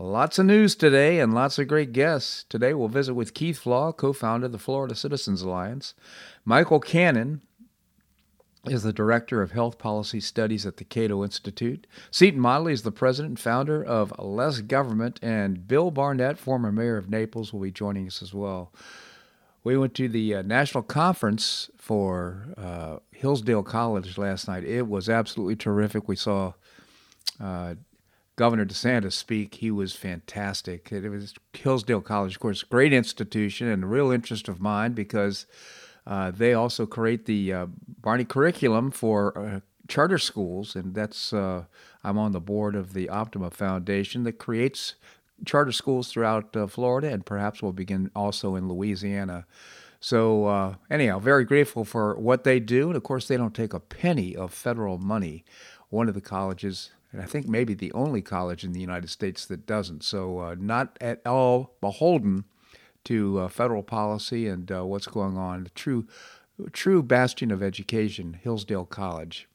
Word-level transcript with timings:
Lots 0.00 0.38
of 0.38 0.46
news 0.46 0.76
today 0.76 1.18
and 1.18 1.34
lots 1.34 1.58
of 1.58 1.66
great 1.66 1.92
guests. 1.92 2.44
Today 2.48 2.72
we'll 2.72 2.86
visit 2.86 3.14
with 3.14 3.34
Keith 3.34 3.58
Flaugh, 3.58 3.90
co 3.90 4.12
founder 4.12 4.46
of 4.46 4.52
the 4.52 4.58
Florida 4.58 4.94
Citizens 4.94 5.42
Alliance. 5.42 5.92
Michael 6.44 6.78
Cannon 6.78 7.42
is 8.64 8.84
the 8.84 8.92
Director 8.92 9.42
of 9.42 9.50
Health 9.50 9.76
Policy 9.76 10.20
Studies 10.20 10.64
at 10.64 10.76
the 10.76 10.84
Cato 10.84 11.24
Institute. 11.24 11.84
Seton 12.12 12.38
Motley 12.38 12.72
is 12.72 12.82
the 12.82 12.92
president 12.92 13.30
and 13.30 13.40
founder 13.40 13.82
of 13.82 14.16
Less 14.20 14.60
Government, 14.60 15.18
and 15.20 15.66
Bill 15.66 15.90
Barnett, 15.90 16.38
former 16.38 16.70
mayor 16.70 16.96
of 16.96 17.10
Naples, 17.10 17.52
will 17.52 17.62
be 17.62 17.72
joining 17.72 18.06
us 18.06 18.22
as 18.22 18.32
well. 18.32 18.72
We 19.64 19.76
went 19.76 19.94
to 19.94 20.08
the 20.08 20.36
uh, 20.36 20.42
national 20.42 20.84
conference 20.84 21.70
for 21.76 22.54
uh, 22.56 22.98
Hillsdale 23.10 23.64
College 23.64 24.16
last 24.16 24.46
night. 24.46 24.62
It 24.62 24.86
was 24.86 25.08
absolutely 25.08 25.56
terrific. 25.56 26.06
We 26.06 26.14
saw 26.14 26.52
uh, 27.40 27.74
Governor 28.38 28.64
DeSantis 28.64 29.14
speak. 29.14 29.56
He 29.56 29.72
was 29.72 29.94
fantastic. 29.94 30.92
It 30.92 31.08
was 31.08 31.34
Hillsdale 31.52 32.00
College, 32.00 32.36
of 32.36 32.40
course, 32.40 32.62
great 32.62 32.92
institution 32.92 33.66
and 33.66 33.82
a 33.82 33.86
real 33.88 34.12
interest 34.12 34.46
of 34.46 34.60
mine 34.60 34.92
because 34.92 35.44
uh, 36.06 36.30
they 36.30 36.54
also 36.54 36.86
create 36.86 37.26
the 37.26 37.52
uh, 37.52 37.66
Barney 38.00 38.24
curriculum 38.24 38.92
for 38.92 39.36
uh, 39.36 39.60
charter 39.88 40.18
schools, 40.18 40.76
and 40.76 40.94
that's 40.94 41.32
uh, 41.32 41.64
I'm 42.04 42.16
on 42.16 42.30
the 42.30 42.40
board 42.40 42.76
of 42.76 42.92
the 42.92 43.08
Optima 43.08 43.50
Foundation 43.50 44.22
that 44.22 44.38
creates 44.38 44.94
charter 45.44 45.72
schools 45.72 46.12
throughout 46.12 46.56
uh, 46.56 46.68
Florida, 46.68 47.08
and 47.08 47.26
perhaps 47.26 47.60
will 47.60 47.72
begin 47.72 48.08
also 48.14 48.54
in 48.54 48.68
Louisiana. 48.68 49.46
So 49.98 50.46
uh, 50.46 50.74
anyhow, 50.88 51.18
very 51.18 51.44
grateful 51.44 51.84
for 51.84 52.16
what 52.16 52.44
they 52.44 52.60
do, 52.60 52.86
and 52.86 52.96
of 52.96 53.02
course, 53.02 53.26
they 53.26 53.36
don't 53.36 53.52
take 53.52 53.74
a 53.74 53.80
penny 53.80 54.36
of 54.36 54.54
federal 54.54 54.96
money. 54.98 55.44
One 55.90 56.08
of 56.08 56.14
the 56.14 56.20
colleges 56.20 56.90
and 57.12 57.22
I 57.22 57.24
think 57.24 57.48
maybe 57.48 57.74
the 57.74 57.92
only 57.92 58.20
college 58.20 58.64
in 58.64 58.72
the 58.72 58.80
United 58.80 59.08
States 59.08 59.46
that 59.46 59.66
doesn't. 59.66 60.04
So, 60.04 60.40
uh, 60.40 60.56
not 60.58 60.96
at 61.00 61.26
all 61.26 61.76
beholden 61.80 62.44
to 63.04 63.40
uh, 63.40 63.48
federal 63.48 63.82
policy 63.82 64.46
and 64.46 64.70
uh, 64.70 64.84
what's 64.84 65.06
going 65.06 65.38
on. 65.38 65.64
The 65.64 65.70
true, 65.70 66.06
true 66.72 67.02
bastion 67.02 67.50
of 67.50 67.62
education, 67.62 68.38
Hillsdale 68.42 68.84
College. 68.84 69.48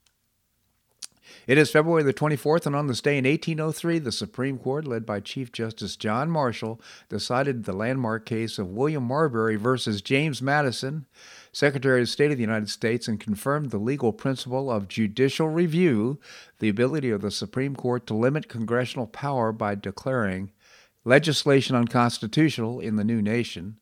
It 1.46 1.58
is 1.58 1.70
February 1.70 2.02
the 2.02 2.14
24th, 2.14 2.66
and 2.66 2.74
on 2.74 2.86
this 2.86 3.00
day 3.00 3.18
in 3.18 3.24
1803, 3.24 3.98
the 3.98 4.12
Supreme 4.12 4.58
Court, 4.58 4.86
led 4.86 5.04
by 5.04 5.20
Chief 5.20 5.52
Justice 5.52 5.96
John 5.96 6.30
Marshall, 6.30 6.80
decided 7.08 7.64
the 7.64 7.72
landmark 7.72 8.26
case 8.26 8.58
of 8.58 8.70
William 8.70 9.04
Marbury 9.04 9.56
versus 9.56 10.02
James 10.02 10.40
Madison, 10.40 11.06
Secretary 11.52 12.02
of 12.02 12.08
State 12.08 12.30
of 12.30 12.36
the 12.36 12.42
United 12.42 12.70
States, 12.70 13.08
and 13.08 13.20
confirmed 13.20 13.70
the 13.70 13.78
legal 13.78 14.12
principle 14.12 14.70
of 14.70 14.88
judicial 14.88 15.48
review, 15.48 16.18
the 16.58 16.68
ability 16.68 17.10
of 17.10 17.20
the 17.20 17.30
Supreme 17.30 17.76
Court 17.76 18.06
to 18.06 18.14
limit 18.14 18.48
congressional 18.48 19.06
power 19.06 19.52
by 19.52 19.74
declaring 19.74 20.50
legislation 21.04 21.76
unconstitutional 21.76 22.80
in 22.80 22.96
the 22.96 23.04
new 23.04 23.20
nation. 23.20 23.76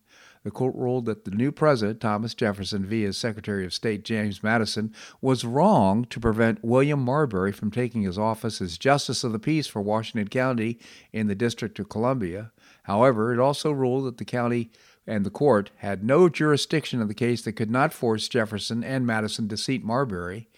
The 0.44 0.50
court 0.50 0.74
ruled 0.74 1.06
that 1.06 1.24
the 1.24 1.30
new 1.30 1.52
president, 1.52 2.00
Thomas 2.00 2.34
Jefferson, 2.34 2.84
via 2.84 3.12
Secretary 3.12 3.64
of 3.64 3.72
State 3.72 4.04
James 4.04 4.42
Madison, 4.42 4.92
was 5.20 5.44
wrong 5.44 6.04
to 6.06 6.18
prevent 6.18 6.64
William 6.64 7.00
Marbury 7.04 7.52
from 7.52 7.70
taking 7.70 8.02
his 8.02 8.18
office 8.18 8.60
as 8.60 8.76
Justice 8.76 9.22
of 9.22 9.32
the 9.32 9.38
Peace 9.38 9.68
for 9.68 9.80
Washington 9.80 10.28
County 10.28 10.80
in 11.12 11.28
the 11.28 11.36
District 11.36 11.78
of 11.78 11.88
Columbia. 11.88 12.50
However, 12.84 13.32
it 13.32 13.38
also 13.38 13.70
ruled 13.70 14.06
that 14.06 14.18
the 14.18 14.24
county 14.24 14.72
and 15.06 15.24
the 15.24 15.30
court 15.30 15.70
had 15.76 16.04
no 16.04 16.28
jurisdiction 16.28 17.00
of 17.00 17.08
the 17.08 17.14
case 17.14 17.42
that 17.42 17.52
could 17.52 17.70
not 17.70 17.92
force 17.92 18.28
Jefferson 18.28 18.82
and 18.82 19.06
Madison 19.06 19.48
to 19.48 19.56
seat 19.56 19.84
Marbury. 19.84 20.48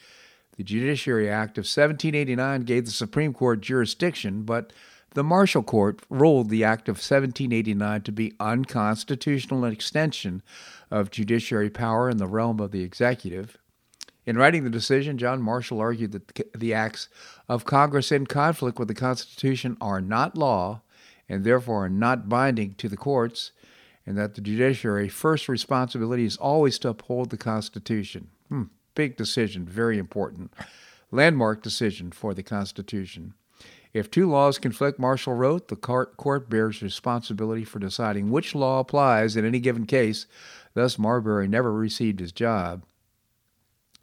The 0.57 0.65
Judiciary 0.65 1.29
Act 1.29 1.59
of 1.59 1.63
1789 1.63 2.63
gave 2.63 2.85
the 2.85 2.91
Supreme 2.91 3.35
Court 3.35 3.61
jurisdiction, 3.61 4.43
but 4.43 4.73
the 5.15 5.25
Marshall 5.25 5.63
Court 5.63 6.01
ruled 6.11 6.51
the 6.51 6.65
Act 6.65 6.89
of 6.89 6.97
1789 6.97 8.03
to 8.03 8.13
be 8.13 8.35
unconstitutional, 8.39 9.65
an 9.65 9.73
extension 9.73 10.43
of 10.91 11.11
judiciary 11.11 11.71
power 11.71 12.11
in 12.11 12.19
the 12.19 12.27
realm 12.27 12.61
of 12.61 12.73
the 12.73 12.83
executive. 12.83 13.57
In 14.27 14.37
writing 14.37 14.65
the 14.65 14.71
decision, 14.71 15.19
John 15.19 15.41
Marshall 15.41 15.81
argued 15.81 16.13
that 16.13 16.53
the 16.59 16.75
acts 16.75 17.09
of 17.49 17.65
Congress 17.65 18.11
in 18.11 18.27
conflict 18.27 18.79
with 18.79 18.89
the 18.89 18.95
Constitution 18.95 19.77
are 19.81 20.01
not 20.01 20.37
law 20.37 20.83
and 21.29 21.45
therefore 21.45 21.87
are 21.87 21.91
not 21.91 22.29
binding 22.29 22.75
to 22.75 22.89
the 22.89 22.97
courts, 22.97 23.53
and 24.07 24.19
that 24.19 24.35
the 24.35 24.41
judiciary's 24.41 25.13
first 25.13 25.49
responsibility 25.49 26.25
is 26.25 26.37
always 26.37 26.79
to 26.79 26.89
uphold 26.89 27.31
the 27.31 27.37
Constitution. 27.37 28.29
Hmm, 28.49 28.65
big 28.95 29.17
decision, 29.17 29.65
very 29.65 29.99
important. 29.99 30.53
Landmark 31.11 31.63
decision 31.63 32.11
for 32.11 32.35
the 32.35 32.43
Constitution. 32.43 33.35
If 33.95 34.11
two 34.11 34.29
laws 34.29 34.59
conflict, 34.59 34.99
Marshall 34.99 35.35
wrote, 35.35 35.69
the 35.69 35.77
court 35.77 36.51
bears 36.51 36.83
responsibility 36.83 37.65
for 37.65 37.79
deciding 37.79 38.31
which 38.31 38.55
law 38.55 38.81
applies 38.81 39.37
in 39.37 39.45
any 39.45 39.61
given 39.61 39.87
case. 39.87 40.27
Thus, 40.75 40.99
Marbury 40.99 41.47
never 41.47 41.73
received 41.73 42.19
his 42.19 42.33
job. 42.33 42.83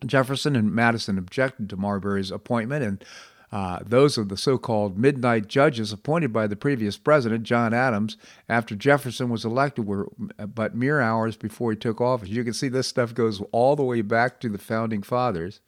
Jefferson 0.05 0.55
and 0.55 0.73
Madison 0.73 1.17
objected 1.17 1.69
to 1.69 1.77
Marbury's 1.77 2.31
appointment, 2.31 2.83
and 2.83 3.05
uh, 3.51 3.79
those 3.85 4.17
of 4.17 4.29
the 4.29 4.37
so 4.37 4.57
called 4.57 4.97
midnight 4.97 5.47
judges 5.47 5.91
appointed 5.91 6.31
by 6.31 6.47
the 6.47 6.55
previous 6.55 6.97
president, 6.97 7.43
John 7.43 7.73
Adams, 7.73 8.15
after 8.47 8.75
Jefferson 8.75 9.29
was 9.29 9.43
elected, 9.43 9.85
were 9.85 10.07
but 10.37 10.73
mere 10.73 11.01
hours 11.01 11.35
before 11.35 11.71
he 11.71 11.77
took 11.77 11.99
office. 11.99 12.29
You 12.29 12.45
can 12.45 12.53
see 12.53 12.69
this 12.69 12.87
stuff 12.87 13.13
goes 13.13 13.41
all 13.51 13.75
the 13.75 13.83
way 13.83 14.01
back 14.01 14.39
to 14.39 14.49
the 14.49 14.57
founding 14.57 15.03
fathers. 15.03 15.59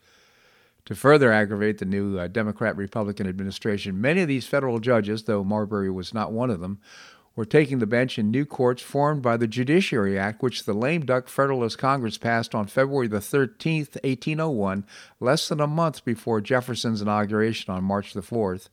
To 0.85 0.95
further 0.95 1.31
aggravate 1.31 1.77
the 1.77 1.85
new 1.85 2.19
uh, 2.19 2.27
Democrat 2.27 2.75
Republican 2.75 3.27
administration, 3.27 4.01
many 4.01 4.21
of 4.21 4.27
these 4.27 4.47
federal 4.47 4.79
judges, 4.79 5.23
though 5.23 5.44
Marbury 5.44 5.89
was 5.89 6.13
not 6.13 6.33
one 6.33 6.49
of 6.49 6.59
them, 6.59 6.79
were 7.35 7.45
taking 7.45 7.79
the 7.79 7.88
bench 7.88 8.19
in 8.19 8.29
new 8.29 8.45
courts 8.45 8.81
formed 8.81 9.22
by 9.22 9.38
the 9.38 9.47
Judiciary 9.47 10.19
Act, 10.19 10.43
which 10.43 10.66
the 10.66 10.73
lame 10.73 11.05
duck 11.05 11.27
Federalist 11.27 11.77
Congress 11.77 12.17
passed 12.17 12.53
on 12.53 12.67
February 12.67 13.07
the 13.07 13.17
13th, 13.17 13.95
1801, 14.03 14.85
less 15.19 15.47
than 15.47 15.59
a 15.59 15.67
month 15.67 16.03
before 16.05 16.41
Jefferson's 16.41 17.01
inauguration 17.01 17.73
on 17.73 17.83
March 17.83 18.13
the 18.13 18.22
4th. 18.22 18.69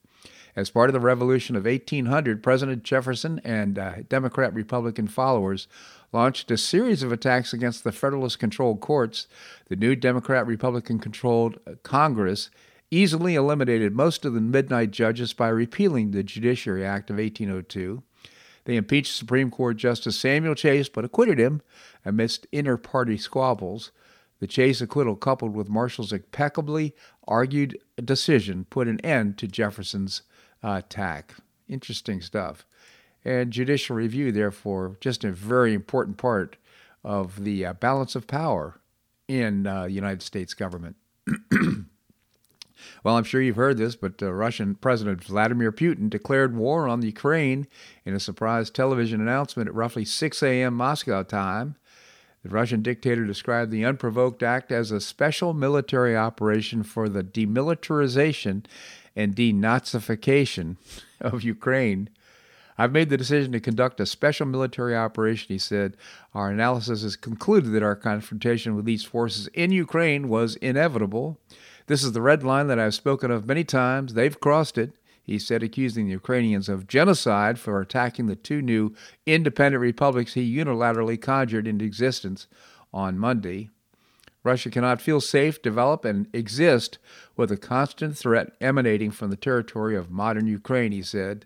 As 0.53 0.69
part 0.69 0.89
of 0.89 0.93
the 0.93 0.99
Revolution 0.99 1.55
of 1.55 1.63
1800, 1.63 2.43
President 2.43 2.83
Jefferson 2.83 3.39
and 3.45 3.79
uh, 3.79 3.93
Democrat 4.09 4.53
Republican 4.53 5.07
followers 5.07 5.67
launched 6.13 6.51
a 6.51 6.57
series 6.57 7.03
of 7.03 7.11
attacks 7.11 7.53
against 7.53 7.83
the 7.83 7.91
Federalist 7.91 8.39
controlled 8.39 8.81
courts. 8.81 9.27
The 9.69 9.75
new 9.75 9.95
Democrat 9.95 10.45
Republican 10.45 10.99
controlled 10.99 11.57
Congress 11.83 12.49
easily 12.91 13.35
eliminated 13.35 13.95
most 13.95 14.25
of 14.25 14.33
the 14.33 14.41
midnight 14.41 14.91
judges 14.91 15.31
by 15.31 15.47
repealing 15.47 16.11
the 16.11 16.23
Judiciary 16.23 16.85
Act 16.85 17.09
of 17.09 17.17
1802. 17.17 18.03
They 18.65 18.75
impeached 18.75 19.15
Supreme 19.15 19.49
Court 19.49 19.77
Justice 19.77 20.17
Samuel 20.17 20.55
Chase 20.55 20.89
but 20.89 21.05
acquitted 21.05 21.39
him 21.39 21.61
amidst 22.05 22.47
inter 22.51 22.77
party 22.77 23.17
squabbles. 23.17 23.91
The 24.39 24.47
Chase 24.47 24.81
acquittal, 24.81 25.15
coupled 25.15 25.55
with 25.55 25.69
Marshall's 25.69 26.11
impeccably 26.11 26.93
argued 27.27 27.79
decision, 28.03 28.65
put 28.69 28.87
an 28.87 28.99
end 29.01 29.37
to 29.37 29.47
Jefferson's 29.47 30.23
uh, 30.63 30.81
attack. 30.83 31.35
Interesting 31.67 32.21
stuff. 32.21 32.65
And 33.23 33.51
judicial 33.51 33.95
review, 33.95 34.31
therefore, 34.31 34.97
just 34.99 35.23
a 35.23 35.31
very 35.31 35.73
important 35.73 36.17
part 36.17 36.57
of 37.03 37.43
the 37.43 37.65
uh, 37.65 37.73
balance 37.73 38.15
of 38.15 38.27
power 38.27 38.79
in 39.27 39.67
uh, 39.67 39.83
the 39.83 39.91
United 39.91 40.21
States 40.21 40.53
government. 40.53 40.95
well, 43.03 43.17
I'm 43.17 43.23
sure 43.23 43.41
you've 43.41 43.55
heard 43.55 43.77
this, 43.77 43.95
but 43.95 44.21
uh, 44.21 44.31
Russian 44.31 44.75
President 44.75 45.23
Vladimir 45.23 45.71
Putin 45.71 46.09
declared 46.09 46.55
war 46.55 46.87
on 46.87 46.99
the 46.99 47.07
Ukraine 47.07 47.67
in 48.05 48.13
a 48.13 48.19
surprise 48.19 48.69
television 48.69 49.21
announcement 49.21 49.69
at 49.69 49.75
roughly 49.75 50.05
6 50.05 50.43
a.m. 50.43 50.73
Moscow 50.73 51.23
time. 51.23 51.75
The 52.43 52.49
Russian 52.49 52.81
dictator 52.81 53.25
described 53.25 53.71
the 53.71 53.85
unprovoked 53.85 54.41
act 54.41 54.71
as 54.71 54.89
a 54.89 54.99
special 54.99 55.53
military 55.53 56.17
operation 56.17 56.81
for 56.81 57.07
the 57.07 57.23
demilitarization 57.23 58.65
and 59.15 59.35
denazification 59.35 60.77
of 61.19 61.43
Ukraine 61.43 62.09
I've 62.77 62.91
made 62.91 63.09
the 63.09 63.17
decision 63.17 63.51
to 63.51 63.59
conduct 63.59 63.99
a 63.99 64.05
special 64.05 64.45
military 64.45 64.95
operation, 64.95 65.47
he 65.49 65.57
said. 65.57 65.97
Our 66.33 66.49
analysis 66.49 67.03
has 67.03 67.15
concluded 67.15 67.71
that 67.73 67.83
our 67.83 67.95
confrontation 67.95 68.75
with 68.75 68.85
these 68.85 69.03
forces 69.03 69.47
in 69.53 69.71
Ukraine 69.71 70.29
was 70.29 70.55
inevitable. 70.57 71.39
This 71.87 72.03
is 72.03 72.13
the 72.13 72.21
red 72.21 72.43
line 72.43 72.67
that 72.67 72.79
I've 72.79 72.95
spoken 72.95 73.31
of 73.31 73.47
many 73.47 73.63
times. 73.63 74.13
They've 74.13 74.39
crossed 74.39 74.77
it, 74.77 74.93
he 75.23 75.37
said, 75.37 75.63
accusing 75.63 76.05
the 76.05 76.11
Ukrainians 76.11 76.69
of 76.69 76.87
genocide 76.87 77.59
for 77.59 77.79
attacking 77.79 78.27
the 78.27 78.35
two 78.35 78.61
new 78.61 78.95
independent 79.25 79.81
republics 79.81 80.33
he 80.33 80.57
unilaterally 80.57 81.21
conjured 81.21 81.67
into 81.67 81.85
existence 81.85 82.47
on 82.93 83.19
Monday. 83.19 83.69
Russia 84.43 84.71
cannot 84.71 85.01
feel 85.01 85.21
safe, 85.21 85.61
develop, 85.61 86.03
and 86.03 86.27
exist 86.33 86.97
with 87.37 87.51
a 87.51 87.57
constant 87.57 88.17
threat 88.17 88.53
emanating 88.59 89.11
from 89.11 89.29
the 89.29 89.35
territory 89.35 89.95
of 89.95 90.09
modern 90.09 90.47
Ukraine, 90.47 90.91
he 90.91 91.03
said. 91.03 91.45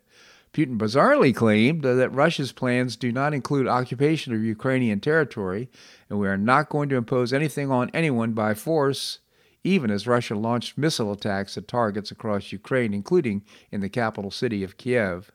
Putin 0.55 0.77
bizarrely 0.77 1.35
claimed 1.35 1.83
that 1.83 2.09
Russia's 2.13 2.53
plans 2.53 2.95
do 2.95 3.11
not 3.11 3.33
include 3.33 3.67
occupation 3.67 4.33
of 4.33 4.41
Ukrainian 4.41 5.01
territory, 5.01 5.69
and 6.09 6.17
we 6.17 6.29
are 6.29 6.37
not 6.37 6.69
going 6.69 6.87
to 6.87 6.95
impose 6.95 7.33
anything 7.33 7.69
on 7.69 7.91
anyone 7.93 8.31
by 8.31 8.53
force, 8.53 9.19
even 9.65 9.91
as 9.91 10.07
Russia 10.07 10.33
launched 10.33 10.77
missile 10.77 11.11
attacks 11.11 11.57
at 11.57 11.67
targets 11.67 12.09
across 12.09 12.53
Ukraine, 12.53 12.93
including 12.93 13.43
in 13.69 13.81
the 13.81 13.89
capital 13.89 14.31
city 14.31 14.63
of 14.63 14.77
Kiev. 14.77 15.29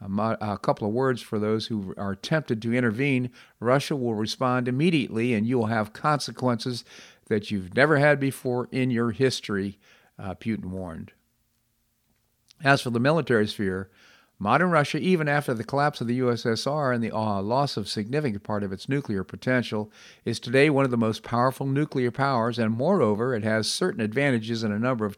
A, 0.00 0.58
couple 0.62 0.88
of 0.88 0.94
words 0.94 1.20
for 1.20 1.38
those 1.38 1.66
who 1.66 1.94
are 1.98 2.14
tempted 2.14 2.62
to 2.62 2.72
intervene 2.72 3.30
Russia 3.60 3.94
will 3.94 4.14
respond 4.14 4.66
immediately, 4.66 5.34
and 5.34 5.46
you 5.46 5.58
will 5.58 5.66
have 5.66 5.92
consequences 5.92 6.86
that 7.26 7.50
you've 7.50 7.76
never 7.76 7.98
had 7.98 8.18
before 8.18 8.66
in 8.72 8.90
your 8.90 9.10
history, 9.10 9.78
uh, 10.18 10.34
Putin 10.34 10.70
warned. 10.70 11.12
As 12.64 12.80
for 12.80 12.88
the 12.88 12.98
military 12.98 13.46
sphere, 13.46 13.90
Modern 14.42 14.72
Russia, 14.72 14.98
even 14.98 15.28
after 15.28 15.54
the 15.54 15.62
collapse 15.62 16.00
of 16.00 16.08
the 16.08 16.18
USSR 16.18 16.92
and 16.92 17.00
the 17.00 17.14
uh, 17.14 17.40
loss 17.40 17.76
of 17.76 17.88
significant 17.88 18.42
part 18.42 18.64
of 18.64 18.72
its 18.72 18.88
nuclear 18.88 19.22
potential, 19.22 19.88
is 20.24 20.40
today 20.40 20.68
one 20.68 20.84
of 20.84 20.90
the 20.90 20.96
most 20.96 21.22
powerful 21.22 21.64
nuclear 21.64 22.10
powers, 22.10 22.58
and 22.58 22.76
moreover, 22.76 23.36
it 23.36 23.44
has 23.44 23.70
certain 23.70 24.00
advantages 24.00 24.64
in 24.64 24.72
a 24.72 24.80
number 24.80 25.06
of 25.06 25.16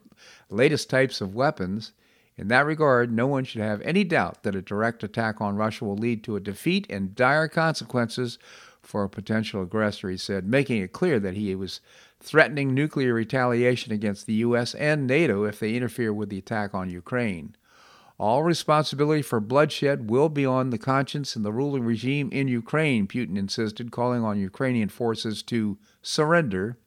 latest 0.51 0.91
types 0.91 1.23
of 1.23 1.35
weapons. 1.35 1.95
In 2.37 2.49
that 2.49 2.67
regard, 2.67 3.11
no 3.11 3.27
one 3.27 3.45
should 3.45 3.63
have 3.63 3.81
any 3.81 4.05
doubt 4.05 4.43
that 4.43 4.55
a 4.55 4.61
direct 4.61 5.03
attack 5.03 5.41
on 5.41 5.57
Russia 5.57 5.87
will 5.87 5.97
lead 5.97 6.23
to 6.25 6.37
a 6.37 6.41
defeat 6.41 6.87
and 6.91 7.15
dire 7.15 7.49
consequences 7.49 8.39
for 8.83 9.05
a 9.05 9.09
potential 9.09 9.63
aggressor, 9.63 10.11
he 10.11 10.19
said, 10.19 10.45
making 10.45 10.83
it 10.83 10.93
clear 10.93 11.19
that 11.19 11.33
he 11.33 11.55
was 11.55 11.81
threatening 12.21 12.75
nuclear 12.75 13.15
retaliation 13.15 13.91
against 13.91 14.27
the 14.27 14.35
U.S. 14.35 14.75
and 14.75 15.07
NATO 15.07 15.45
if 15.45 15.59
they 15.59 15.75
interfere 15.75 16.13
with 16.13 16.29
the 16.29 16.37
attack 16.37 16.75
on 16.75 16.91
Ukraine. 16.91 17.57
All 18.19 18.45
responsibility 18.45 19.23
for 19.23 19.41
bloodshed 19.41 20.09
will 20.09 20.29
be 20.29 20.47
on 20.47 20.71
the 20.71 20.79
conscience 20.79 21.35
and 21.35 21.45
the 21.45 21.53
ruling 21.53 21.83
regime 21.83 22.31
in 22.31 22.47
Ukraine, 22.47 23.09
Putin 23.09 23.37
insisted, 23.37 23.91
calling 23.91 24.23
on 24.23 24.39
Ukrainian 24.39 24.89
forces 24.89 25.43
to 25.45 25.79
surrender. 26.01 26.79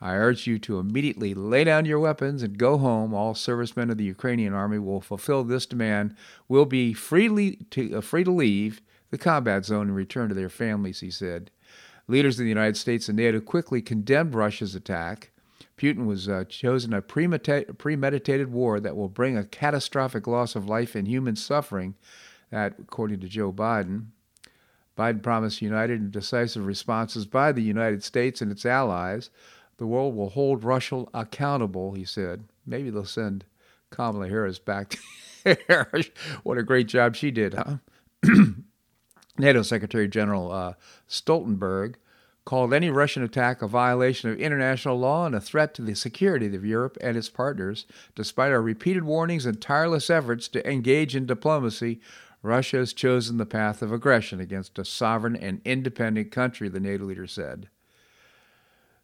I 0.00 0.14
urge 0.14 0.46
you 0.46 0.58
to 0.60 0.78
immediately 0.78 1.34
lay 1.34 1.64
down 1.64 1.86
your 1.86 1.98
weapons 1.98 2.42
and 2.42 2.56
go 2.58 2.78
home. 2.78 3.12
All 3.12 3.34
servicemen 3.34 3.90
of 3.90 3.98
the 3.98 4.04
Ukrainian 4.04 4.52
army 4.52 4.78
will 4.78 5.00
fulfill 5.00 5.42
this 5.42 5.66
demand, 5.66 6.14
will 6.48 6.66
be 6.66 6.92
freely 6.92 7.56
to, 7.70 7.96
uh, 7.96 8.00
free 8.00 8.22
to 8.22 8.30
leave 8.30 8.80
the 9.10 9.18
combat 9.18 9.64
zone 9.64 9.88
and 9.88 9.96
return 9.96 10.28
to 10.28 10.34
their 10.34 10.48
families, 10.48 11.00
he 11.00 11.10
said. 11.10 11.50
Leaders 12.06 12.38
of 12.38 12.44
the 12.44 12.48
United 12.48 12.76
States 12.76 13.08
and 13.08 13.16
NATO 13.16 13.40
quickly 13.40 13.80
condemned 13.80 14.34
Russia's 14.34 14.74
attack. 14.74 15.30
Putin 15.76 16.06
was 16.06 16.28
uh, 16.28 16.44
chosen 16.48 16.92
a 16.92 17.02
premeditated 17.02 18.52
war 18.52 18.78
that 18.80 18.96
will 18.96 19.08
bring 19.08 19.36
a 19.36 19.44
catastrophic 19.44 20.26
loss 20.26 20.54
of 20.54 20.68
life 20.68 20.94
and 20.94 21.08
human 21.08 21.36
suffering. 21.36 21.94
That, 22.50 22.74
according 22.78 23.20
to 23.20 23.28
Joe 23.28 23.52
Biden, 23.52 24.06
Biden 24.96 25.22
promised 25.22 25.60
united 25.60 26.00
and 26.00 26.12
decisive 26.12 26.66
responses 26.66 27.26
by 27.26 27.50
the 27.50 27.62
United 27.62 28.04
States 28.04 28.40
and 28.40 28.52
its 28.52 28.64
allies. 28.64 29.30
The 29.78 29.86
world 29.86 30.14
will 30.14 30.30
hold 30.30 30.62
Russia 30.62 31.06
accountable, 31.12 31.94
he 31.94 32.04
said. 32.04 32.44
Maybe 32.64 32.90
they'll 32.90 33.04
send 33.04 33.44
Kamala 33.90 34.28
Harris 34.28 34.60
back 34.60 34.96
there. 35.44 35.90
what 36.44 36.58
a 36.58 36.62
great 36.62 36.86
job 36.86 37.16
she 37.16 37.32
did, 37.32 37.54
huh? 37.54 37.78
NATO 39.38 39.62
Secretary 39.62 40.06
General 40.06 40.52
uh, 40.52 40.74
Stoltenberg 41.08 41.96
called 42.44 42.74
any 42.74 42.90
Russian 42.90 43.22
attack 43.22 43.62
a 43.62 43.68
violation 43.68 44.30
of 44.30 44.38
international 44.38 44.98
law 44.98 45.24
and 45.26 45.34
a 45.34 45.40
threat 45.40 45.74
to 45.74 45.82
the 45.82 45.94
security 45.94 46.54
of 46.54 46.64
Europe 46.64 46.98
and 47.00 47.16
its 47.16 47.30
partners. 47.30 47.86
Despite 48.14 48.52
our 48.52 48.60
repeated 48.60 49.04
warnings 49.04 49.46
and 49.46 49.60
tireless 49.60 50.10
efforts 50.10 50.48
to 50.48 50.70
engage 50.70 51.16
in 51.16 51.26
diplomacy, 51.26 52.00
Russia 52.42 52.76
has 52.76 52.92
chosen 52.92 53.38
the 53.38 53.46
path 53.46 53.80
of 53.80 53.92
aggression 53.92 54.40
against 54.40 54.78
a 54.78 54.84
sovereign 54.84 55.34
and 55.34 55.62
independent 55.64 56.30
country, 56.30 56.68
the 56.68 56.80
NATO 56.80 57.04
leader 57.04 57.26
said. 57.26 57.68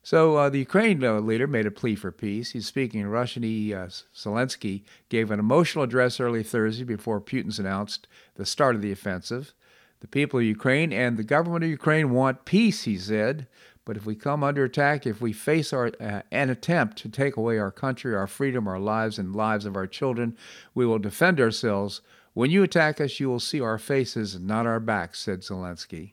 So 0.02 0.36
uh, 0.36 0.48
the 0.48 0.58
Ukraine 0.58 1.02
uh, 1.04 1.20
leader 1.20 1.46
made 1.46 1.66
a 1.66 1.70
plea 1.70 1.94
for 1.94 2.10
peace. 2.10 2.52
He's 2.52 2.66
speaking 2.66 3.00
in 3.00 3.08
Russian. 3.08 3.42
He, 3.42 3.72
uh, 3.74 3.88
Zelensky 4.14 4.82
gave 5.08 5.30
an 5.30 5.38
emotional 5.38 5.84
address 5.84 6.20
early 6.20 6.42
Thursday 6.42 6.84
before 6.84 7.20
Putin's 7.20 7.58
announced 7.58 8.06
the 8.36 8.46
start 8.46 8.74
of 8.74 8.82
the 8.82 8.92
offensive. 8.92 9.54
The 10.00 10.08
people 10.08 10.40
of 10.40 10.46
Ukraine 10.46 10.92
and 10.92 11.16
the 11.16 11.24
government 11.24 11.64
of 11.64 11.70
Ukraine 11.70 12.10
want 12.10 12.44
peace, 12.44 12.84
he 12.84 12.96
said. 12.96 13.46
But 13.84 13.96
if 13.96 14.06
we 14.06 14.14
come 14.14 14.44
under 14.44 14.64
attack, 14.64 15.06
if 15.06 15.20
we 15.20 15.32
face 15.32 15.72
our, 15.72 15.90
uh, 16.00 16.22
an 16.30 16.50
attempt 16.50 16.98
to 16.98 17.08
take 17.08 17.36
away 17.36 17.58
our 17.58 17.70
country, 17.70 18.14
our 18.14 18.26
freedom, 18.26 18.68
our 18.68 18.78
lives, 18.78 19.18
and 19.18 19.34
lives 19.34 19.64
of 19.64 19.76
our 19.76 19.86
children, 19.86 20.36
we 20.74 20.86
will 20.86 20.98
defend 20.98 21.40
ourselves. 21.40 22.00
When 22.32 22.50
you 22.50 22.62
attack 22.62 23.00
us, 23.00 23.18
you 23.18 23.28
will 23.28 23.40
see 23.40 23.60
our 23.60 23.78
faces 23.78 24.38
not 24.38 24.66
our 24.66 24.80
backs, 24.80 25.20
said 25.20 25.40
Zelensky. 25.40 26.12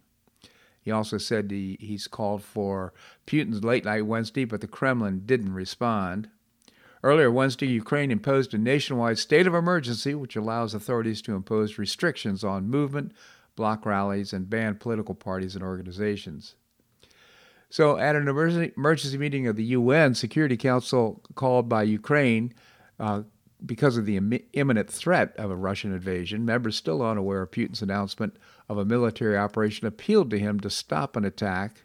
He 0.81 0.91
also 0.91 1.17
said 1.17 1.51
he, 1.51 1.77
he's 1.79 2.07
called 2.07 2.41
for 2.41 2.93
Putin's 3.25 3.63
late 3.63 3.85
night 3.85 4.05
Wednesday, 4.05 4.45
but 4.45 4.61
the 4.61 4.67
Kremlin 4.67 5.23
didn't 5.25 5.53
respond. 5.53 6.29
Earlier 7.03 7.29
Wednesday, 7.29 7.67
Ukraine 7.67 8.09
imposed 8.09 8.53
a 8.53 8.57
nationwide 8.57 9.19
state 9.19 9.47
of 9.47 9.53
emergency, 9.53 10.15
which 10.15 10.35
allows 10.35 10.73
authorities 10.73 11.21
to 11.23 11.35
impose 11.35 11.77
restrictions 11.77 12.43
on 12.43 12.69
movement, 12.69 13.11
block 13.57 13.85
rallies, 13.85 14.31
and 14.31 14.49
ban 14.49 14.75
political 14.75 15.13
parties 15.13 15.55
and 15.55 15.63
organizations. 15.63 16.55
So, 17.69 17.97
at 17.97 18.15
an 18.15 18.29
emergency 18.29 19.17
meeting 19.17 19.47
of 19.47 19.57
the 19.57 19.65
UN 19.65 20.15
Security 20.15 20.55
Council 20.55 21.21
called 21.35 21.67
by 21.67 21.83
Ukraine 21.83 22.53
uh, 22.97 23.23
because 23.65 23.97
of 23.97 24.05
the 24.05 24.15
Im- 24.15 24.39
imminent 24.53 24.89
threat 24.89 25.35
of 25.35 25.51
a 25.51 25.55
Russian 25.55 25.91
invasion, 25.91 26.45
members 26.45 26.77
still 26.77 27.03
unaware 27.03 27.41
of 27.41 27.51
Putin's 27.51 27.81
announcement 27.81 28.37
of 28.69 28.77
a 28.77 28.85
military 28.85 29.37
operation 29.37 29.85
appealed 29.85 30.29
to 30.29 30.39
him 30.39 30.61
to 30.61 30.69
stop 30.69 31.17
an 31.17 31.25
attack. 31.25 31.83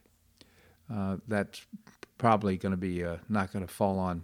Uh, 0.92 1.16
that's 1.26 1.66
probably 2.18 2.56
going 2.56 2.70
to 2.70 2.76
be 2.76 3.04
uh, 3.04 3.16
not 3.28 3.52
going 3.52 3.66
to 3.66 3.73
fall 3.73 3.99
on 3.99 4.23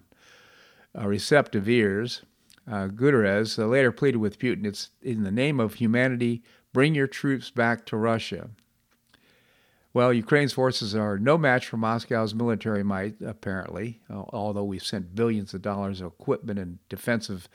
uh, 0.96 1.06
receptive 1.06 1.68
ears. 1.68 2.22
Uh, 2.70 2.86
Guterres 2.86 3.56
later 3.68 3.90
pleaded 3.90 4.18
with 4.18 4.38
Putin, 4.38 4.66
it's 4.66 4.90
in 5.02 5.22
the 5.22 5.32
name 5.32 5.58
of 5.58 5.74
humanity, 5.74 6.42
Bring 6.72 6.94
your 6.94 7.06
troops 7.06 7.50
back 7.50 7.86
to 7.86 7.96
Russia. 7.96 8.50
Well, 9.94 10.12
Ukraine's 10.12 10.52
forces 10.52 10.94
are 10.94 11.18
no 11.18 11.38
match 11.38 11.66
for 11.66 11.76
Moscow's 11.76 12.34
military 12.34 12.84
might, 12.84 13.16
apparently, 13.24 14.00
although 14.10 14.64
we've 14.64 14.84
sent 14.84 15.14
billions 15.14 15.54
of 15.54 15.62
dollars 15.62 16.00
of 16.00 16.12
equipment 16.12 16.58
and 16.58 16.78
defensive 16.88 17.48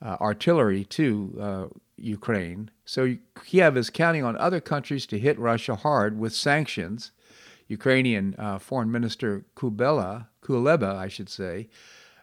uh, 0.00 0.16
artillery 0.20 0.84
to 0.84 1.38
uh, 1.40 1.66
Ukraine. 1.96 2.70
So 2.84 3.16
Kiev 3.44 3.76
is 3.76 3.90
counting 3.90 4.24
on 4.24 4.36
other 4.36 4.60
countries 4.60 5.06
to 5.06 5.18
hit 5.18 5.38
Russia 5.38 5.74
hard 5.74 6.18
with 6.18 6.34
sanctions. 6.34 7.12
Ukrainian 7.68 8.34
uh, 8.38 8.58
Foreign 8.58 8.90
Minister 8.90 9.44
Kubela, 9.56 10.28
Kuleba, 10.42 10.96
I 10.96 11.08
should 11.08 11.28
say, 11.28 11.68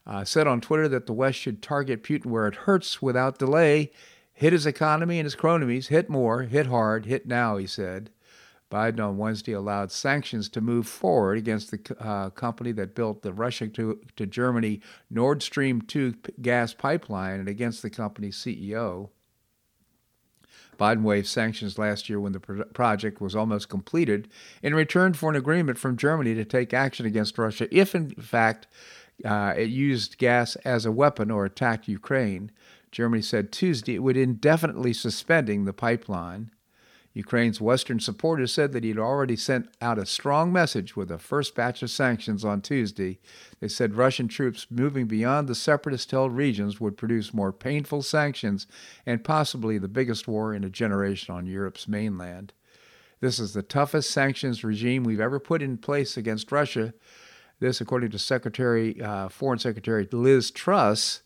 uh, 0.05 0.23
said 0.23 0.47
on 0.47 0.61
Twitter 0.61 0.87
that 0.87 1.05
the 1.05 1.13
West 1.13 1.37
should 1.37 1.61
target 1.61 2.03
Putin 2.03 2.27
where 2.27 2.47
it 2.47 2.55
hurts 2.55 3.01
without 3.01 3.39
delay 3.39 3.91
Hit 4.39 4.53
his 4.53 4.65
economy 4.65 5.19
and 5.19 5.25
his 5.25 5.35
cronies, 5.35 5.87
hit 5.87 6.09
more, 6.09 6.43
hit 6.43 6.67
hard, 6.67 7.05
hit 7.05 7.27
now, 7.27 7.57
he 7.57 7.67
said. 7.67 8.09
Biden 8.71 9.05
on 9.05 9.17
Wednesday 9.17 9.51
allowed 9.51 9.91
sanctions 9.91 10.47
to 10.47 10.61
move 10.61 10.87
forward 10.87 11.37
against 11.37 11.71
the 11.71 11.97
uh, 11.99 12.29
company 12.29 12.71
that 12.71 12.95
built 12.95 13.21
the 13.21 13.33
Russia 13.33 13.67
to, 13.67 13.99
to 14.15 14.25
Germany 14.25 14.79
Nord 15.09 15.43
Stream 15.43 15.81
2 15.81 16.15
gas 16.41 16.73
pipeline 16.73 17.41
and 17.41 17.49
against 17.49 17.81
the 17.81 17.89
company's 17.89 18.37
CEO. 18.37 19.09
Biden 20.79 21.03
waived 21.03 21.27
sanctions 21.27 21.77
last 21.77 22.07
year 22.07 22.21
when 22.21 22.31
the 22.31 22.39
pro- 22.39 22.63
project 22.63 23.19
was 23.19 23.35
almost 23.35 23.67
completed 23.67 24.29
in 24.63 24.73
return 24.73 25.13
for 25.13 25.29
an 25.29 25.35
agreement 25.35 25.77
from 25.77 25.97
Germany 25.97 26.33
to 26.35 26.45
take 26.45 26.73
action 26.73 27.05
against 27.05 27.37
Russia 27.37 27.67
if, 27.77 27.93
in 27.93 28.11
fact, 28.11 28.67
uh, 29.25 29.53
it 29.57 29.69
used 29.69 30.17
gas 30.17 30.55
as 30.57 30.85
a 30.85 30.93
weapon 30.93 31.29
or 31.29 31.43
attacked 31.43 31.89
Ukraine. 31.89 32.51
Germany 32.91 33.21
said 33.21 33.51
Tuesday 33.51 33.95
it 33.95 34.03
would 34.03 34.17
indefinitely 34.17 34.93
suspending 34.93 35.65
the 35.65 35.73
pipeline. 35.73 36.51
Ukraine's 37.13 37.59
Western 37.59 37.99
supporters 37.99 38.53
said 38.53 38.71
that 38.71 38.83
he'd 38.83 38.99
already 38.99 39.35
sent 39.35 39.67
out 39.81 39.97
a 39.97 40.05
strong 40.05 40.53
message 40.53 40.95
with 40.95 41.09
the 41.09 41.17
first 41.17 41.55
batch 41.55 41.81
of 41.81 41.89
sanctions 41.89 42.45
on 42.45 42.61
Tuesday. 42.61 43.19
They 43.59 43.67
said 43.67 43.95
Russian 43.95 44.27
troops 44.27 44.67
moving 44.69 45.07
beyond 45.07 45.47
the 45.47 45.55
separatist 45.55 46.11
held 46.11 46.35
regions 46.35 46.79
would 46.79 46.97
produce 46.97 47.33
more 47.33 47.51
painful 47.51 48.03
sanctions 48.03 48.67
and 49.05 49.23
possibly 49.23 49.77
the 49.77 49.87
biggest 49.87 50.27
war 50.27 50.53
in 50.53 50.63
a 50.63 50.69
generation 50.69 51.33
on 51.33 51.47
Europe's 51.47 51.87
mainland. 51.87 52.53
This 53.21 53.39
is 53.39 53.53
the 53.53 53.63
toughest 53.63 54.11
sanctions 54.11 54.63
regime 54.63 55.03
we've 55.03 55.19
ever 55.19 55.39
put 55.39 55.61
in 55.61 55.77
place 55.77 56.15
against 56.15 56.51
Russia. 56.51 56.93
This, 57.59 57.81
according 57.81 58.11
to 58.11 58.19
Secretary, 58.19 59.01
uh, 59.01 59.27
Foreign 59.29 59.59
Secretary 59.59 60.07
Liz 60.11 60.51
Truss. 60.51 61.21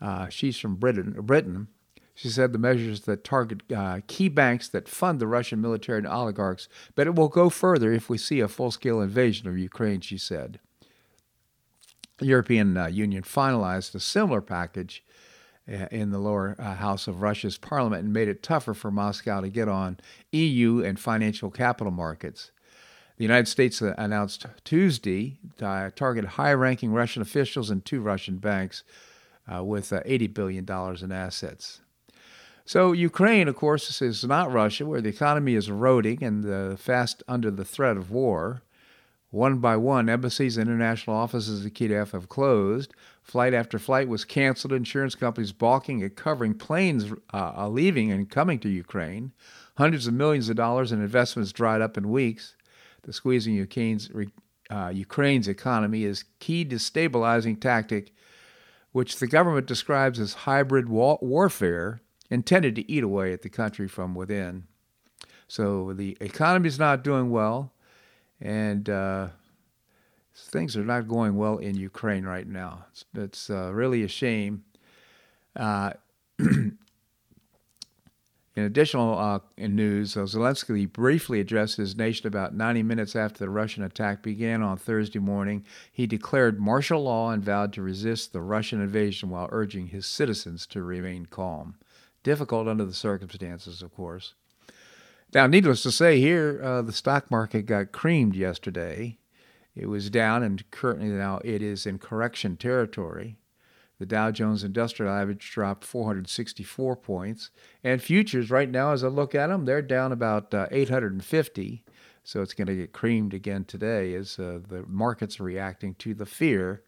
Uh, 0.00 0.28
she's 0.28 0.58
from 0.58 0.76
Britain. 0.76 1.14
Britain. 1.20 1.68
She 2.14 2.28
said 2.28 2.52
the 2.52 2.58
measures 2.58 3.02
that 3.02 3.24
target 3.24 3.60
uh, 3.70 4.00
key 4.06 4.28
banks 4.28 4.68
that 4.68 4.88
fund 4.88 5.20
the 5.20 5.26
Russian 5.26 5.60
military 5.60 5.98
and 5.98 6.06
oligarchs, 6.06 6.66
but 6.94 7.06
it 7.06 7.14
will 7.14 7.28
go 7.28 7.50
further 7.50 7.92
if 7.92 8.08
we 8.08 8.16
see 8.16 8.40
a 8.40 8.48
full 8.48 8.70
scale 8.70 9.02
invasion 9.02 9.48
of 9.48 9.58
Ukraine, 9.58 10.00
she 10.00 10.16
said. 10.16 10.58
The 12.16 12.26
European 12.26 12.76
uh, 12.76 12.86
Union 12.86 13.22
finalized 13.22 13.94
a 13.94 14.00
similar 14.00 14.40
package 14.40 15.04
uh, 15.70 15.88
in 15.90 16.10
the 16.10 16.18
lower 16.18 16.56
uh, 16.58 16.76
house 16.76 17.06
of 17.06 17.20
Russia's 17.20 17.58
parliament 17.58 18.04
and 18.04 18.12
made 18.14 18.28
it 18.28 18.42
tougher 18.42 18.72
for 18.72 18.90
Moscow 18.90 19.42
to 19.42 19.50
get 19.50 19.68
on 19.68 19.98
EU 20.32 20.82
and 20.82 20.98
financial 20.98 21.50
capital 21.50 21.90
markets. 21.90 22.50
The 23.18 23.24
United 23.24 23.48
States 23.48 23.82
uh, 23.82 23.94
announced 23.98 24.46
Tuesday 24.64 25.38
to 25.58 25.92
target 25.94 26.24
high 26.24 26.54
ranking 26.54 26.92
Russian 26.92 27.20
officials 27.20 27.68
and 27.68 27.84
two 27.84 28.00
Russian 28.00 28.36
banks 28.38 28.84
uh, 29.52 29.62
with 29.62 29.92
uh, 29.92 30.00
$80 30.02 30.34
billion 30.34 30.66
in 31.02 31.12
assets. 31.12 31.80
So, 32.64 32.90
Ukraine, 32.90 33.46
of 33.46 33.54
course, 33.54 34.02
is 34.02 34.24
not 34.24 34.52
Russia, 34.52 34.86
where 34.86 35.00
the 35.00 35.08
economy 35.08 35.54
is 35.54 35.68
eroding 35.68 36.24
and 36.24 36.44
uh, 36.44 36.76
fast 36.76 37.22
under 37.28 37.50
the 37.50 37.64
threat 37.64 37.96
of 37.96 38.10
war. 38.10 38.62
One 39.30 39.58
by 39.58 39.76
one, 39.76 40.08
embassies 40.08 40.56
and 40.56 40.68
international 40.68 41.14
offices 41.14 41.64
in 41.64 41.70
Kiev 41.70 42.12
have 42.12 42.28
closed. 42.28 42.94
Flight 43.22 43.54
after 43.54 43.78
flight 43.78 44.08
was 44.08 44.24
canceled. 44.24 44.72
Insurance 44.72 45.14
companies 45.14 45.52
balking 45.52 46.02
at 46.02 46.16
covering 46.16 46.54
planes 46.54 47.12
uh, 47.34 47.68
leaving 47.68 48.10
and 48.10 48.30
coming 48.30 48.58
to 48.60 48.68
Ukraine. 48.68 49.32
Hundreds 49.76 50.06
of 50.06 50.14
millions 50.14 50.48
of 50.48 50.56
dollars 50.56 50.90
in 50.90 51.00
investments 51.02 51.52
dried 51.52 51.82
up 51.82 51.98
in 51.98 52.10
weeks. 52.10 52.56
The 53.02 53.12
squeezing 53.12 53.54
Ukraine's, 53.54 54.10
uh, 54.70 54.90
Ukraine's 54.94 55.48
economy 55.48 56.04
is 56.04 56.24
key 56.40 56.64
destabilizing 56.64 57.60
tactic, 57.60 58.12
which 58.96 59.18
the 59.18 59.26
government 59.26 59.66
describes 59.66 60.18
as 60.18 60.32
hybrid 60.32 60.88
wa- 60.88 61.18
warfare 61.20 62.00
intended 62.30 62.74
to 62.74 62.90
eat 62.90 63.04
away 63.04 63.30
at 63.30 63.42
the 63.42 63.48
country 63.50 63.86
from 63.86 64.14
within. 64.14 64.64
So 65.48 65.92
the 65.92 66.16
economy 66.18 66.66
is 66.68 66.78
not 66.78 67.04
doing 67.04 67.28
well, 67.28 67.74
and 68.40 68.88
uh, 68.88 69.28
things 70.34 70.78
are 70.78 70.84
not 70.84 71.08
going 71.08 71.36
well 71.36 71.58
in 71.58 71.76
Ukraine 71.76 72.24
right 72.24 72.46
now. 72.46 72.86
It's, 72.90 73.04
it's 73.12 73.50
uh, 73.50 73.70
really 73.74 74.02
a 74.02 74.08
shame. 74.08 74.64
Uh, 75.54 75.92
in 78.56 78.64
additional 78.64 79.18
uh, 79.18 79.40
in 79.56 79.76
news, 79.76 80.16
uh, 80.16 80.20
Zelensky 80.20 80.90
briefly 80.90 81.40
addressed 81.40 81.76
his 81.76 81.96
nation 81.96 82.26
about 82.26 82.54
90 82.54 82.82
minutes 82.82 83.14
after 83.14 83.38
the 83.38 83.50
Russian 83.50 83.84
attack 83.84 84.22
began 84.22 84.62
on 84.62 84.78
Thursday 84.78 85.18
morning. 85.18 85.64
He 85.92 86.06
declared 86.06 86.58
martial 86.58 87.02
law 87.04 87.30
and 87.30 87.44
vowed 87.44 87.72
to 87.74 87.82
resist 87.82 88.32
the 88.32 88.40
Russian 88.40 88.80
invasion 88.80 89.28
while 89.28 89.48
urging 89.52 89.88
his 89.88 90.06
citizens 90.06 90.66
to 90.68 90.82
remain 90.82 91.26
calm 91.26 91.76
difficult 92.26 92.66
under 92.66 92.84
the 92.84 92.92
circumstances, 92.92 93.82
of 93.82 93.94
course. 93.94 94.34
Now, 95.32 95.46
needless 95.46 95.84
to 95.84 95.92
say, 95.92 96.18
here 96.18 96.60
uh, 96.60 96.82
the 96.82 96.92
stock 96.92 97.30
market 97.30 97.66
got 97.66 97.92
creamed 97.92 98.34
yesterday. 98.34 99.18
It 99.76 99.86
was 99.86 100.10
down, 100.10 100.42
and 100.42 100.68
currently 100.72 101.06
now 101.06 101.40
it 101.44 101.62
is 101.62 101.86
in 101.86 101.98
correction 101.98 102.56
territory. 102.56 103.36
The 103.98 104.06
Dow 104.06 104.30
Jones 104.30 104.62
Industrial 104.62 105.12
Average 105.12 105.50
dropped 105.50 105.84
464 105.84 106.96
points, 106.96 107.50
and 107.82 108.02
futures 108.02 108.50
right 108.50 108.70
now, 108.70 108.92
as 108.92 109.02
I 109.02 109.08
look 109.08 109.34
at 109.34 109.46
them, 109.46 109.64
they're 109.64 109.80
down 109.80 110.12
about 110.12 110.52
uh, 110.52 110.66
850. 110.70 111.82
So 112.22 112.42
it's 112.42 112.54
going 112.54 112.66
to 112.66 112.76
get 112.76 112.92
creamed 112.92 113.32
again 113.32 113.64
today 113.64 114.14
as 114.14 114.38
uh, 114.38 114.58
the 114.68 114.84
markets 114.86 115.40
are 115.40 115.44
reacting 115.44 115.94
to 115.96 116.12
the 116.12 116.26
fear 116.26 116.82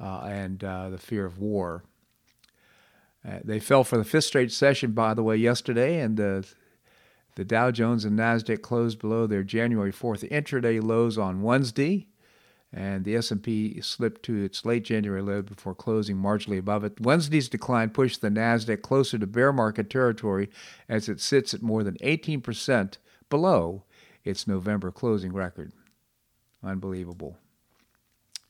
uh, 0.00 0.22
and 0.22 0.62
uh, 0.62 0.90
the 0.90 0.98
fear 0.98 1.24
of 1.24 1.38
war. 1.38 1.84
Uh, 3.26 3.38
they 3.42 3.60
fell 3.60 3.84
for 3.84 3.96
the 3.96 4.04
fifth 4.04 4.24
straight 4.24 4.52
session, 4.52 4.92
by 4.92 5.14
the 5.14 5.22
way, 5.22 5.36
yesterday, 5.36 6.00
and 6.00 6.16
the 6.16 6.46
the 7.36 7.44
Dow 7.44 7.72
Jones 7.72 8.04
and 8.04 8.16
Nasdaq 8.16 8.62
closed 8.62 9.00
below 9.00 9.26
their 9.26 9.42
January 9.42 9.92
4th 9.92 10.28
intraday 10.30 10.80
lows 10.80 11.18
on 11.18 11.42
Wednesday, 11.42 12.06
and 12.76 13.04
the 13.04 13.14
S&P 13.14 13.80
slipped 13.80 14.24
to 14.24 14.42
its 14.42 14.64
late 14.64 14.84
January 14.84 15.22
low 15.22 15.42
before 15.42 15.76
closing 15.76 16.16
marginally 16.16 16.58
above 16.58 16.82
it. 16.82 17.00
Wednesday's 17.00 17.48
decline 17.48 17.90
pushed 17.90 18.20
the 18.20 18.30
Nasdaq 18.30 18.82
closer 18.82 19.16
to 19.16 19.28
bear 19.28 19.52
market 19.52 19.88
territory 19.88 20.50
as 20.88 21.08
it 21.08 21.20
sits 21.20 21.54
at 21.54 21.62
more 21.62 21.84
than 21.84 21.96
18% 21.98 22.98
below 23.30 23.84
its 24.24 24.48
November 24.48 24.90
closing 24.90 25.32
record. 25.32 25.72
Unbelievable. 26.64 27.38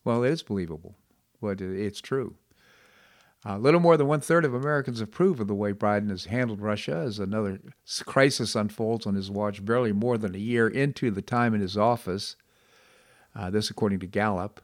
Well, 0.05 0.25
it 0.25 0.31
is 0.31 0.43
believable, 0.43 0.95
but 1.43 1.61
it's 1.61 2.01
true. 2.01 2.37
A 3.45 3.59
little 3.59 3.81
more 3.81 3.99
than 3.99 4.07
one 4.07 4.21
third 4.21 4.47
of 4.47 4.55
Americans 4.55 5.03
approve 5.03 5.39
of 5.39 5.49
the 5.49 5.55
way 5.55 5.75
Biden 5.75 6.09
has 6.09 6.25
handled 6.25 6.63
Russia 6.63 6.97
as 6.97 7.19
another 7.19 7.61
crisis 8.07 8.55
unfolds 8.55 9.07
on 9.07 9.17
his 9.17 9.31
watch, 9.31 9.63
barely 9.63 9.93
more 9.93 10.17
than 10.17 10.35
a 10.35 10.39
year 10.39 10.67
into 10.67 11.11
the 11.11 11.21
time 11.21 11.53
in 11.53 11.61
his 11.61 11.77
office. 11.77 12.37
Uh, 13.37 13.51
this, 13.51 13.71
according 13.71 14.01
to 14.01 14.07
Gallup. 14.07 14.61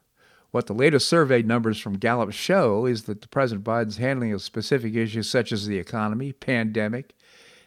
What 0.52 0.66
the 0.66 0.74
latest 0.74 1.08
survey 1.08 1.42
numbers 1.42 1.78
from 1.78 1.98
Gallup 1.98 2.32
show 2.32 2.86
is 2.86 3.04
that 3.04 3.20
the 3.20 3.28
President 3.28 3.64
Biden's 3.64 3.98
handling 3.98 4.32
of 4.32 4.42
specific 4.42 4.94
issues 4.94 5.28
such 5.28 5.52
as 5.52 5.66
the 5.66 5.78
economy, 5.78 6.32
pandemic, 6.32 7.14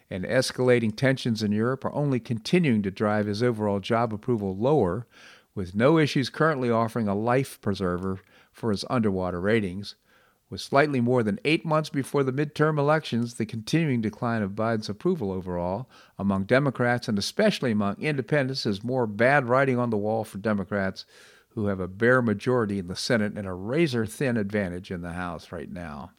and 0.09 0.25
escalating 0.25 0.95
tensions 0.95 1.41
in 1.41 1.51
Europe 1.51 1.85
are 1.85 1.93
only 1.93 2.19
continuing 2.19 2.83
to 2.83 2.91
drive 2.91 3.25
his 3.25 3.41
overall 3.41 3.79
job 3.79 4.13
approval 4.13 4.55
lower, 4.55 5.07
with 5.55 5.75
no 5.75 5.97
issues 5.97 6.29
currently 6.29 6.69
offering 6.69 7.07
a 7.07 7.15
life 7.15 7.59
preserver 7.61 8.19
for 8.51 8.71
his 8.71 8.85
underwater 8.89 9.39
ratings. 9.39 9.95
With 10.53 10.61
slightly 10.61 11.01
more 11.01 11.23
than 11.23 11.39
eight 11.45 11.65
months 11.65 11.89
before 11.89 12.23
the 12.23 12.31
midterm 12.31 12.77
elections, 12.77 13.33
the 13.33 13.45
continuing 13.47 14.01
decline 14.01 14.43
of 14.43 14.51
Biden's 14.51 14.87
approval 14.87 15.31
overall 15.31 15.89
among 16.19 16.43
Democrats 16.43 17.07
and 17.07 17.17
especially 17.17 17.71
among 17.71 17.99
independents 17.99 18.67
is 18.67 18.83
more 18.83 19.07
bad 19.07 19.49
writing 19.49 19.79
on 19.79 19.89
the 19.89 19.97
wall 19.97 20.23
for 20.23 20.37
Democrats 20.37 21.07
who 21.55 21.65
have 21.65 21.79
a 21.79 21.87
bare 21.87 22.21
majority 22.21 22.77
in 22.77 22.85
the 22.85 22.95
Senate 22.95 23.33
and 23.35 23.47
a 23.47 23.51
razor 23.51 24.05
thin 24.05 24.37
advantage 24.37 24.91
in 24.91 25.01
the 25.01 25.13
House 25.13 25.51
right 25.51 25.71
now. 25.71 26.11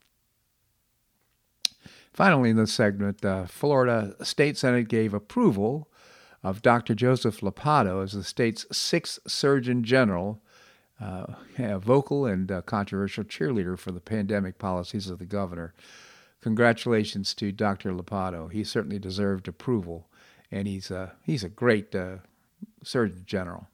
Finally, 2.12 2.50
in 2.50 2.56
this 2.56 2.74
segment, 2.74 3.24
uh, 3.24 3.46
Florida 3.46 4.16
State 4.24 4.58
Senate 4.58 4.88
gave 4.88 5.14
approval 5.14 5.88
of 6.42 6.60
Dr. 6.60 6.96
Joseph 6.96 7.40
Ladapo 7.40 8.02
as 8.02 8.10
the 8.10 8.24
state's 8.24 8.66
sixth 8.76 9.20
Surgeon 9.28 9.84
General 9.84 10.42
a 11.58 11.78
vocal 11.78 12.26
and 12.26 12.50
uh, 12.50 12.62
controversial 12.62 13.24
cheerleader 13.24 13.78
for 13.78 13.92
the 13.92 14.00
pandemic 14.00 14.58
policies 14.58 15.08
of 15.08 15.18
the 15.18 15.24
governor. 15.24 15.74
Congratulations 16.40 17.34
to 17.34 17.52
Dr. 17.52 17.92
Ladapo. 17.92 18.50
He 18.50 18.64
certainly 18.64 18.98
deserved 18.98 19.48
approval, 19.48 20.08
and 20.50 20.68
he's 20.68 20.90
a, 20.90 21.12
he's 21.22 21.44
a 21.44 21.48
great 21.48 21.94
uh, 21.94 22.16
Surgeon 22.82 23.22
General. 23.26 23.66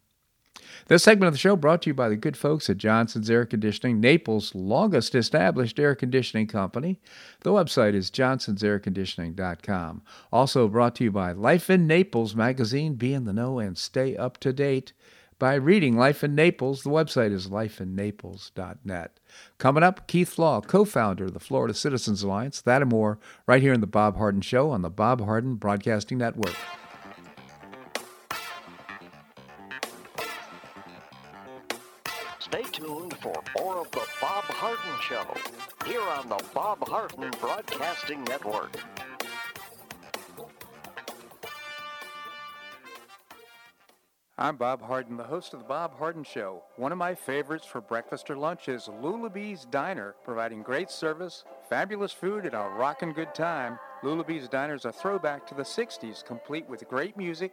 This 0.87 1.03
segment 1.03 1.29
of 1.29 1.35
the 1.35 1.39
show 1.39 1.57
brought 1.57 1.83
to 1.83 1.91
you 1.91 1.95
by 1.95 2.09
the 2.09 2.17
good 2.17 2.37
folks 2.37 2.71
at 2.71 2.79
Johnson's 2.79 3.31
Air 3.31 3.45
Conditioning, 3.45 4.01
Naples' 4.01 4.55
longest 4.55 5.15
established 5.15 5.81
air 5.81 5.95
conditioning 5.95 6.47
company. 6.47 7.01
The 7.41 7.51
website 7.51 7.95
is 7.95 8.11
johnsonsairconditioning.com. 8.11 10.03
Also 10.33 10.69
brought 10.69 10.95
to 10.97 11.05
you 11.05 11.11
by 11.11 11.33
Life 11.33 11.71
in 11.71 11.87
Naples 11.87 12.35
magazine. 12.35 12.95
Be 12.95 13.15
in 13.15 13.25
the 13.25 13.33
know 13.33 13.59
and 13.59 13.77
stay 13.77 14.17
up 14.17 14.39
to 14.39 14.53
date 14.53 14.93
by 15.41 15.55
reading 15.55 15.97
Life 15.97 16.23
in 16.23 16.37
Naples. 16.37 16.83
The 16.83 16.91
website 16.91 17.33
is 17.33 17.49
lifeinnaples.net. 17.49 19.19
Coming 19.59 19.83
up, 19.83 20.07
Keith 20.07 20.33
Flaugh, 20.37 20.61
co 20.61 20.85
founder 20.85 21.25
of 21.25 21.33
the 21.33 21.41
Florida 21.41 21.75
Citizens 21.75 22.23
Alliance. 22.23 22.61
That 22.61 22.83
and 22.83 22.91
more 22.91 23.19
right 23.47 23.63
here 23.63 23.73
in 23.73 23.81
The 23.81 23.89
Bob 23.89 24.19
Harden 24.19 24.43
Show 24.43 24.71
on 24.71 24.83
the 24.83 24.91
Bob 24.91 25.23
Harden 25.23 25.57
Broadcasting 25.57 26.19
Network. 26.19 26.55
Stay 32.39 32.63
tuned 32.71 33.17
for 33.17 33.43
more 33.57 33.79
of 33.79 33.91
The 33.93 34.07
Bob 34.21 34.45
Harden 34.45 35.01
Show 35.01 35.25
here 35.87 36.03
on 36.03 36.29
the 36.29 36.45
Bob 36.53 36.87
Harden 36.87 37.31
Broadcasting 37.41 38.23
Network. 38.25 38.77
I'm 44.43 44.57
Bob 44.57 44.81
Harden, 44.81 45.19
the 45.19 45.25
host 45.25 45.53
of 45.53 45.61
The 45.61 45.67
Bob 45.67 45.99
Harden 45.99 46.25
Show. 46.25 46.63
One 46.77 46.93
of 46.93 46.97
my 46.97 47.15
favorites 47.15 47.67
for 47.67 47.83
breakfast 47.83 48.31
or 48.31 48.39
lunch 48.39 48.71
is 48.71 48.89
Lulabee's 48.89 49.67
Diner, 49.67 50.15
providing 50.25 50.63
great 50.63 50.91
service, 50.91 51.45
fabulous 51.69 52.11
food, 52.11 52.47
and 52.47 52.55
a 52.55 52.71
rockin' 52.75 53.13
good 53.13 53.35
time. 53.35 53.79
Lulabee's 54.03 54.49
Diner 54.49 54.77
is 54.77 54.87
a 54.87 54.93
throwback 54.93 55.47
to 55.49 55.55
the 55.55 55.63
60s, 55.63 56.25
complete 56.25 56.67
with 56.71 56.89
great 56.89 57.19
music 57.19 57.53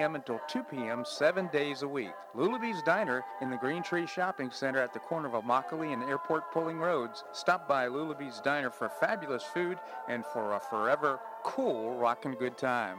until 0.00 0.40
2 0.48 0.62
p.m. 0.64 1.04
seven 1.04 1.48
days 1.52 1.82
a 1.82 1.88
week. 1.88 2.12
Lulabee's 2.34 2.82
Diner 2.82 3.22
in 3.40 3.50
the 3.50 3.56
Green 3.56 3.82
Tree 3.82 4.06
Shopping 4.06 4.50
Center 4.50 4.80
at 4.80 4.92
the 4.92 4.98
corner 4.98 5.28
of 5.28 5.44
Immokalee 5.44 5.92
and 5.92 6.02
Airport 6.04 6.50
Pulling 6.52 6.78
Roads. 6.78 7.24
Stop 7.32 7.68
by 7.68 7.88
Lulabee's 7.88 8.40
Diner 8.40 8.70
for 8.70 8.88
fabulous 8.88 9.42
food 9.42 9.78
and 10.08 10.24
for 10.24 10.54
a 10.54 10.60
forever 10.60 11.20
cool 11.44 11.94
rockin' 11.96 12.34
good 12.34 12.56
time. 12.56 12.96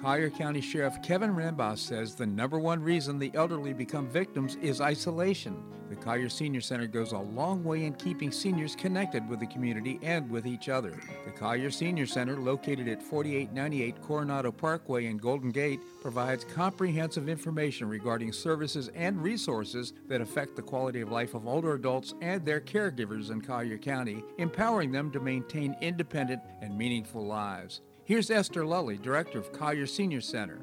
Collier 0.00 0.30
County 0.30 0.60
Sheriff 0.60 1.00
Kevin 1.02 1.34
Rambosk 1.34 1.78
says 1.78 2.16
the 2.16 2.26
number 2.26 2.58
one 2.58 2.82
reason 2.82 3.18
the 3.18 3.30
elderly 3.34 3.72
become 3.72 4.08
victims 4.08 4.56
is 4.56 4.80
isolation. 4.80 5.62
The 5.92 6.00
Collier 6.00 6.30
Senior 6.30 6.62
Center 6.62 6.86
goes 6.86 7.12
a 7.12 7.18
long 7.18 7.62
way 7.62 7.84
in 7.84 7.92
keeping 7.92 8.32
seniors 8.32 8.74
connected 8.74 9.28
with 9.28 9.40
the 9.40 9.46
community 9.46 10.00
and 10.00 10.30
with 10.30 10.46
each 10.46 10.70
other. 10.70 10.98
The 11.26 11.32
Collier 11.32 11.70
Senior 11.70 12.06
Center, 12.06 12.38
located 12.38 12.88
at 12.88 13.02
4898 13.02 14.00
Coronado 14.00 14.50
Parkway 14.50 15.04
in 15.04 15.18
Golden 15.18 15.50
Gate, 15.50 15.80
provides 16.00 16.44
comprehensive 16.44 17.28
information 17.28 17.90
regarding 17.90 18.32
services 18.32 18.88
and 18.94 19.22
resources 19.22 19.92
that 20.08 20.22
affect 20.22 20.56
the 20.56 20.62
quality 20.62 21.02
of 21.02 21.12
life 21.12 21.34
of 21.34 21.46
older 21.46 21.74
adults 21.74 22.14
and 22.22 22.42
their 22.42 22.62
caregivers 22.62 23.30
in 23.30 23.42
Collier 23.42 23.76
County, 23.76 24.24
empowering 24.38 24.92
them 24.92 25.10
to 25.10 25.20
maintain 25.20 25.76
independent 25.82 26.40
and 26.62 26.74
meaningful 26.74 27.26
lives. 27.26 27.82
Here's 28.04 28.30
Esther 28.30 28.64
Lully, 28.64 28.96
Director 28.96 29.38
of 29.38 29.52
Collier 29.52 29.86
Senior 29.86 30.22
Center. 30.22 30.62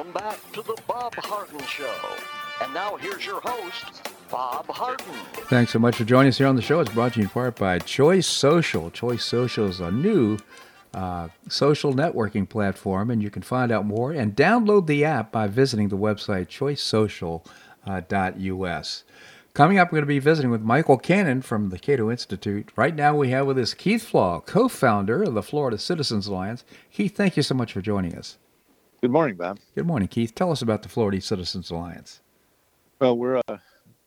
Welcome 0.00 0.22
back 0.22 0.40
to 0.52 0.62
the 0.62 0.80
Bob 0.88 1.14
Harden 1.16 1.60
Show. 1.66 1.94
And 2.62 2.72
now 2.72 2.96
here's 2.96 3.26
your 3.26 3.42
host, 3.42 4.08
Bob 4.30 4.66
Harden. 4.66 5.04
Thanks 5.50 5.72
so 5.72 5.78
much 5.78 5.96
for 5.96 6.04
joining 6.04 6.30
us 6.30 6.38
here 6.38 6.46
on 6.46 6.56
the 6.56 6.62
show. 6.62 6.80
It's 6.80 6.90
brought 6.90 7.12
to 7.12 7.18
you 7.18 7.24
in 7.24 7.28
part 7.28 7.56
by 7.56 7.78
Choice 7.80 8.26
Social. 8.26 8.90
Choice 8.90 9.22
Social 9.22 9.66
is 9.66 9.78
a 9.78 9.90
new 9.90 10.38
uh, 10.94 11.28
social 11.50 11.92
networking 11.92 12.48
platform, 12.48 13.10
and 13.10 13.22
you 13.22 13.28
can 13.28 13.42
find 13.42 13.70
out 13.70 13.84
more 13.84 14.10
and 14.10 14.34
download 14.34 14.86
the 14.86 15.04
app 15.04 15.30
by 15.30 15.48
visiting 15.48 15.90
the 15.90 15.98
website 15.98 16.46
choicesocial.us. 16.46 19.04
Coming 19.52 19.78
up, 19.78 19.88
we're 19.88 19.96
going 19.96 20.04
to 20.04 20.06
be 20.06 20.18
visiting 20.18 20.50
with 20.50 20.62
Michael 20.62 20.96
Cannon 20.96 21.42
from 21.42 21.68
the 21.68 21.78
Cato 21.78 22.10
Institute. 22.10 22.72
Right 22.74 22.96
now, 22.96 23.14
we 23.14 23.28
have 23.32 23.46
with 23.46 23.58
us 23.58 23.74
Keith 23.74 24.04
Flaugh, 24.04 24.40
co 24.40 24.66
founder 24.66 25.24
of 25.24 25.34
the 25.34 25.42
Florida 25.42 25.76
Citizens 25.76 26.26
Alliance. 26.26 26.64
Keith, 26.90 27.14
thank 27.14 27.36
you 27.36 27.42
so 27.42 27.54
much 27.54 27.74
for 27.74 27.82
joining 27.82 28.16
us. 28.16 28.38
Good 29.00 29.12
morning, 29.12 29.36
Bob. 29.36 29.58
Good 29.74 29.86
morning, 29.86 30.08
Keith. 30.08 30.34
Tell 30.34 30.52
us 30.52 30.60
about 30.60 30.82
the 30.82 30.90
Florida 30.90 31.22
Citizens 31.22 31.70
Alliance. 31.70 32.20
Well, 33.00 33.16
we're 33.16 33.40
a, 33.48 33.60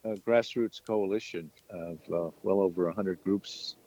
a 0.03 0.15
grassroots 0.17 0.79
coalition 0.85 1.49
of 1.71 1.97
uh, 2.13 2.29
well 2.43 2.59
over 2.59 2.85
100 2.85 3.23
groups, 3.23 3.77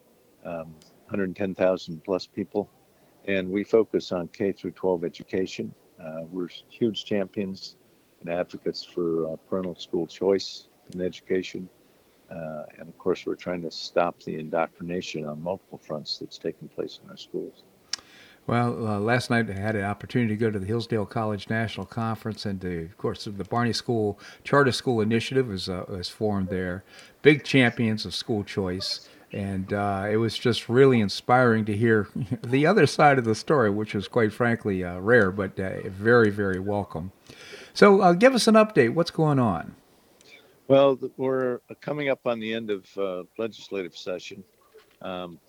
um, 0.44 0.74
110,000 1.04 2.02
plus 2.02 2.26
people, 2.26 2.68
and 3.28 3.48
we 3.48 3.62
focus 3.62 4.10
on 4.10 4.26
K 4.28 4.50
through 4.50 4.72
12 4.72 5.04
education. 5.04 5.72
Uh, 6.04 6.22
we're 6.28 6.48
huge 6.70 7.04
champions 7.04 7.76
and 8.20 8.28
advocates 8.28 8.82
for 8.82 9.32
uh, 9.32 9.36
parental 9.48 9.76
school 9.76 10.08
choice 10.08 10.66
in 10.92 11.00
education. 11.00 11.68
Uh, 12.28 12.64
and 12.80 12.88
of 12.88 12.98
course, 12.98 13.24
we're 13.24 13.36
trying 13.36 13.62
to 13.62 13.70
stop 13.70 14.20
the 14.24 14.40
indoctrination 14.40 15.24
on 15.24 15.40
multiple 15.40 15.78
fronts 15.78 16.18
that's 16.18 16.36
taking 16.36 16.66
place 16.66 16.98
in 17.04 17.08
our 17.10 17.16
schools. 17.16 17.62
Well, 18.46 18.86
uh, 18.86 19.00
last 19.00 19.28
night 19.28 19.50
I 19.50 19.54
had 19.54 19.74
an 19.74 19.84
opportunity 19.84 20.34
to 20.34 20.36
go 20.36 20.52
to 20.52 20.58
the 20.60 20.66
Hillsdale 20.66 21.04
College 21.04 21.50
National 21.50 21.84
Conference, 21.84 22.46
and 22.46 22.60
the, 22.60 22.84
of 22.84 22.96
course, 22.96 23.24
the 23.24 23.44
Barney 23.44 23.72
School 23.72 24.20
Charter 24.44 24.70
School 24.70 25.00
Initiative 25.00 25.48
was, 25.48 25.68
uh, 25.68 25.84
was 25.88 26.08
formed 26.08 26.48
there. 26.48 26.84
Big 27.22 27.42
champions 27.42 28.04
of 28.04 28.14
school 28.14 28.44
choice, 28.44 29.08
and 29.32 29.72
uh, 29.72 30.06
it 30.08 30.18
was 30.18 30.38
just 30.38 30.68
really 30.68 31.00
inspiring 31.00 31.64
to 31.64 31.76
hear 31.76 32.08
the 32.44 32.66
other 32.66 32.86
side 32.86 33.18
of 33.18 33.24
the 33.24 33.34
story, 33.34 33.68
which 33.68 33.94
was 33.94 34.06
quite 34.06 34.32
frankly 34.32 34.84
uh, 34.84 35.00
rare, 35.00 35.32
but 35.32 35.58
uh, 35.58 35.88
very, 35.88 36.30
very 36.30 36.60
welcome. 36.60 37.10
So, 37.74 38.00
uh, 38.00 38.12
give 38.12 38.32
us 38.32 38.46
an 38.46 38.54
update. 38.54 38.94
What's 38.94 39.10
going 39.10 39.40
on? 39.40 39.74
Well, 40.68 40.98
we're 41.16 41.58
coming 41.80 42.10
up 42.10 42.20
on 42.26 42.38
the 42.38 42.54
end 42.54 42.70
of 42.70 42.86
legislative 43.38 43.96
session. 43.96 44.44
Um, 45.02 45.40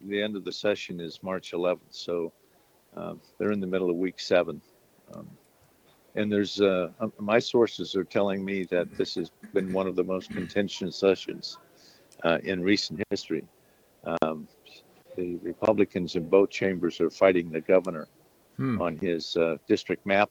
the 0.00 0.22
end 0.22 0.36
of 0.36 0.44
the 0.44 0.52
session 0.52 1.00
is 1.00 1.22
March 1.22 1.52
11th, 1.52 1.80
so 1.90 2.32
uh, 2.96 3.14
they're 3.38 3.52
in 3.52 3.60
the 3.60 3.66
middle 3.66 3.90
of 3.90 3.96
week 3.96 4.20
seven. 4.20 4.60
Um, 5.14 5.28
and 6.14 6.32
there's 6.32 6.60
uh, 6.60 6.90
um, 7.00 7.12
my 7.18 7.38
sources 7.38 7.94
are 7.94 8.04
telling 8.04 8.44
me 8.44 8.64
that 8.64 8.96
this 8.96 9.14
has 9.14 9.30
been 9.52 9.72
one 9.72 9.86
of 9.86 9.96
the 9.96 10.04
most 10.04 10.30
contentious 10.30 10.96
sessions 10.96 11.58
uh, 12.24 12.38
in 12.42 12.62
recent 12.62 13.02
history. 13.10 13.44
Um, 14.22 14.48
the 15.16 15.36
Republicans 15.42 16.16
in 16.16 16.28
both 16.28 16.50
chambers 16.50 17.00
are 17.00 17.10
fighting 17.10 17.50
the 17.50 17.60
governor 17.60 18.08
hmm. 18.56 18.80
on 18.80 18.96
his 18.96 19.36
uh, 19.36 19.56
district 19.66 20.06
map. 20.06 20.30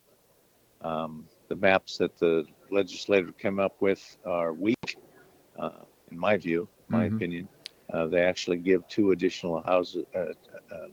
Um, 0.82 1.26
the 1.48 1.56
maps 1.56 1.98
that 1.98 2.18
the 2.18 2.46
legislature 2.70 3.32
came 3.32 3.60
up 3.60 3.82
with 3.82 4.18
are 4.26 4.54
weak, 4.54 4.98
uh, 5.58 5.70
in 6.12 6.20
my 6.20 6.38
view, 6.38 6.68
my 6.90 7.06
mm-hmm. 7.06 7.16
opinion. 7.16 7.50
Uh, 7.94 8.08
they 8.08 8.22
actually 8.22 8.58
give 8.58 8.88
two 8.88 9.12
additional 9.12 9.62
houses, 9.62 10.06
uh, 10.14 10.20
uh, 10.74 10.88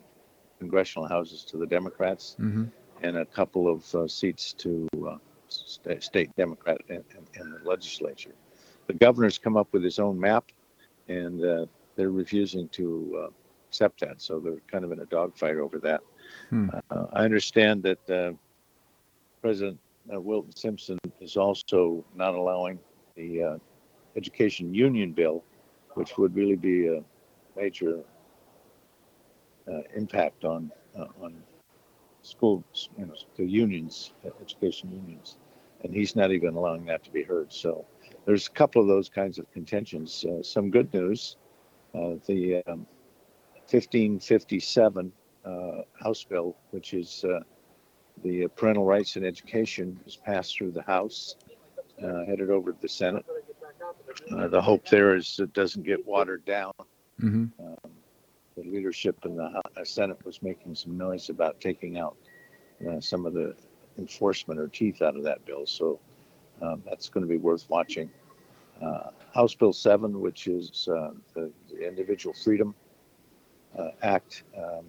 congressional 0.58 1.08
houses 1.08 1.44
to 1.44 1.56
the 1.56 1.66
Democrats, 1.66 2.36
mm-hmm. 2.38 2.64
and 3.02 3.16
a 3.16 3.24
couple 3.24 3.68
of 3.68 3.94
uh, 3.94 4.06
seats 4.06 4.52
to 4.52 4.88
uh, 5.08 5.16
st- 5.48 6.02
state 6.02 6.30
Democrat 6.36 6.78
in, 6.88 6.96
in, 6.96 7.40
in, 7.40 7.50
the 7.50 7.68
legislature. 7.68 8.34
The 8.86 8.94
governor's 8.94 9.38
come 9.38 9.56
up 9.56 9.68
with 9.72 9.82
his 9.82 9.98
own 9.98 10.18
map, 10.18 10.52
and 11.08 11.44
uh, 11.44 11.66
they're 11.96 12.10
refusing 12.10 12.68
to 12.70 13.30
accept 13.68 14.00
that. 14.00 14.22
So 14.22 14.38
they're 14.38 14.62
kind 14.70 14.84
of 14.84 14.92
in 14.92 15.00
a 15.00 15.06
dogfight 15.06 15.56
over 15.56 15.78
that. 15.80 16.00
Hmm. 16.50 16.68
I 17.12 17.24
understand 17.24 17.82
that 17.82 18.36
President 19.42 19.80
Wilton 20.06 20.54
Simpson 20.54 20.98
is 21.20 21.36
also 21.36 22.04
not 22.14 22.34
allowing 22.34 22.78
the 23.16 23.58
education 24.16 24.72
union 24.72 25.12
bill 25.12 25.42
which 25.94 26.18
would 26.18 26.34
really 26.34 26.56
be 26.56 26.88
a 26.88 27.02
major 27.56 28.00
uh, 29.70 29.80
impact 29.94 30.44
on 30.44 30.70
uh, 30.98 31.06
on 31.20 31.34
schools, 32.22 32.88
you 32.98 33.06
know, 33.06 33.14
the 33.36 33.44
unions, 33.44 34.12
education 34.40 34.90
unions, 34.90 35.36
and 35.82 35.94
he's 35.94 36.16
not 36.16 36.32
even 36.32 36.54
allowing 36.54 36.84
that 36.86 37.04
to 37.04 37.10
be 37.10 37.22
heard. 37.22 37.52
So 37.52 37.84
there's 38.24 38.46
a 38.46 38.50
couple 38.50 38.80
of 38.80 38.88
those 38.88 39.08
kinds 39.08 39.38
of 39.38 39.50
contentions. 39.52 40.24
Uh, 40.24 40.42
some 40.42 40.70
good 40.70 40.92
news: 40.92 41.36
uh, 41.94 42.14
the 42.26 42.62
um, 42.66 42.86
1557 43.70 45.12
uh, 45.44 45.50
House 46.02 46.24
bill, 46.24 46.56
which 46.70 46.94
is 46.94 47.24
uh, 47.24 47.40
the 48.22 48.46
parental 48.56 48.84
rights 48.84 49.16
in 49.16 49.24
education, 49.24 49.98
is 50.06 50.16
passed 50.16 50.56
through 50.56 50.72
the 50.72 50.82
House, 50.82 51.36
headed 52.00 52.50
over 52.50 52.72
to 52.72 52.78
the 52.80 52.88
Senate. 52.88 53.24
Uh, 54.30 54.48
the 54.48 54.60
hope 54.60 54.88
there 54.88 55.16
is 55.16 55.38
it 55.38 55.52
doesn't 55.52 55.84
get 55.84 56.04
watered 56.06 56.44
down. 56.44 56.72
Mm-hmm. 57.20 57.46
Um, 57.64 57.90
the 58.56 58.62
leadership 58.62 59.16
in 59.24 59.36
the 59.36 59.44
uh, 59.44 59.84
Senate 59.84 60.24
was 60.24 60.42
making 60.42 60.74
some 60.74 60.96
noise 60.96 61.28
about 61.28 61.60
taking 61.60 61.98
out 61.98 62.16
uh, 62.88 63.00
some 63.00 63.26
of 63.26 63.34
the 63.34 63.54
enforcement 63.98 64.60
or 64.60 64.68
teeth 64.68 65.02
out 65.02 65.16
of 65.16 65.24
that 65.24 65.44
bill. 65.44 65.66
So 65.66 65.98
um, 66.62 66.82
that's 66.86 67.08
going 67.08 67.26
to 67.26 67.28
be 67.28 67.38
worth 67.38 67.68
watching. 67.68 68.10
Uh, 68.82 69.10
House 69.34 69.54
Bill 69.54 69.72
7, 69.72 70.20
which 70.20 70.46
is 70.46 70.88
uh, 70.88 71.10
the, 71.34 71.50
the, 71.70 71.86
Individual 71.86 72.34
Freedom 72.34 72.74
uh, 73.78 73.90
Act, 74.02 74.42
um, 74.56 74.84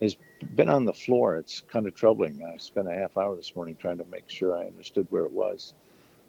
has 0.00 0.16
been 0.54 0.68
on 0.68 0.84
the 0.84 0.92
floor. 0.92 1.36
It's 1.36 1.62
kind 1.68 1.86
of 1.86 1.94
troubling. 1.94 2.42
I 2.44 2.56
spent 2.58 2.88
a 2.88 2.92
half 2.92 3.16
hour 3.16 3.34
this 3.34 3.56
morning 3.56 3.76
trying 3.76 3.98
to 3.98 4.04
make 4.10 4.28
sure 4.28 4.56
I 4.56 4.66
understood 4.66 5.06
where 5.10 5.24
it 5.24 5.32
was. 5.32 5.74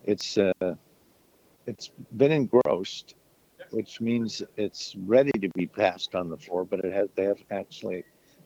It's 0.05 0.37
uh, 0.37 0.53
it's 1.67 1.91
been 2.15 2.32
engrossed, 2.32 3.15
which 3.71 4.01
means 4.01 4.41
it's 4.56 4.95
ready 5.06 5.32
to 5.39 5.49
be 5.49 5.67
passed 5.67 6.15
on 6.15 6.30
the 6.30 6.38
floor, 6.38 6.63
but 6.63 6.80
it 6.80 6.93
has 6.93 7.10
they 7.15 7.25
have 7.25 7.43
actually 7.51 8.03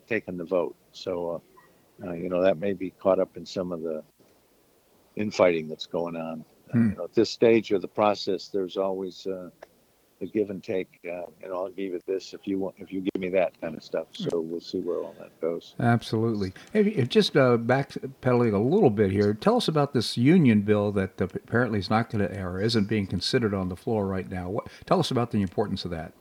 taken 0.09 0.37
the 0.37 0.43
vote. 0.43 0.75
So, 0.91 1.41
uh, 2.03 2.07
uh, 2.07 2.13
you 2.13 2.27
know, 2.29 2.41
that 2.41 2.57
may 2.57 2.73
be 2.73 2.89
caught 2.99 3.19
up 3.19 3.37
in 3.37 3.45
some 3.45 3.71
of 3.71 3.81
the 3.81 4.03
infighting 5.15 5.69
that's 5.69 5.85
going 5.85 6.15
on. 6.15 6.43
Hmm. 6.71 6.89
You 6.89 6.95
know, 6.95 7.03
at 7.05 7.13
this 7.13 7.29
stage 7.29 7.71
of 7.71 7.81
the 7.81 7.87
process, 7.87 8.47
there's 8.47 8.75
always 8.75 9.27
uh, 9.27 9.49
the 10.21 10.27
give 10.27 10.51
and 10.51 10.63
take. 10.63 10.99
Uh, 11.05 11.23
and 11.43 11.51
I'll 11.51 11.69
give 11.69 11.93
you 11.93 12.01
this 12.07 12.33
if 12.33 12.47
you 12.47 12.59
want, 12.59 12.75
if 12.77 12.93
you 12.93 13.01
give 13.01 13.19
me 13.19 13.29
that 13.29 13.59
kind 13.59 13.75
of 13.75 13.83
stuff. 13.83 14.07
So 14.13 14.39
we'll 14.39 14.61
see 14.61 14.79
where 14.79 14.99
all 14.99 15.15
that 15.19 15.39
goes. 15.41 15.75
Absolutely. 15.79 16.53
Hey, 16.71 17.03
just 17.05 17.35
uh, 17.35 17.57
backpedaling 17.57 18.53
a 18.53 18.57
little 18.57 18.91
bit 18.91 19.11
here, 19.11 19.33
tell 19.33 19.57
us 19.57 19.67
about 19.67 19.93
this 19.93 20.17
union 20.17 20.61
bill 20.61 20.91
that 20.93 21.19
apparently 21.19 21.79
is 21.79 21.89
not 21.89 22.09
going 22.09 22.25
to 22.25 22.41
or 22.41 22.61
isn't 22.61 22.87
being 22.87 23.07
considered 23.07 23.53
on 23.53 23.67
the 23.67 23.75
floor 23.75 24.05
right 24.05 24.29
now. 24.29 24.49
What, 24.49 24.67
tell 24.85 24.99
us 24.99 25.11
about 25.11 25.31
the 25.31 25.41
importance 25.41 25.83
of 25.83 25.91
that. 25.91 26.13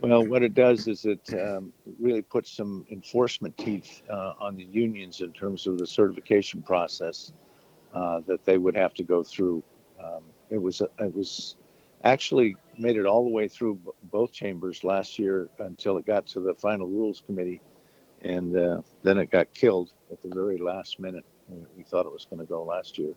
Well, 0.00 0.24
what 0.24 0.42
it 0.42 0.54
does 0.54 0.86
is 0.86 1.04
it 1.04 1.28
um, 1.34 1.72
really 1.98 2.22
puts 2.22 2.52
some 2.52 2.86
enforcement 2.90 3.56
teeth 3.56 4.02
uh, 4.10 4.34
on 4.38 4.56
the 4.56 4.64
unions 4.64 5.20
in 5.20 5.32
terms 5.32 5.66
of 5.66 5.78
the 5.78 5.86
certification 5.86 6.62
process 6.62 7.32
uh, 7.94 8.20
that 8.26 8.44
they 8.44 8.58
would 8.58 8.76
have 8.76 8.94
to 8.94 9.02
go 9.02 9.22
through. 9.22 9.62
Um, 10.02 10.22
it 10.50 10.58
was 10.58 10.82
it 10.82 11.14
was 11.14 11.56
actually 12.04 12.56
made 12.78 12.96
it 12.96 13.06
all 13.06 13.24
the 13.24 13.30
way 13.30 13.48
through 13.48 13.76
b- 13.76 13.90
both 14.04 14.32
chambers 14.32 14.84
last 14.84 15.18
year 15.18 15.48
until 15.60 15.98
it 15.98 16.06
got 16.06 16.26
to 16.28 16.40
the 16.40 16.54
final 16.54 16.86
rules 16.88 17.22
committee, 17.26 17.60
and 18.22 18.56
uh, 18.56 18.82
then 19.02 19.18
it 19.18 19.30
got 19.30 19.52
killed 19.54 19.92
at 20.12 20.22
the 20.22 20.30
very 20.30 20.58
last 20.58 21.00
minute. 21.00 21.24
We 21.76 21.84
thought 21.84 22.06
it 22.06 22.12
was 22.12 22.26
going 22.26 22.40
to 22.40 22.46
go 22.46 22.64
last 22.64 22.98
year. 22.98 23.14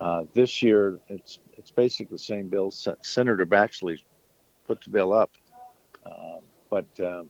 Uh, 0.00 0.24
this 0.34 0.62
year, 0.62 1.00
it's 1.08 1.40
it's 1.56 1.70
basically 1.70 2.14
the 2.16 2.18
same 2.18 2.48
bill. 2.48 2.68
S- 2.68 2.88
Senator 3.02 3.46
Baxley 3.46 3.98
put 4.66 4.82
the 4.82 4.90
bill 4.90 5.12
up, 5.12 5.30
uh, 6.06 6.40
but 6.70 6.86
uh, 7.00 7.24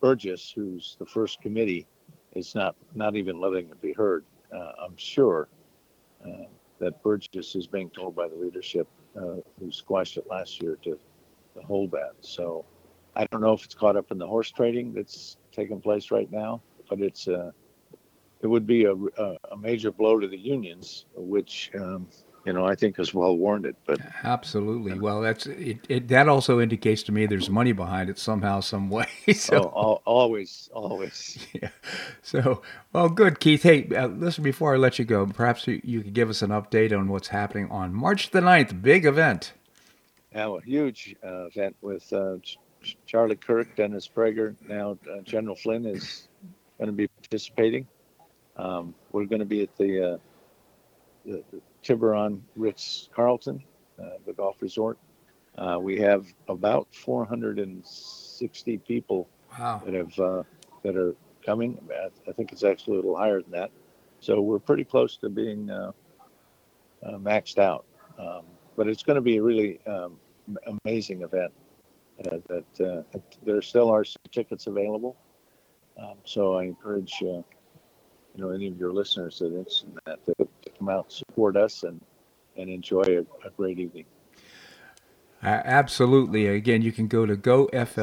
Burgess, 0.00 0.52
who's 0.54 0.96
the 0.98 1.06
first 1.06 1.40
committee, 1.40 1.86
is 2.34 2.54
not 2.54 2.76
not 2.94 3.16
even 3.16 3.40
letting 3.40 3.70
it 3.70 3.80
be 3.82 3.92
heard. 3.92 4.24
Uh, 4.54 4.72
I'm 4.86 4.96
sure 4.96 5.48
uh, 6.24 6.46
that 6.80 7.02
Burgess 7.02 7.56
is 7.56 7.66
being 7.66 7.90
told 7.90 8.16
by 8.16 8.28
the 8.28 8.36
leadership 8.36 8.88
who 9.14 9.70
squashed 9.70 10.16
it 10.16 10.26
last 10.28 10.62
year 10.62 10.76
to, 10.82 10.98
hold 11.66 11.90
that. 11.90 12.12
So 12.20 12.64
I 13.16 13.26
don't 13.30 13.42
know 13.42 13.52
if 13.52 13.64
it's 13.64 13.74
caught 13.74 13.96
up 13.96 14.10
in 14.10 14.18
the 14.18 14.26
horse 14.26 14.50
trading 14.50 14.94
that's 14.94 15.36
taking 15.52 15.80
place 15.80 16.10
right 16.10 16.30
now, 16.32 16.62
but 16.88 17.00
it's 17.00 17.28
uh, 17.28 17.50
it 18.40 18.46
would 18.46 18.66
be 18.66 18.84
a, 18.84 18.94
a, 18.94 19.36
a 19.52 19.56
major 19.58 19.90
blow 19.90 20.18
to 20.18 20.26
the 20.26 20.38
unions, 20.38 21.04
which 21.14 21.70
um, 21.74 22.08
you 22.50 22.54
know 22.54 22.66
I 22.66 22.74
think 22.74 22.98
is 22.98 23.14
well 23.14 23.36
warranted. 23.36 23.76
But 23.86 24.00
absolutely, 24.24 24.98
well, 24.98 25.20
that's 25.20 25.46
it, 25.46 25.78
it, 25.88 26.08
That 26.08 26.28
also 26.28 26.58
indicates 26.60 27.04
to 27.04 27.12
me 27.12 27.26
there's 27.26 27.48
money 27.48 27.70
behind 27.70 28.10
it 28.10 28.18
somehow, 28.18 28.58
some 28.58 28.90
way. 28.90 29.06
so 29.36 29.72
oh, 29.74 30.02
always, 30.04 30.68
always. 30.74 31.38
Yeah. 31.52 31.68
So 32.22 32.62
well, 32.92 33.08
good, 33.08 33.38
Keith. 33.38 33.62
Hey, 33.62 33.88
uh, 33.94 34.08
listen. 34.08 34.42
Before 34.42 34.74
I 34.74 34.78
let 34.78 34.98
you 34.98 35.04
go, 35.04 35.26
perhaps 35.26 35.68
you, 35.68 35.80
you 35.84 36.02
could 36.02 36.12
give 36.12 36.28
us 36.28 36.42
an 36.42 36.50
update 36.50 36.96
on 36.96 37.06
what's 37.08 37.28
happening 37.28 37.70
on 37.70 37.94
March 37.94 38.30
the 38.30 38.40
9th, 38.40 38.82
big 38.82 39.04
event. 39.04 39.52
Yeah, 40.32 40.56
a 40.56 40.60
huge 40.60 41.14
uh, 41.24 41.46
event 41.46 41.76
with 41.82 42.12
uh, 42.12 42.36
Charlie 43.06 43.36
Kirk, 43.36 43.76
Dennis 43.76 44.08
Prager. 44.08 44.56
Now 44.68 44.98
uh, 45.08 45.20
General 45.22 45.54
Flynn 45.54 45.86
is 45.86 46.28
going 46.78 46.86
to 46.86 46.92
be 46.92 47.06
participating. 47.06 47.86
Um, 48.56 48.94
we're 49.12 49.26
going 49.26 49.40
to 49.40 49.46
be 49.46 49.62
at 49.62 49.76
the, 49.76 50.12
uh, 50.12 50.18
the, 51.24 51.44
the 51.52 51.60
Tiburon 51.82 52.42
Ritz 52.56 53.08
Carlton, 53.14 53.62
uh, 54.00 54.10
the 54.26 54.32
golf 54.32 54.60
resort. 54.60 54.98
Uh, 55.56 55.78
we 55.80 55.98
have 55.98 56.26
about 56.48 56.88
460 56.94 58.78
people 58.78 59.28
wow. 59.58 59.82
that 59.84 59.94
have 59.94 60.18
uh, 60.18 60.42
that 60.82 60.96
are 60.96 61.14
coming. 61.44 61.78
I 62.28 62.32
think 62.32 62.52
it's 62.52 62.64
actually 62.64 62.94
a 62.94 62.96
little 62.96 63.16
higher 63.16 63.42
than 63.42 63.50
that. 63.52 63.70
So 64.20 64.40
we're 64.40 64.58
pretty 64.58 64.84
close 64.84 65.16
to 65.18 65.28
being 65.28 65.70
uh, 65.70 65.92
uh, 67.04 67.18
maxed 67.18 67.58
out. 67.58 67.84
Um, 68.18 68.42
but 68.76 68.88
it's 68.88 69.02
going 69.02 69.16
to 69.16 69.22
be 69.22 69.38
a 69.38 69.42
really 69.42 69.80
um, 69.86 70.16
amazing 70.84 71.22
event. 71.22 71.52
Uh, 72.24 72.36
that 72.48 73.04
there 73.44 73.62
still 73.62 73.88
are 73.88 74.04
tickets 74.30 74.66
available. 74.66 75.16
Um, 75.98 76.16
so 76.24 76.54
I 76.54 76.64
encourage 76.64 77.14
you 77.20 77.44
know 78.36 78.50
any 78.50 78.68
of 78.68 78.78
your 78.78 78.92
listeners 78.92 79.38
that 79.38 79.52
are 79.52 79.58
interested 79.58 79.88
in 79.88 79.98
that 80.06 80.24
to 80.26 80.34
come 80.80 80.88
out 80.88 81.04
and 81.04 81.12
support 81.12 81.56
us 81.56 81.84
and 81.84 82.00
and 82.56 82.68
enjoy 82.68 83.02
a, 83.02 83.20
a 83.46 83.50
great 83.56 83.78
evening. 83.78 84.06
Uh, 85.42 85.62
absolutely. 85.64 86.46
Again, 86.48 86.82
you 86.82 86.92
can 86.92 87.06
go 87.06 87.24
to 87.24 87.34
goflca.com. 87.36 87.94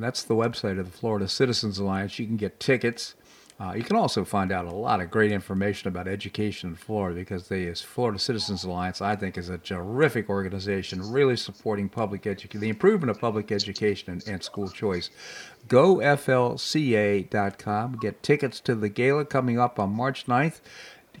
That's 0.00 0.24
the 0.24 0.34
website 0.34 0.80
of 0.80 0.90
the 0.90 0.98
Florida 0.98 1.28
Citizens 1.28 1.78
Alliance. 1.78 2.18
You 2.18 2.26
can 2.26 2.36
get 2.36 2.58
tickets. 2.58 3.14
Uh, 3.58 3.72
you 3.74 3.82
can 3.82 3.96
also 3.96 4.22
find 4.22 4.52
out 4.52 4.66
a 4.66 4.74
lot 4.74 5.00
of 5.00 5.10
great 5.10 5.32
information 5.32 5.88
about 5.88 6.06
education 6.06 6.70
in 6.70 6.76
Florida 6.76 7.18
because 7.18 7.48
the 7.48 7.72
Florida 7.72 8.18
Citizens 8.18 8.64
Alliance, 8.64 9.00
I 9.00 9.16
think, 9.16 9.38
is 9.38 9.48
a 9.48 9.56
terrific 9.56 10.28
organization, 10.28 11.10
really 11.10 11.36
supporting 11.36 11.88
public 11.88 12.26
education, 12.26 12.60
the 12.60 12.68
improvement 12.68 13.10
of 13.10 13.18
public 13.18 13.50
education 13.50 14.12
and, 14.12 14.22
and 14.28 14.42
school 14.42 14.68
choice. 14.68 15.08
GoFLCA.com. 15.68 16.58
Get 17.98 18.22
tickets 18.22 18.60
to 18.60 18.74
the 18.74 18.90
gala 18.90 19.24
coming 19.24 19.58
up 19.58 19.78
on 19.78 19.90
March 19.90 20.26
9th. 20.26 20.60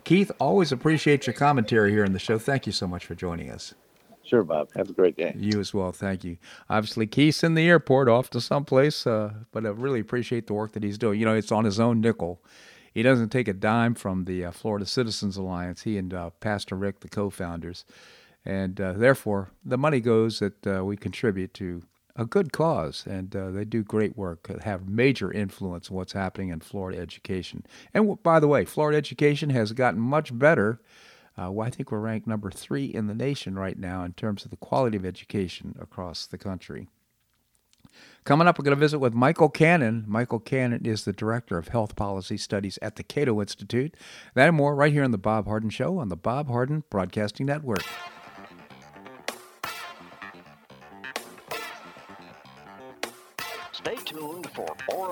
Keith, 0.06 0.30
always 0.38 0.70
appreciate 0.70 1.26
your 1.26 1.34
commentary 1.34 1.90
here 1.90 2.04
on 2.04 2.12
the 2.12 2.20
show. 2.20 2.38
Thank 2.38 2.64
you 2.64 2.70
so 2.70 2.86
much 2.86 3.04
for 3.04 3.16
joining 3.16 3.50
us. 3.50 3.74
Sure, 4.22 4.44
Bob. 4.44 4.68
Have 4.76 4.88
a 4.88 4.92
great 4.92 5.16
day. 5.16 5.34
You 5.36 5.58
as 5.58 5.74
well. 5.74 5.90
Thank 5.90 6.22
you. 6.22 6.36
Obviously, 6.70 7.08
Keith's 7.08 7.42
in 7.42 7.54
the 7.54 7.68
airport 7.68 8.08
off 8.08 8.30
to 8.30 8.40
someplace, 8.40 9.04
uh, 9.04 9.32
but 9.50 9.66
I 9.66 9.70
really 9.70 9.98
appreciate 9.98 10.46
the 10.46 10.54
work 10.54 10.74
that 10.74 10.84
he's 10.84 10.96
doing. 10.96 11.18
You 11.18 11.26
know, 11.26 11.34
it's 11.34 11.50
on 11.50 11.64
his 11.64 11.80
own 11.80 12.00
nickel. 12.00 12.40
He 12.94 13.02
doesn't 13.02 13.30
take 13.30 13.48
a 13.48 13.52
dime 13.52 13.96
from 13.96 14.26
the 14.26 14.44
uh, 14.44 14.52
Florida 14.52 14.86
Citizens 14.86 15.36
Alliance, 15.36 15.82
he 15.82 15.98
and 15.98 16.14
uh, 16.14 16.30
Pastor 16.38 16.76
Rick, 16.76 17.00
the 17.00 17.08
co 17.08 17.28
founders. 17.28 17.84
And 18.44 18.80
uh, 18.80 18.92
therefore, 18.92 19.50
the 19.64 19.76
money 19.76 19.98
goes 19.98 20.38
that 20.38 20.64
uh, 20.68 20.84
we 20.84 20.96
contribute 20.96 21.52
to 21.54 21.82
a 22.16 22.24
good 22.24 22.52
cause, 22.52 23.04
and 23.06 23.34
uh, 23.36 23.50
they 23.50 23.64
do 23.64 23.82
great 23.82 24.16
work, 24.16 24.48
have 24.62 24.88
major 24.88 25.30
influence 25.30 25.90
on 25.90 25.96
what's 25.96 26.14
happening 26.14 26.48
in 26.48 26.60
Florida 26.60 26.98
education. 26.98 27.64
And 27.92 28.22
by 28.22 28.40
the 28.40 28.48
way, 28.48 28.64
Florida 28.64 28.96
education 28.98 29.50
has 29.50 29.72
gotten 29.72 30.00
much 30.00 30.36
better 30.36 30.80
uh, 31.38 31.50
well, 31.50 31.66
I 31.66 31.70
think 31.70 31.92
we're 31.92 32.00
ranked 32.00 32.26
number 32.26 32.50
three 32.50 32.86
in 32.86 33.08
the 33.08 33.14
nation 33.14 33.58
right 33.58 33.78
now 33.78 34.04
in 34.04 34.14
terms 34.14 34.44
of 34.44 34.50
the 34.50 34.56
quality 34.56 34.96
of 34.96 35.04
education 35.04 35.76
across 35.78 36.26
the 36.26 36.38
country. 36.38 36.88
Coming 38.24 38.48
up, 38.48 38.58
we're 38.58 38.64
going 38.64 38.76
to 38.76 38.80
visit 38.80 38.98
with 38.98 39.14
Michael 39.14 39.48
Cannon. 39.48 40.04
Michael 40.06 40.40
Cannon 40.40 40.84
is 40.84 41.04
the 41.04 41.12
Director 41.12 41.58
of 41.58 41.68
Health 41.68 41.94
Policy 41.94 42.36
Studies 42.36 42.78
at 42.82 42.96
the 42.96 43.02
Cato 43.02 43.40
Institute. 43.40 43.94
That 44.34 44.48
and 44.48 44.56
more 44.56 44.74
right 44.74 44.92
here 44.92 45.04
on 45.04 45.12
The 45.12 45.18
Bob 45.18 45.46
Harden 45.46 45.70
Show 45.70 45.98
on 45.98 46.08
the 46.08 46.16
Bob 46.16 46.48
Harden 46.48 46.84
Broadcasting 46.90 47.46
Network. 47.46 47.84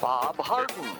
Bob 0.00 0.36
Harden. 0.38 0.96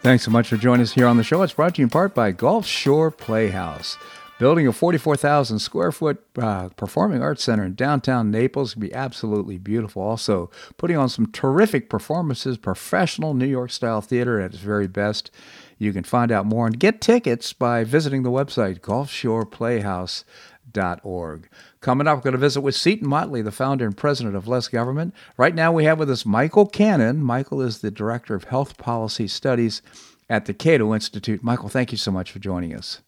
Thanks 0.00 0.24
so 0.24 0.30
much 0.30 0.48
for 0.48 0.56
joining 0.56 0.82
us 0.82 0.92
here 0.92 1.06
on 1.06 1.16
the 1.16 1.22
show. 1.22 1.42
It's 1.42 1.52
brought 1.52 1.76
to 1.76 1.80
you 1.80 1.86
in 1.86 1.90
part 1.90 2.12
by 2.14 2.32
Gulf 2.32 2.66
Shore 2.66 3.10
Playhouse. 3.10 3.96
Building 4.38 4.66
a 4.66 4.72
44,000 4.72 5.58
square 5.60 5.92
foot 5.92 6.24
uh, 6.36 6.68
performing 6.70 7.22
arts 7.22 7.44
center 7.44 7.64
in 7.64 7.76
downtown 7.76 8.32
Naples 8.32 8.72
can 8.72 8.80
be 8.80 8.92
absolutely 8.92 9.58
beautiful. 9.58 10.02
Also, 10.02 10.50
putting 10.76 10.96
on 10.96 11.08
some 11.08 11.30
terrific 11.30 11.88
performances, 11.88 12.58
professional 12.58 13.34
New 13.34 13.46
York 13.46 13.70
style 13.70 14.00
theater 14.00 14.40
at 14.40 14.54
its 14.54 14.62
very 14.62 14.88
best. 14.88 15.30
You 15.78 15.92
can 15.92 16.02
find 16.02 16.32
out 16.32 16.44
more 16.44 16.66
and 16.66 16.80
get 16.80 17.00
tickets 17.00 17.52
by 17.52 17.84
visiting 17.84 18.24
the 18.24 18.32
website 18.32 18.80
gulfshoreplayhouse.org. 18.80 21.48
Coming 21.82 22.06
up, 22.06 22.18
we're 22.18 22.22
going 22.22 22.32
to 22.32 22.38
visit 22.38 22.60
with 22.60 22.76
Seton 22.76 23.08
Motley, 23.08 23.42
the 23.42 23.50
founder 23.50 23.84
and 23.84 23.96
president 23.96 24.36
of 24.36 24.46
Less 24.46 24.68
Government. 24.68 25.12
Right 25.36 25.52
now, 25.52 25.72
we 25.72 25.82
have 25.82 25.98
with 25.98 26.08
us 26.12 26.24
Michael 26.24 26.64
Cannon. 26.64 27.20
Michael 27.20 27.60
is 27.60 27.80
the 27.80 27.90
director 27.90 28.36
of 28.36 28.44
health 28.44 28.78
policy 28.78 29.26
studies 29.26 29.82
at 30.30 30.46
the 30.46 30.54
Cato 30.54 30.94
Institute. 30.94 31.42
Michael, 31.42 31.68
thank 31.68 31.90
you 31.90 31.98
so 31.98 32.12
much 32.12 32.30
for 32.30 32.38
joining 32.38 32.72
us. 32.72 33.00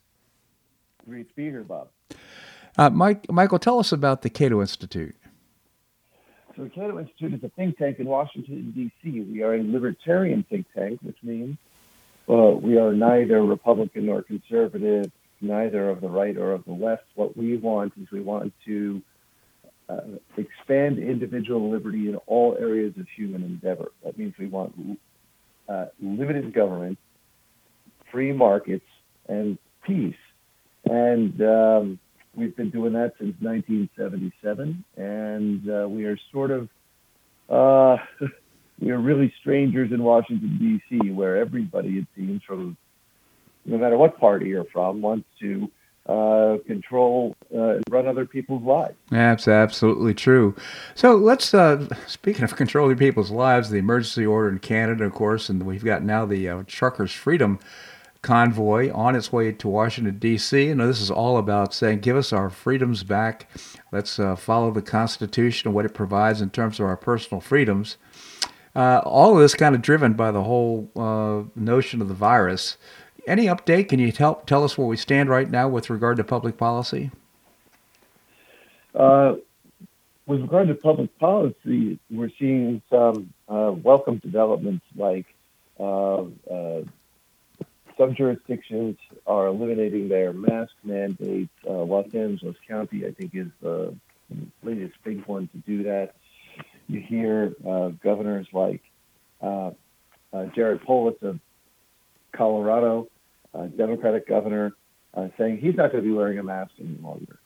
Great 1.05 1.29
to 1.29 1.35
be 1.35 1.45
here, 1.45 1.63
Bob. 1.63 1.87
Uh, 2.77 2.89
Mike, 2.89 3.31
Michael, 3.31 3.59
tell 3.59 3.79
us 3.79 3.93
about 3.93 4.23
the 4.23 4.29
Cato 4.29 4.59
Institute. 4.59 5.15
So, 6.57 6.65
the 6.65 6.69
Cato 6.69 6.99
Institute 6.99 7.33
is 7.33 7.43
a 7.45 7.49
think 7.49 7.77
tank 7.77 7.99
in 7.99 8.07
Washington, 8.07 8.73
D.C. 8.75 9.21
We 9.21 9.41
are 9.41 9.55
a 9.55 9.63
libertarian 9.63 10.43
think 10.49 10.65
tank, 10.75 10.99
which 11.01 11.17
means 11.23 11.57
uh, 12.27 12.33
we 12.33 12.77
are 12.77 12.91
neither 12.91 13.41
Republican 13.41 14.07
nor 14.07 14.21
conservative 14.21 15.13
neither 15.47 15.89
of 15.89 16.01
the 16.01 16.09
right 16.09 16.37
or 16.37 16.51
of 16.51 16.65
the 16.65 16.73
left. 16.73 17.03
What 17.15 17.35
we 17.37 17.57
want 17.57 17.93
is 18.01 18.07
we 18.11 18.21
want 18.21 18.53
to 18.65 19.01
uh, 19.87 20.01
expand 20.37 20.99
individual 20.99 21.69
liberty 21.69 22.09
in 22.09 22.15
all 22.27 22.57
areas 22.59 22.93
of 22.99 23.07
human 23.15 23.43
endeavor. 23.43 23.91
That 24.03 24.17
means 24.17 24.33
we 24.39 24.47
want 24.47 24.73
uh, 25.69 25.85
limited 26.01 26.53
government, 26.53 26.97
free 28.11 28.31
markets, 28.31 28.85
and 29.27 29.57
peace. 29.85 30.15
And 30.85 31.41
um, 31.41 31.99
we've 32.35 32.55
been 32.55 32.69
doing 32.69 32.93
that 32.93 33.13
since 33.19 33.35
1977, 33.39 34.83
and 34.97 35.69
uh, 35.69 35.87
we 35.87 36.05
are 36.05 36.17
sort 36.31 36.51
of 36.51 36.69
uh, 37.49 37.97
we 38.79 38.91
are 38.91 38.99
really 38.99 39.33
strangers 39.39 39.91
in 39.91 40.03
Washington 40.03 40.57
D.C., 40.59 41.11
where 41.11 41.37
everybody, 41.37 41.99
it 41.99 42.07
seems, 42.15 42.41
from 42.43 42.77
no 43.65 43.77
matter 43.77 43.97
what 43.97 44.19
party 44.19 44.47
you're 44.49 44.65
from, 44.65 45.01
wants 45.01 45.27
to 45.39 45.69
uh, 46.07 46.57
control 46.67 47.35
uh, 47.51 47.77
and 47.77 47.83
run 47.89 48.07
other 48.07 48.25
people's 48.25 48.61
lives. 48.61 48.93
That's 49.09 49.47
absolutely 49.47 50.13
true. 50.13 50.55
So 50.93 51.15
let's, 51.15 51.51
uh, 51.51 51.87
speaking 52.05 52.43
of 52.43 52.55
controlling 52.55 52.97
people's 52.97 53.31
lives, 53.31 53.71
the 53.71 53.77
emergency 53.77 54.23
order 54.23 54.49
in 54.49 54.59
Canada, 54.59 55.05
of 55.05 55.13
course, 55.13 55.49
and 55.49 55.63
we've 55.63 55.83
got 55.83 56.03
now 56.03 56.25
the 56.27 56.47
uh, 56.47 56.63
Truckers' 56.67 57.11
Freedom 57.11 57.57
Convoy 58.21 58.91
on 58.93 59.15
its 59.15 59.31
way 59.31 59.51
to 59.51 59.67
Washington, 59.67 60.19
D.C. 60.19 60.69
And 60.69 60.79
this 60.79 61.01
is 61.01 61.09
all 61.09 61.37
about 61.37 61.73
saying, 61.73 62.01
give 62.01 62.17
us 62.17 62.31
our 62.31 62.51
freedoms 62.51 63.03
back. 63.03 63.49
Let's 63.91 64.19
uh, 64.19 64.35
follow 64.35 64.69
the 64.69 64.83
Constitution 64.83 65.69
and 65.69 65.75
what 65.75 65.85
it 65.85 65.95
provides 65.95 66.39
in 66.39 66.51
terms 66.51 66.79
of 66.79 66.85
our 66.85 66.97
personal 66.97 67.41
freedoms. 67.41 67.97
Uh, 68.75 69.01
all 69.05 69.33
of 69.33 69.39
this 69.39 69.55
kind 69.55 69.73
of 69.73 69.81
driven 69.81 70.13
by 70.13 70.31
the 70.31 70.43
whole 70.43 70.91
notion 71.55 72.01
of 72.01 72.09
the 72.09 72.13
virus 72.13 72.77
any 73.27 73.45
update? 73.45 73.89
Can 73.89 73.99
you 73.99 74.11
help 74.11 74.45
tell 74.45 74.63
us 74.63 74.77
where 74.77 74.87
we 74.87 74.97
stand 74.97 75.29
right 75.29 75.49
now 75.49 75.67
with 75.67 75.89
regard 75.89 76.17
to 76.17 76.23
public 76.23 76.57
policy? 76.57 77.11
Uh, 78.93 79.35
with 80.25 80.41
regard 80.41 80.67
to 80.67 80.75
public 80.75 81.17
policy, 81.19 81.99
we're 82.09 82.31
seeing 82.39 82.81
some 82.89 83.33
uh, 83.47 83.71
welcome 83.71 84.17
developments 84.17 84.85
like 84.95 85.25
uh, 85.79 86.23
uh 86.51 86.81
some 87.97 88.13
jurisdictions 88.13 88.97
are 89.25 89.47
eliminating 89.47 90.09
their 90.09 90.33
mask 90.33 90.73
mandates. 90.83 91.51
Uh, 91.65 91.83
Los 91.83 92.13
Angeles 92.13 92.57
County, 92.67 93.05
I 93.05 93.11
think, 93.11 93.33
is 93.33 93.47
the 93.61 93.95
latest 94.63 94.95
big 95.05 95.25
one 95.27 95.47
to 95.47 95.57
do 95.59 95.83
that. 95.83 96.15
You 96.89 96.99
hear 96.99 97.53
uh, 97.65 97.89
governors 98.03 98.47
like 98.51 98.81
Jared 100.53 100.81
Polis 100.81 101.15
of 101.21 101.39
Colorado 102.33 103.07
uh, 103.55 103.67
Democratic 103.67 104.27
governor 104.27 104.73
uh, 105.13 105.27
saying 105.37 105.57
he's 105.57 105.75
not 105.75 105.91
going 105.91 106.03
to 106.03 106.09
be 106.09 106.13
wearing 106.13 106.39
a 106.39 106.43
mask 106.43 106.71
any 106.79 106.97
longer. 107.01 107.39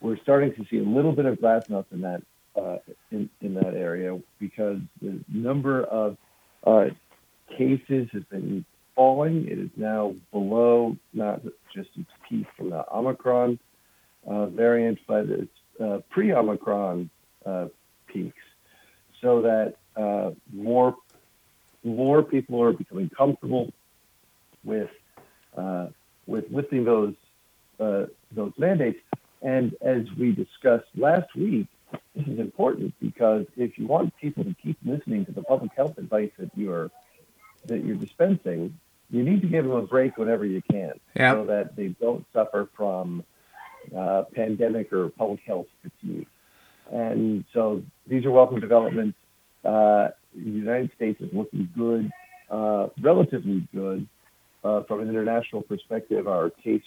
We're 0.00 0.18
starting 0.18 0.54
to 0.54 0.66
see 0.68 0.78
a 0.78 0.82
little 0.82 1.12
bit 1.12 1.26
of 1.26 1.38
glassness 1.38 1.84
in 1.92 2.00
that 2.00 2.22
uh, 2.56 2.78
in, 3.10 3.30
in 3.40 3.54
that 3.54 3.74
area 3.74 4.18
because 4.38 4.78
the 5.00 5.20
number 5.28 5.84
of 5.84 6.16
uh, 6.66 6.86
cases 7.56 8.08
has 8.12 8.22
been 8.24 8.64
falling. 8.94 9.46
It 9.46 9.58
is 9.58 9.70
now 9.76 10.14
below 10.32 10.96
not 11.14 11.42
just 11.74 11.88
its 11.96 12.10
peak 12.28 12.46
from 12.56 12.70
the 12.70 12.84
Omicron 12.92 13.58
uh, 14.26 14.46
variant, 14.46 14.98
but 15.06 15.26
its 15.26 15.50
uh, 15.82 15.98
pre-Omicron 16.10 17.08
uh, 17.46 17.66
peaks, 18.06 18.36
so 19.20 19.42
that 19.42 19.76
uh, 19.96 20.32
more 20.52 20.96
more 21.84 22.22
people 22.22 22.62
are 22.62 22.72
becoming 22.72 23.10
comfortable 23.16 23.72
with 24.62 24.90
uh, 25.56 25.86
with 26.26 26.44
lifting 26.50 26.84
those 26.84 27.14
uh, 27.80 28.06
those 28.32 28.52
mandates. 28.58 29.00
And 29.42 29.74
as 29.82 30.02
we 30.18 30.32
discussed 30.32 30.86
last 30.96 31.34
week, 31.34 31.66
this 32.14 32.26
is 32.26 32.38
important 32.38 32.94
because 33.00 33.46
if 33.56 33.78
you 33.78 33.86
want 33.86 34.16
people 34.20 34.44
to 34.44 34.54
keep 34.62 34.78
listening 34.84 35.26
to 35.26 35.32
the 35.32 35.42
public 35.42 35.72
health 35.76 35.98
advice 35.98 36.30
that 36.38 36.50
you're 36.54 36.90
that 37.66 37.84
you're 37.84 37.96
dispensing, 37.96 38.78
you 39.10 39.22
need 39.22 39.42
to 39.42 39.48
give 39.48 39.64
them 39.64 39.74
a 39.74 39.82
break 39.82 40.16
whenever 40.16 40.44
you 40.44 40.62
can, 40.70 40.92
yep. 41.14 41.36
so 41.36 41.44
that 41.44 41.76
they 41.76 41.88
don't 41.88 42.24
suffer 42.32 42.68
from 42.76 43.24
uh, 43.96 44.24
pandemic 44.34 44.92
or 44.92 45.10
public 45.10 45.40
health 45.46 45.66
fatigue. 45.82 46.26
And 46.90 47.44
so 47.52 47.82
these 48.06 48.24
are 48.24 48.30
welcome 48.30 48.60
developments. 48.60 49.18
Uh, 49.64 50.08
the 50.34 50.50
United 50.50 50.90
States 50.96 51.20
is 51.20 51.32
looking 51.32 51.68
good, 51.76 52.10
uh, 52.50 52.88
relatively 53.00 53.66
good 53.74 54.08
uh, 54.64 54.82
from 54.84 55.00
an 55.00 55.08
international 55.08 55.62
perspective. 55.62 56.28
Our 56.28 56.50
case 56.50 56.82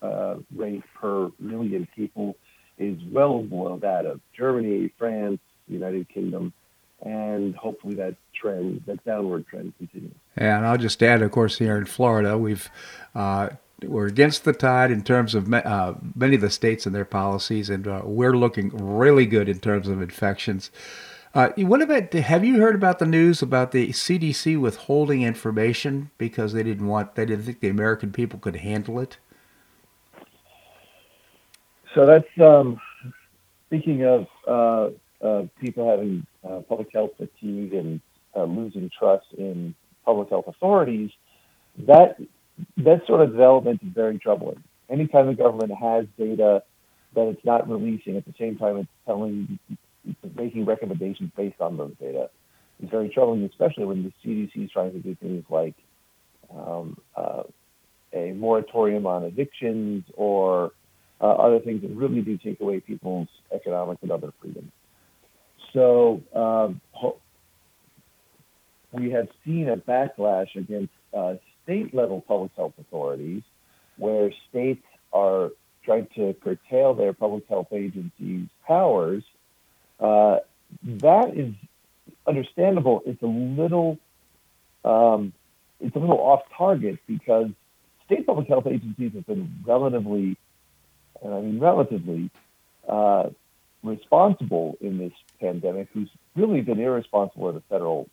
uh, 0.00 0.36
rate 0.54 0.82
per 0.94 1.30
million 1.38 1.86
people 1.94 2.36
is 2.78 2.98
well 3.10 3.42
below 3.42 3.78
that 3.78 4.06
of 4.06 4.20
Germany, 4.36 4.90
France, 4.98 5.40
United 5.68 6.08
Kingdom, 6.08 6.52
and 7.02 7.54
hopefully 7.54 7.94
that 7.94 8.16
trend, 8.34 8.82
that 8.86 9.04
downward 9.04 9.46
trend 9.46 9.72
continues. 9.78 10.14
And 10.36 10.66
I'll 10.66 10.78
just 10.78 11.02
add, 11.02 11.22
of 11.22 11.30
course, 11.30 11.58
here 11.58 11.76
in 11.76 11.84
Florida, 11.84 12.36
we've 12.38 12.68
uh, 13.14 13.50
we're 13.84 14.06
against 14.06 14.44
the 14.44 14.52
tide 14.52 14.90
in 14.90 15.02
terms 15.02 15.34
of 15.34 15.52
uh, 15.52 15.94
many 16.14 16.36
of 16.36 16.40
the 16.40 16.50
states 16.50 16.86
and 16.86 16.94
their 16.94 17.04
policies, 17.04 17.68
and 17.68 17.86
uh, 17.86 18.02
we're 18.04 18.36
looking 18.36 18.70
really 18.70 19.26
good 19.26 19.48
in 19.48 19.58
terms 19.58 19.88
of 19.88 20.00
infections. 20.00 20.70
Uh, 21.34 21.48
what 21.56 21.80
about? 21.80 22.12
Have 22.12 22.44
you 22.44 22.60
heard 22.60 22.74
about 22.74 22.98
the 22.98 23.06
news 23.06 23.40
about 23.40 23.72
the 23.72 23.88
CDC 23.88 24.60
withholding 24.60 25.22
information 25.22 26.10
because 26.18 26.52
they 26.52 26.62
didn't 26.62 26.86
want, 26.86 27.14
they 27.14 27.24
didn't 27.24 27.44
think 27.44 27.60
the 27.60 27.68
American 27.68 28.12
people 28.12 28.38
could 28.38 28.56
handle 28.56 29.00
it? 29.00 29.16
So 31.94 32.06
that's 32.06 32.28
um, 32.38 32.78
speaking 33.66 34.04
of 34.04 34.26
uh, 34.46 35.26
uh, 35.26 35.42
people 35.60 35.88
having 35.88 36.26
uh, 36.44 36.60
public 36.68 36.88
health 36.92 37.12
fatigue 37.16 37.72
and 37.72 38.00
uh, 38.36 38.44
losing 38.44 38.90
trust 38.98 39.26
in 39.38 39.74
public 40.04 40.28
health 40.28 40.46
authorities. 40.48 41.10
That 41.86 42.18
that 42.76 43.06
sort 43.06 43.22
of 43.22 43.30
development 43.30 43.80
is 43.82 43.92
very 43.94 44.18
troubling. 44.18 44.62
Anytime 44.90 45.28
the 45.28 45.34
government 45.34 45.72
has 45.80 46.06
data 46.18 46.62
that 47.14 47.28
it's 47.28 47.44
not 47.44 47.68
releasing, 47.68 48.16
at 48.16 48.24
the 48.24 48.34
same 48.38 48.56
time 48.56 48.76
it's 48.76 48.88
telling, 49.06 49.58
making 50.34 50.64
recommendations 50.64 51.30
based 51.36 51.60
on 51.60 51.76
those 51.76 51.94
data, 52.00 52.30
is 52.82 52.90
very 52.90 53.08
troubling, 53.08 53.44
especially 53.44 53.84
when 53.84 54.02
the 54.02 54.12
CDC 54.24 54.64
is 54.64 54.70
trying 54.70 54.92
to 54.92 54.98
do 54.98 55.14
things 55.16 55.44
like 55.48 55.74
um, 56.54 56.96
uh, 57.16 57.42
a 58.12 58.32
moratorium 58.32 59.06
on 59.06 59.24
evictions 59.24 60.04
or 60.14 60.72
uh, 61.20 61.26
other 61.26 61.60
things 61.60 61.82
that 61.82 61.90
really 61.90 62.20
do 62.20 62.36
take 62.36 62.60
away 62.60 62.80
people's 62.80 63.28
economic 63.54 63.98
and 64.02 64.10
other 64.10 64.32
freedoms. 64.40 64.72
So 65.72 66.22
um, 66.34 66.80
we 68.92 69.10
have 69.10 69.28
seen 69.44 69.68
a 69.68 69.76
backlash 69.76 70.54
against 70.56 70.92
uh, 71.16 71.34
state 71.62 71.94
level 71.94 72.20
public 72.20 72.52
health 72.56 72.74
authorities 72.78 73.42
where 73.96 74.30
states 74.50 74.84
are 75.12 75.50
trying 75.84 76.06
to 76.16 76.34
curtail 76.42 76.94
their 76.94 77.12
public 77.12 77.46
health 77.48 77.68
agencies' 77.72 78.48
powers. 78.66 79.22
Uh, 80.02 80.38
that 80.84 81.36
is 81.36 81.54
understandable. 82.26 83.02
It's 83.06 83.22
a 83.22 83.26
little 83.26 83.98
um, 84.84 85.32
it's 85.80 85.94
a 85.94 85.98
little 85.98 86.18
off 86.18 86.42
target 86.56 86.98
because 87.06 87.48
state 88.04 88.26
public 88.26 88.48
health 88.48 88.66
agencies 88.66 89.12
have 89.14 89.26
been 89.26 89.62
relatively, 89.64 90.36
and 91.22 91.34
I 91.34 91.40
mean 91.40 91.60
relatively, 91.60 92.30
uh, 92.88 93.30
responsible 93.82 94.76
in 94.80 94.98
this 94.98 95.12
pandemic. 95.40 95.88
Who's 95.94 96.10
really 96.34 96.62
been 96.62 96.80
irresponsible 96.80 97.48
are 97.48 97.52
the 97.52 97.62
federal 97.68 98.08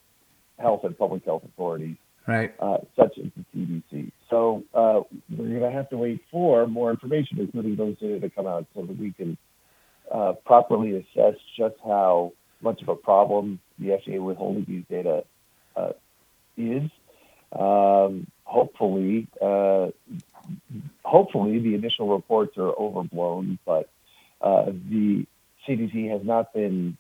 health 0.60 0.84
and 0.84 0.98
public 0.98 1.26
health 1.26 1.44
authorities 1.44 1.98
right? 2.30 2.54
Uh, 2.60 2.78
such 2.96 3.18
as 3.18 3.32
the 3.36 3.46
CDC. 3.56 4.12
So 4.30 4.64
uh, 4.74 5.02
we're 5.36 5.60
going 5.60 5.62
to 5.62 5.72
have 5.72 5.90
to 5.90 5.98
wait 5.98 6.22
for 6.32 6.68
more 6.68 6.92
information, 6.92 7.40
including 7.40 7.76
those 7.76 7.98
data 7.98 8.20
to 8.20 8.30
come 8.30 8.46
out, 8.46 8.68
so 8.76 8.84
that 8.84 8.98
we 8.98 9.12
can 9.12 9.38
uh, 10.12 10.34
properly 10.46 10.96
assess 10.96 11.36
just 11.58 11.76
how 11.86 12.34
much 12.62 12.82
of 12.82 12.90
a 12.90 12.96
problem 12.96 13.60
the 13.78 13.88
FDA 13.90 14.22
withholding 14.22 14.66
these 14.68 14.84
data 14.90 15.24
uh, 15.76 15.94
is. 16.58 16.90
Um, 17.58 18.28
hopefully, 18.44 19.28
uh, 19.42 19.90
hopefully 21.04 21.60
the 21.60 21.76
initial 21.76 22.10
reports 22.10 22.58
are 22.58 22.74
overblown, 22.78 23.58
but 23.66 23.90
uh, 24.42 24.66
the 24.66 25.26
CDC 25.68 26.12
has 26.12 26.24
not 26.24 26.54
been 26.54 26.98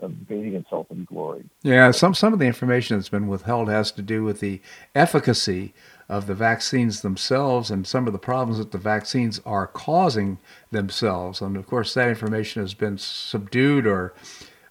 of 0.00 0.28
bathing 0.28 0.54
itself 0.54 0.86
in 0.90 1.04
glory. 1.04 1.44
Yeah, 1.62 1.90
some 1.90 2.14
some 2.14 2.32
of 2.32 2.38
the 2.38 2.46
information 2.46 2.96
that's 2.96 3.08
been 3.08 3.28
withheld 3.28 3.68
has 3.68 3.90
to 3.92 4.02
do 4.02 4.22
with 4.22 4.40
the 4.40 4.60
efficacy 4.94 5.74
of 6.08 6.26
the 6.26 6.34
vaccines 6.34 7.02
themselves 7.02 7.70
and 7.70 7.86
some 7.86 8.06
of 8.06 8.12
the 8.12 8.18
problems 8.18 8.58
that 8.58 8.72
the 8.72 8.78
vaccines 8.78 9.40
are 9.44 9.66
causing 9.66 10.38
themselves. 10.70 11.40
And 11.40 11.56
of 11.56 11.66
course, 11.66 11.94
that 11.94 12.08
information 12.08 12.62
has 12.62 12.74
been 12.74 12.98
subdued 12.98 13.86
or 13.86 14.14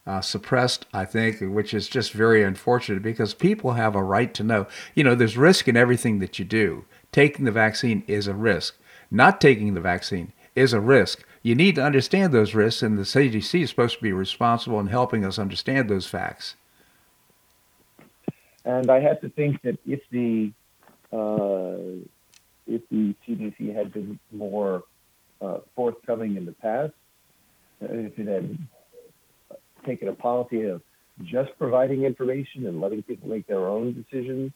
uh, 0.05 0.21
suppressed, 0.21 0.85
I 0.93 1.05
think, 1.05 1.39
which 1.41 1.73
is 1.73 1.87
just 1.87 2.11
very 2.11 2.43
unfortunate 2.43 3.03
because 3.03 3.33
people 3.33 3.73
have 3.73 3.95
a 3.95 4.03
right 4.03 4.33
to 4.33 4.43
know. 4.43 4.67
You 4.95 5.03
know, 5.03 5.15
there's 5.15 5.37
risk 5.37 5.67
in 5.67 5.77
everything 5.77 6.19
that 6.19 6.39
you 6.39 6.45
do. 6.45 6.85
Taking 7.11 7.45
the 7.45 7.51
vaccine 7.51 8.03
is 8.07 8.27
a 8.27 8.33
risk. 8.33 8.77
Not 9.11 9.39
taking 9.39 9.73
the 9.73 9.81
vaccine 9.81 10.33
is 10.55 10.73
a 10.73 10.79
risk 10.79 11.23
you 11.47 11.55
need 11.55 11.75
to 11.75 11.83
understand 11.83 12.33
those 12.33 12.53
risks, 12.53 12.83
and 12.83 12.97
the 12.97 13.03
CDC 13.03 13.61
is 13.61 13.69
supposed 13.69 13.95
to 13.95 14.03
be 14.03 14.11
responsible 14.11 14.81
in 14.81 14.87
helping 14.87 15.23
us 15.23 15.39
understand 15.39 15.89
those 15.89 16.05
facts. 16.05 16.55
And 18.65 18.91
I 18.91 18.99
have 18.99 19.21
to 19.21 19.29
think 19.29 19.61
that 19.61 19.79
if 19.87 20.01
the 20.11 20.51
if 21.11 22.81
the 22.89 23.15
CDC 23.27 23.75
had 23.75 23.93
been 23.93 24.19
more 24.31 24.83
uh, 25.41 25.59
forthcoming 25.75 26.35
in 26.35 26.45
the 26.45 26.51
past, 26.51 26.93
uh, 27.81 27.87
if 27.89 28.17
it 28.17 28.27
had 28.27 28.57
taken 29.85 30.07
a 30.07 30.13
policy 30.13 30.63
of 30.63 30.81
just 31.23 31.49
providing 31.57 32.03
information 32.03 32.67
and 32.67 32.81
letting 32.81 33.01
people 33.03 33.29
make 33.29 33.47
their 33.47 33.67
own 33.67 33.93
decisions, 33.93 34.51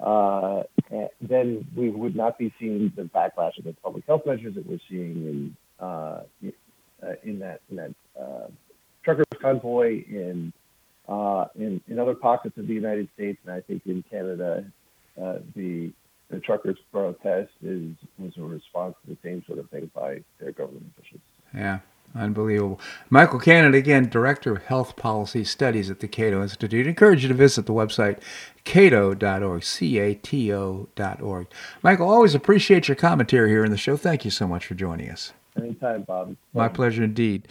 uh, 0.00 0.62
then 1.20 1.66
we 1.76 1.90
would 1.90 2.16
not 2.16 2.38
be 2.38 2.52
seeing 2.58 2.92
the 2.96 3.02
backlash 3.02 3.56
against 3.58 3.82
public 3.82 4.04
health 4.06 4.22
measures 4.26 4.54
that 4.54 4.66
we're 4.66 4.78
seeing 4.88 5.16
in 5.26 5.56
uh, 5.80 6.22
uh, 7.02 7.14
in 7.24 7.38
that 7.40 7.60
in 7.70 7.76
that 7.76 7.90
uh, 8.18 8.46
truckers 9.04 9.26
convoy 9.40 10.04
in 10.08 10.52
in 11.56 11.80
in 11.88 11.98
other 11.98 12.14
pockets 12.14 12.56
of 12.56 12.66
the 12.66 12.74
United 12.74 13.08
States, 13.14 13.38
and 13.44 13.52
I 13.52 13.60
think 13.60 13.82
in 13.86 14.02
Canada, 14.10 14.64
the 15.16 15.92
the 16.30 16.40
truckers 16.40 16.78
protest 16.90 17.50
is 17.62 17.94
was 18.18 18.32
a 18.38 18.42
response 18.42 18.94
to 19.04 19.10
the 19.10 19.18
same 19.22 19.44
sort 19.46 19.58
of 19.58 19.68
thing 19.70 19.90
by 19.94 20.22
their 20.40 20.52
government 20.52 20.86
officials. 20.96 21.20
Yeah. 21.54 21.80
Unbelievable. 22.14 22.78
Michael 23.08 23.38
Cannon, 23.38 23.74
again, 23.74 24.08
Director 24.08 24.52
of 24.52 24.64
Health 24.64 24.96
Policy 24.96 25.44
Studies 25.44 25.90
at 25.90 26.00
the 26.00 26.08
Cato 26.08 26.42
Institute. 26.42 26.86
I 26.86 26.90
encourage 26.90 27.22
you 27.22 27.28
to 27.28 27.34
visit 27.34 27.64
the 27.64 27.72
website 27.72 28.20
cato.org, 28.64 29.64
C-A-T-O.org. 29.64 31.46
Michael, 31.82 32.10
always 32.10 32.34
appreciate 32.34 32.88
your 32.88 32.96
commentary 32.96 33.48
here 33.48 33.64
in 33.64 33.70
the 33.70 33.78
show. 33.78 33.96
Thank 33.96 34.26
you 34.26 34.30
so 34.30 34.46
much 34.46 34.66
for 34.66 34.74
joining 34.74 35.10
us. 35.10 35.32
Anytime, 35.56 36.02
Bob. 36.02 36.36
My 36.52 36.68
pleasure 36.68 37.02
indeed. 37.02 37.48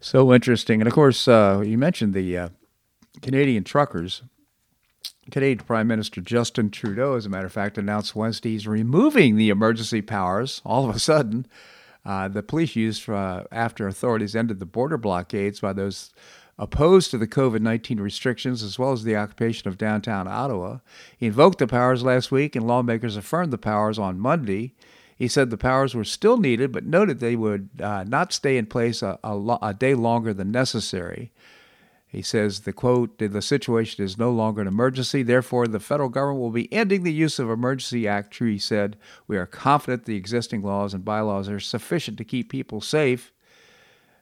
So 0.00 0.32
interesting. 0.34 0.80
And 0.80 0.88
of 0.88 0.94
course, 0.94 1.28
uh, 1.28 1.62
you 1.64 1.78
mentioned 1.78 2.14
the 2.14 2.36
uh, 2.36 2.48
Canadian 3.22 3.62
truckers. 3.62 4.22
Canadian 5.30 5.64
Prime 5.64 5.86
Minister 5.86 6.20
Justin 6.20 6.70
Trudeau, 6.70 7.14
as 7.14 7.26
a 7.26 7.28
matter 7.28 7.46
of 7.46 7.52
fact, 7.52 7.78
announced 7.78 8.16
Wednesday 8.16 8.50
he's 8.50 8.66
removing 8.66 9.36
the 9.36 9.50
emergency 9.50 10.02
powers 10.02 10.60
all 10.64 10.88
of 10.88 10.94
a 10.94 10.98
sudden 10.98 11.46
uh, 12.04 12.28
the 12.28 12.42
police 12.42 12.74
used 12.74 13.08
uh, 13.08 13.44
after 13.52 13.86
authorities 13.86 14.34
ended 14.34 14.58
the 14.58 14.66
border 14.66 14.98
blockades 14.98 15.60
by 15.60 15.72
those 15.72 16.12
opposed 16.58 17.10
to 17.10 17.18
the 17.18 17.26
COVID 17.26 17.60
19 17.60 18.00
restrictions 18.00 18.62
as 18.62 18.78
well 18.78 18.92
as 18.92 19.04
the 19.04 19.16
occupation 19.16 19.68
of 19.68 19.78
downtown 19.78 20.26
Ottawa. 20.26 20.78
He 21.16 21.26
invoked 21.26 21.58
the 21.58 21.66
powers 21.66 22.02
last 22.02 22.30
week, 22.30 22.56
and 22.56 22.66
lawmakers 22.66 23.16
affirmed 23.16 23.52
the 23.52 23.58
powers 23.58 23.98
on 23.98 24.18
Monday. 24.18 24.74
He 25.16 25.28
said 25.28 25.50
the 25.50 25.56
powers 25.56 25.94
were 25.94 26.04
still 26.04 26.36
needed, 26.36 26.72
but 26.72 26.84
noted 26.84 27.20
they 27.20 27.36
would 27.36 27.68
uh, 27.80 28.04
not 28.04 28.32
stay 28.32 28.56
in 28.56 28.66
place 28.66 29.02
a, 29.02 29.18
a, 29.22 29.36
lo- 29.36 29.58
a, 29.62 29.72
day 29.72 29.94
longer 29.94 30.34
than 30.34 30.50
necessary. 30.50 31.30
He 32.12 32.20
says 32.20 32.60
the 32.60 32.74
quote, 32.74 33.16
the 33.16 33.40
situation 33.40 34.04
is 34.04 34.18
no 34.18 34.30
longer 34.30 34.60
an 34.60 34.68
emergency. 34.68 35.22
Therefore, 35.22 35.66
the 35.66 35.80
federal 35.80 36.10
government 36.10 36.40
will 36.40 36.50
be 36.50 36.70
ending 36.70 37.04
the 37.04 37.12
use 37.12 37.38
of 37.38 37.48
Emergency 37.48 38.06
Act. 38.06 38.30
True, 38.30 38.50
he 38.50 38.58
said, 38.58 38.98
we 39.26 39.38
are 39.38 39.46
confident 39.46 40.04
the 40.04 40.16
existing 40.16 40.62
laws 40.62 40.92
and 40.92 41.06
bylaws 41.06 41.48
are 41.48 41.58
sufficient 41.58 42.18
to 42.18 42.24
keep 42.24 42.50
people 42.50 42.82
safe. 42.82 43.32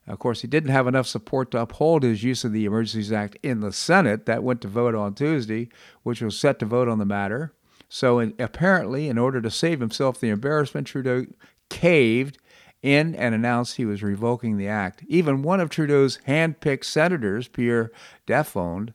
Of 0.06 0.20
course, 0.20 0.40
he 0.40 0.46
didn't 0.46 0.70
have 0.70 0.86
enough 0.86 1.08
support 1.08 1.50
to 1.50 1.58
uphold 1.58 2.04
his 2.04 2.22
use 2.22 2.44
of 2.44 2.52
the 2.52 2.64
Emergencies 2.64 3.10
Act 3.10 3.38
in 3.42 3.58
the 3.58 3.72
Senate. 3.72 4.24
That 4.26 4.44
went 4.44 4.60
to 4.60 4.68
vote 4.68 4.94
on 4.94 5.14
Tuesday, 5.14 5.68
which 6.04 6.22
was 6.22 6.38
set 6.38 6.60
to 6.60 6.66
vote 6.66 6.86
on 6.86 6.98
the 6.98 7.04
matter. 7.04 7.52
So 7.88 8.20
in, 8.20 8.34
apparently, 8.38 9.08
in 9.08 9.18
order 9.18 9.42
to 9.42 9.50
save 9.50 9.80
himself 9.80 10.20
the 10.20 10.28
embarrassment, 10.28 10.86
Trudeau 10.86 11.26
caved 11.68 12.38
in 12.82 13.14
and 13.14 13.34
announced 13.34 13.76
he 13.76 13.84
was 13.84 14.02
revoking 14.02 14.56
the 14.56 14.68
act. 14.68 15.04
Even 15.08 15.42
one 15.42 15.60
of 15.60 15.70
Trudeau's 15.70 16.16
hand-picked 16.24 16.86
senators, 16.86 17.48
Pierre 17.48 17.90
Dalphond, 18.26 18.92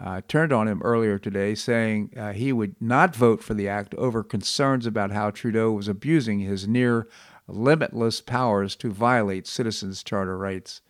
uh, 0.00 0.20
turned 0.28 0.52
on 0.52 0.68
him 0.68 0.80
earlier 0.82 1.18
today, 1.18 1.54
saying 1.54 2.12
uh, 2.16 2.32
he 2.32 2.52
would 2.52 2.76
not 2.80 3.16
vote 3.16 3.42
for 3.42 3.54
the 3.54 3.68
act 3.68 3.94
over 3.94 4.22
concerns 4.22 4.86
about 4.86 5.10
how 5.10 5.30
Trudeau 5.30 5.72
was 5.72 5.88
abusing 5.88 6.38
his 6.38 6.68
near 6.68 7.08
limitless 7.48 8.20
powers 8.20 8.76
to 8.76 8.92
violate 8.92 9.46
citizens' 9.46 10.04
charter 10.04 10.38
rights. 10.38 10.82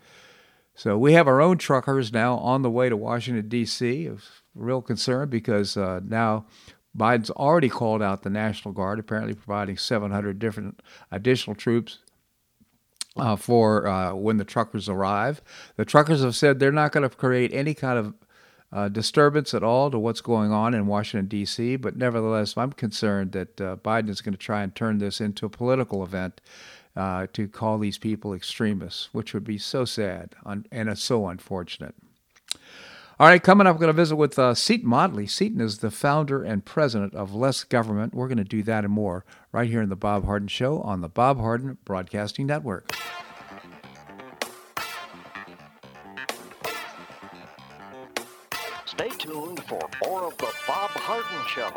So 0.75 0.99
we 0.99 1.15
have 1.15 1.27
our 1.27 1.41
own 1.41 1.57
truckers 1.59 2.13
now 2.13 2.37
on 2.37 2.63
the 2.63 2.71
way 2.71 2.89
to 2.89 2.97
Washington, 2.97 3.49
D.C. 3.49 4.11
Real 4.55 4.83
concern 4.83 5.31
because 5.31 5.77
uh, 5.77 6.01
now 6.05 6.47
Biden's 6.97 7.31
already 7.31 7.69
called 7.69 8.03
out 8.03 8.23
the 8.23 8.31
National 8.31 8.75
Guard, 8.75 8.99
apparently 8.99 9.35
providing 9.35 9.77
700 9.77 10.39
different 10.39 10.83
additional 11.11 11.57
troops 11.57 11.99
uh, 13.19 13.37
for 13.37 13.87
uh, 13.87 14.15
when 14.15 14.37
the 14.37 14.45
truckers 14.45 14.89
arrive. 14.89 15.43
The 15.77 15.85
truckers 15.85 16.23
have 16.23 16.37
said 16.37 16.59
they're 16.59 16.73
not 16.73 16.93
going 16.93 17.09
to 17.09 17.15
create 17.15 17.53
any 17.53 17.75
kind 17.75 17.99
of 17.99 18.15
uh, 18.71 18.89
disturbance 18.89 19.55
at 19.55 19.63
all 19.63 19.91
to 19.91 19.99
what's 19.99 20.21
going 20.21 20.53
on 20.53 20.75
in 20.75 20.87
Washington, 20.87 21.27
D.C., 21.27 21.77
but 21.77 21.97
nevertheless, 21.97 22.57
I'm 22.57 22.73
concerned 22.73 23.33
that 23.33 23.61
uh, 23.61 23.77
Biden 23.77 24.11
is 24.11 24.21
going 24.21 24.35
to 24.35 24.39
try 24.39 24.63
and 24.63 24.75
turn 24.75 24.99
this 24.99 25.21
into 25.21 25.47
a 25.47 25.51
political 25.51 26.03
event 26.03 26.41
uh, 26.95 27.27
to 27.33 27.49
call 27.49 27.79
these 27.79 27.97
people 27.97 28.35
extremists, 28.35 29.09
which 29.13 29.33
would 29.33 29.45
be 29.45 29.59
so 29.59 29.85
sad 29.85 30.35
and 30.71 30.99
so 30.99 31.29
unfortunate. 31.29 31.95
All 33.21 33.27
right, 33.27 33.43
coming 33.43 33.67
up, 33.67 33.75
we're 33.75 33.81
going 33.81 33.89
to 33.89 33.95
visit 33.95 34.15
with 34.15 34.39
uh, 34.39 34.55
Seton 34.55 34.89
Motley. 34.89 35.27
Seton 35.27 35.61
is 35.61 35.79
the 35.79 35.91
founder 35.91 36.45
and 36.45 36.65
president 36.65 37.15
of 37.15 37.35
Less 37.35 37.65
Government. 37.65 38.15
We're 38.15 38.29
going 38.29 38.39
to 38.39 38.45
do 38.45 38.63
that 38.63 38.85
and 38.85 38.93
more 38.93 39.25
right 39.51 39.69
here 39.69 39.83
in 39.83 39.89
the 39.89 39.97
Bob 39.97 40.25
Harden 40.25 40.47
Show 40.47 40.81
on 40.83 41.01
the 41.01 41.09
Bob 41.09 41.41
Harden 41.41 41.79
Broadcasting 41.85 42.47
Network. 42.47 42.95
Stay 48.85 49.09
tuned 49.09 49.65
for 49.65 49.89
more 50.05 50.27
of 50.27 50.39
the 50.39 50.55
Bob 50.69 50.91
Harden 50.91 51.49
Show 51.49 51.73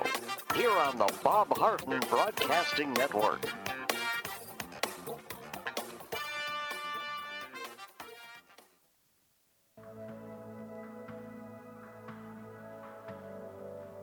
here 0.56 0.78
on 0.78 1.00
the 1.00 1.12
Bob 1.24 1.58
Harden 1.58 2.00
Broadcasting 2.08 2.94
Network. 2.94 3.44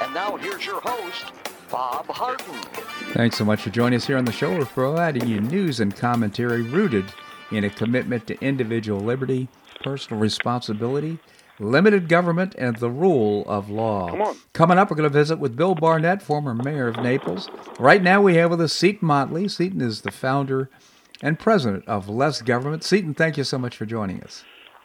And 0.00 0.12
now 0.14 0.36
here's 0.36 0.66
your 0.66 0.80
host, 0.80 1.32
Bob 1.70 2.06
Harden. 2.06 2.46
Thanks 3.12 3.36
so 3.36 3.44
much 3.44 3.62
for 3.62 3.70
joining 3.70 3.96
us 3.96 4.06
here 4.06 4.16
on 4.16 4.24
the 4.24 4.32
show. 4.32 4.56
We're 4.56 4.64
providing 4.64 5.26
you 5.28 5.40
news 5.40 5.80
and 5.80 5.94
commentary 5.94 6.62
rooted 6.62 7.06
in 7.50 7.64
a 7.64 7.70
commitment 7.70 8.26
to 8.26 8.40
individual 8.40 9.00
liberty, 9.00 9.48
personal 9.82 10.20
responsibility, 10.20 11.18
limited 11.58 12.08
government, 12.08 12.54
and 12.58 12.76
the 12.76 12.90
rule 12.90 13.44
of 13.46 13.70
law. 13.70 14.10
Come 14.10 14.22
on. 14.22 14.36
Coming 14.52 14.78
up, 14.78 14.90
we're 14.90 14.96
going 14.96 15.10
to 15.10 15.18
visit 15.18 15.38
with 15.38 15.56
Bill 15.56 15.74
Barnett, 15.74 16.22
former 16.22 16.54
mayor 16.54 16.88
of 16.88 16.96
Naples. 16.96 17.48
Right 17.78 18.02
now, 18.02 18.20
we 18.20 18.34
have 18.36 18.50
with 18.50 18.60
us 18.60 18.72
Seton 18.72 19.06
Motley. 19.06 19.48
Seton 19.48 19.80
is 19.80 20.02
the 20.02 20.10
founder 20.10 20.68
and 21.22 21.38
president 21.38 21.86
of 21.86 22.08
Less 22.08 22.42
Government. 22.42 22.82
Seton, 22.82 23.14
thank 23.14 23.36
you 23.36 23.44
so 23.44 23.58
much 23.58 23.76
for 23.76 23.86
joining 23.86 24.22
us. 24.22 24.44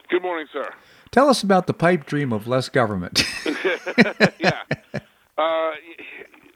Good 0.10 0.22
morning, 0.22 0.48
sir. 0.54 0.72
Tell 1.12 1.30
us 1.30 1.42
about 1.44 1.68
the 1.68 1.74
pipe 1.74 2.06
dream 2.06 2.32
of 2.32 2.48
less 2.48 2.70
government. 2.70 3.24
yeah. 4.40 4.62
Uh, 5.38 5.72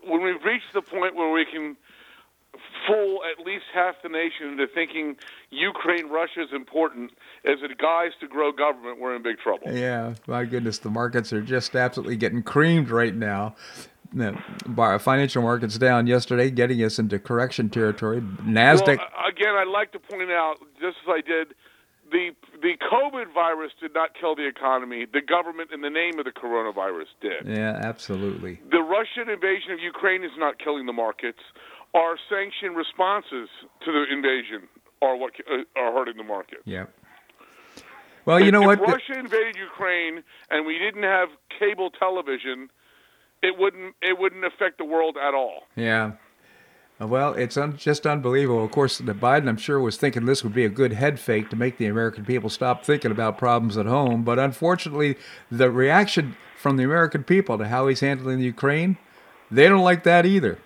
when 0.06 0.22
we've 0.22 0.44
reached 0.46 0.74
the 0.74 0.82
point 0.82 1.16
where 1.16 1.32
we 1.32 1.46
can 1.46 1.76
fool 2.88 3.22
at 3.32 3.46
least 3.46 3.66
half 3.74 3.96
the 4.04 4.10
nation 4.10 4.50
into 4.52 4.68
thinking 4.68 5.16
Ukraine, 5.50 6.10
Russia 6.10 6.42
is 6.42 6.50
important 6.54 7.12
as 7.46 7.58
a 7.64 7.74
guise 7.76 8.12
to 8.20 8.28
grow 8.28 8.52
government, 8.52 9.00
we're 9.00 9.16
in 9.16 9.24
big 9.24 9.38
trouble. 9.40 9.72
Yeah, 9.72 10.16
my 10.28 10.46
goodness, 10.46 10.80
the 10.80 10.90
markets 10.90 11.34
are 11.34 11.42
just 11.42 11.76
absolutely 11.76 12.18
getting 12.18 12.44
creamed 12.44 12.90
right 12.90 13.16
now. 13.16 13.56
The 14.14 14.38
financial 15.02 15.42
markets 15.42 15.78
down 15.80 16.06
yesterday, 16.06 16.52
getting 16.52 16.84
us 16.84 17.00
into 17.00 17.18
correction 17.18 17.70
territory. 17.72 18.22
Nasdaq. 18.22 18.98
Well, 18.98 19.08
again, 19.28 19.56
I'd 19.56 19.68
like 19.68 19.92
to 19.94 20.00
point 20.00 20.30
out, 20.30 20.58
just 20.80 20.98
as 21.04 21.10
I 21.10 21.22
did 21.22 21.56
the 22.14 22.30
the 22.62 22.78
COVID 22.80 23.34
virus 23.34 23.72
did 23.82 23.94
not 23.94 24.12
kill 24.20 24.36
the 24.36 24.48
economy. 24.48 25.06
The 25.12 25.22
government, 25.22 25.72
in 25.74 25.82
the 25.82 25.90
name 25.90 26.20
of 26.20 26.26
the 26.26 26.32
coronavirus, 26.32 27.10
did. 27.20 27.44
Yeah, 27.46 27.82
absolutely. 27.84 28.62
The 28.72 28.80
Russian 28.80 29.30
invasion 29.30 29.72
of 29.72 29.80
Ukraine 29.80 30.24
is 30.24 30.32
not 30.38 30.60
killing 30.60 30.86
the 30.86 30.94
markets. 30.94 31.40
Our 31.94 32.16
sanctioned 32.30 32.78
responses 32.78 33.50
to 33.84 33.92
the 33.92 34.06
invasion 34.10 34.70
are 35.02 35.18
what 35.18 35.34
uh, 35.52 35.66
are 35.76 35.92
hurting 35.92 36.18
the 36.18 36.24
market. 36.24 36.60
Yeah. 36.64 36.86
Well, 38.26 38.40
you 38.40 38.52
know 38.52 38.70
if 38.72 38.80
what? 38.80 38.88
Russia 38.88 39.20
invaded 39.20 39.58
Ukraine 39.58 40.24
and 40.50 40.66
we 40.66 40.80
didn't 40.80 41.04
have 41.04 41.28
cable 41.60 41.90
television, 41.90 42.70
it 43.42 43.58
wouldn't 43.58 43.96
it 44.02 44.18
wouldn't 44.18 44.46
affect 44.46 44.78
the 44.78 44.86
world 44.86 45.18
at 45.18 45.34
all. 45.34 45.64
Yeah. 45.76 46.14
Uh, 47.02 47.08
well, 47.08 47.34
it's 47.34 47.58
un- 47.58 47.76
just 47.78 48.06
unbelievable. 48.06 48.64
Of 48.64 48.72
course, 48.72 49.00
the 49.00 49.14
Biden, 49.14 49.48
I'm 49.48 49.58
sure, 49.58 49.80
was 49.80 49.98
thinking 49.98 50.26
this 50.26 50.44
would 50.44 50.54
be 50.54 50.66
a 50.66 50.70
good 50.70 50.94
head 50.94 51.20
fake 51.20 51.50
to 51.50 51.56
make 51.56 51.78
the 51.78 51.88
American 51.88 52.26
people 52.26 52.50
stop 52.50 52.86
thinking 52.86 53.12
about 53.12 53.38
problems 53.38 53.78
at 53.78 53.86
home. 53.86 54.24
But 54.24 54.40
unfortunately, 54.40 55.18
the 55.52 55.72
reaction 55.72 56.36
from 56.58 56.78
the 56.78 56.84
American 56.84 57.24
people 57.24 57.58
to 57.58 57.68
how 57.68 57.88
he's 57.88 58.00
handling 58.00 58.40
the 58.40 58.46
Ukraine, 58.46 58.98
they 59.50 59.68
don't 59.68 59.84
like 59.84 60.04
that 60.04 60.26
either. 60.26 60.60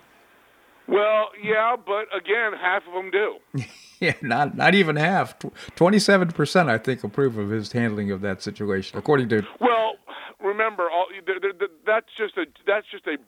Well, 0.86 1.28
yeah, 1.42 1.76
but 1.76 2.06
again, 2.16 2.52
half 2.58 2.82
of 2.86 2.94
them 2.94 3.10
do. 3.10 3.36
yeah, 4.00 4.14
not 4.22 4.56
not 4.56 4.74
even 4.74 4.96
half. 4.96 5.34
Twenty-seven 5.76 6.28
percent, 6.28 6.70
I 6.70 6.78
think, 6.78 7.04
approve 7.04 7.36
of 7.36 7.50
his 7.50 7.72
handling 7.72 8.10
of 8.10 8.22
that 8.22 8.42
situation, 8.42 8.98
according 8.98 9.28
to. 9.30 9.42
Well, 9.60 9.94
remember, 10.40 10.84
all, 10.90 11.06
that's 11.86 12.08
just 12.16 12.38
a 12.38 12.46
that's 12.66 12.86
just 12.90 13.06
a 13.06 13.18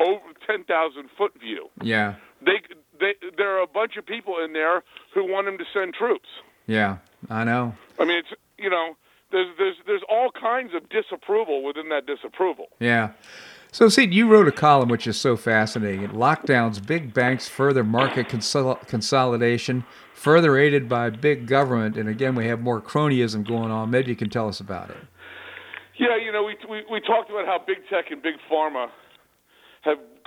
over 0.00 0.20
ten 0.46 0.64
thousand 0.64 1.08
foot 1.16 1.32
view. 1.40 1.68
Yeah. 1.82 2.14
They 2.44 2.62
they 3.00 3.14
there 3.36 3.56
are 3.56 3.62
a 3.62 3.66
bunch 3.66 3.96
of 3.96 4.06
people 4.06 4.36
in 4.44 4.52
there 4.52 4.82
who 5.14 5.24
want 5.30 5.48
him 5.48 5.58
to 5.58 5.64
send 5.72 5.94
troops. 5.94 6.28
Yeah, 6.66 6.98
I 7.30 7.44
know. 7.44 7.74
I 7.98 8.04
mean, 8.04 8.18
it's 8.18 8.40
you 8.58 8.70
know, 8.70 8.96
there's 9.32 9.48
there's 9.58 9.76
there's 9.86 10.02
all 10.08 10.30
kinds 10.30 10.72
of 10.74 10.88
disapproval 10.88 11.62
within 11.64 11.88
that 11.88 12.06
disapproval. 12.06 12.66
Yeah. 12.80 13.10
So, 13.70 13.90
see, 13.90 14.06
you 14.06 14.26
wrote 14.28 14.48
a 14.48 14.52
column 14.52 14.88
which 14.88 15.06
is 15.06 15.20
so 15.20 15.36
fascinating. 15.36 16.08
Lockdowns, 16.08 16.84
big 16.84 17.12
banks, 17.12 17.48
further 17.48 17.84
market 17.84 18.26
consol- 18.28 18.80
consolidation, 18.86 19.84
further 20.14 20.56
aided 20.56 20.88
by 20.88 21.10
big 21.10 21.46
government. 21.46 21.98
And 21.98 22.08
again, 22.08 22.34
we 22.34 22.46
have 22.46 22.60
more 22.60 22.80
cronyism 22.80 23.46
going 23.46 23.70
on. 23.70 23.90
Maybe 23.90 24.08
you 24.08 24.16
can 24.16 24.30
tell 24.30 24.48
us 24.48 24.58
about 24.58 24.88
it. 24.88 24.96
Yeah, 25.98 26.16
you 26.16 26.32
know, 26.32 26.44
we, 26.44 26.56
we, 26.68 26.82
we 26.90 27.00
talked 27.00 27.28
about 27.28 27.44
how 27.44 27.58
big 27.66 27.78
tech 27.90 28.10
and 28.10 28.22
big 28.22 28.36
pharma 28.50 28.88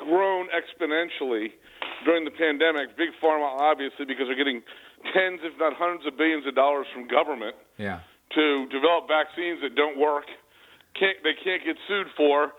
grown 0.02 0.48
exponentially 0.50 1.54
during 2.06 2.26
the 2.26 2.32
pandemic. 2.32 2.98
Big 2.98 3.10
pharma, 3.22 3.46
obviously, 3.60 4.06
because 4.06 4.26
they're 4.28 4.40
getting 4.40 4.62
tens, 5.14 5.40
if 5.44 5.54
not 5.60 5.74
hundreds 5.74 6.06
of 6.06 6.18
billions 6.18 6.46
of 6.48 6.56
dollars 6.56 6.88
from 6.94 7.08
government 7.08 7.56
yeah. 7.78 8.02
to 8.36 8.68
develop 8.70 9.08
vaccines 9.08 9.62
that 9.62 9.76
don't 9.76 9.98
work, 9.98 10.26
can't, 10.98 11.18
they 11.24 11.38
can't 11.38 11.64
get 11.64 11.78
sued 11.88 12.08
for, 12.18 12.54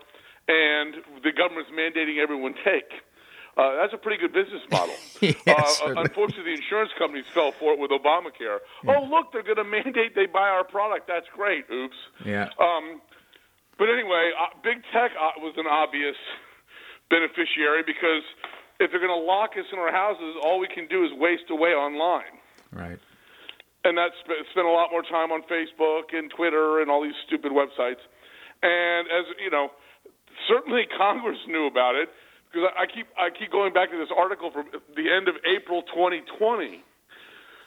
and 0.47 0.95
the 1.23 1.31
government's 1.31 1.71
mandating 1.71 2.21
everyone 2.21 2.55
take. 2.65 2.91
Uh, 3.55 3.77
that's 3.77 3.93
a 3.93 4.01
pretty 4.01 4.17
good 4.17 4.33
business 4.33 4.63
model. 4.71 4.95
yes, 5.21 5.79
uh, 5.85 5.93
unfortunately, 5.95 6.57
the 6.57 6.57
insurance 6.57 6.89
companies 6.97 7.25
fell 7.35 7.51
for 7.51 7.73
it 7.73 7.79
with 7.79 7.91
Obamacare. 7.91 8.57
Yeah. 8.83 8.97
Oh, 8.97 9.05
look, 9.05 9.31
they're 9.31 9.45
going 9.45 9.61
to 9.61 9.63
mandate 9.63 10.15
they 10.15 10.25
buy 10.25 10.49
our 10.49 10.63
product. 10.63 11.07
That's 11.07 11.27
great. 11.35 11.65
Oops. 11.69 11.95
Yeah. 12.25 12.49
Um, 12.57 12.99
but 13.77 13.89
anyway, 13.89 14.31
uh, 14.33 14.57
big 14.63 14.81
tech 14.91 15.11
uh, 15.13 15.37
was 15.37 15.53
an 15.57 15.67
obvious 15.69 16.15
beneficiary 17.09 17.83
because 17.85 18.23
if 18.79 18.91
they're 18.91 19.03
going 19.03 19.13
to 19.13 19.25
lock 19.25 19.51
us 19.57 19.65
in 19.71 19.79
our 19.79 19.91
houses, 19.91 20.35
all 20.43 20.59
we 20.59 20.67
can 20.67 20.87
do 20.87 21.05
is 21.05 21.11
waste 21.15 21.49
away 21.49 21.71
online. 21.71 22.35
Right. 22.71 22.99
And 23.83 23.97
that's 23.97 24.15
spent 24.23 24.65
a 24.65 24.71
lot 24.71 24.89
more 24.91 25.03
time 25.03 25.31
on 25.31 25.43
Facebook 25.43 26.15
and 26.15 26.31
Twitter 26.31 26.81
and 26.81 26.89
all 26.89 27.03
these 27.03 27.17
stupid 27.27 27.51
websites. 27.51 28.01
And 28.63 29.07
as 29.11 29.27
you 29.43 29.51
know, 29.51 29.69
certainly 30.47 30.83
Congress 30.97 31.39
knew 31.47 31.67
about 31.67 31.95
it 31.95 32.09
because 32.47 32.69
I 32.77 32.85
keep 32.87 33.07
I 33.17 33.29
keep 33.29 33.51
going 33.51 33.73
back 33.73 33.91
to 33.91 33.97
this 33.97 34.11
article 34.15 34.51
from 34.51 34.67
the 34.95 35.11
end 35.11 35.27
of 35.27 35.35
April 35.43 35.83
2020. 35.83 36.83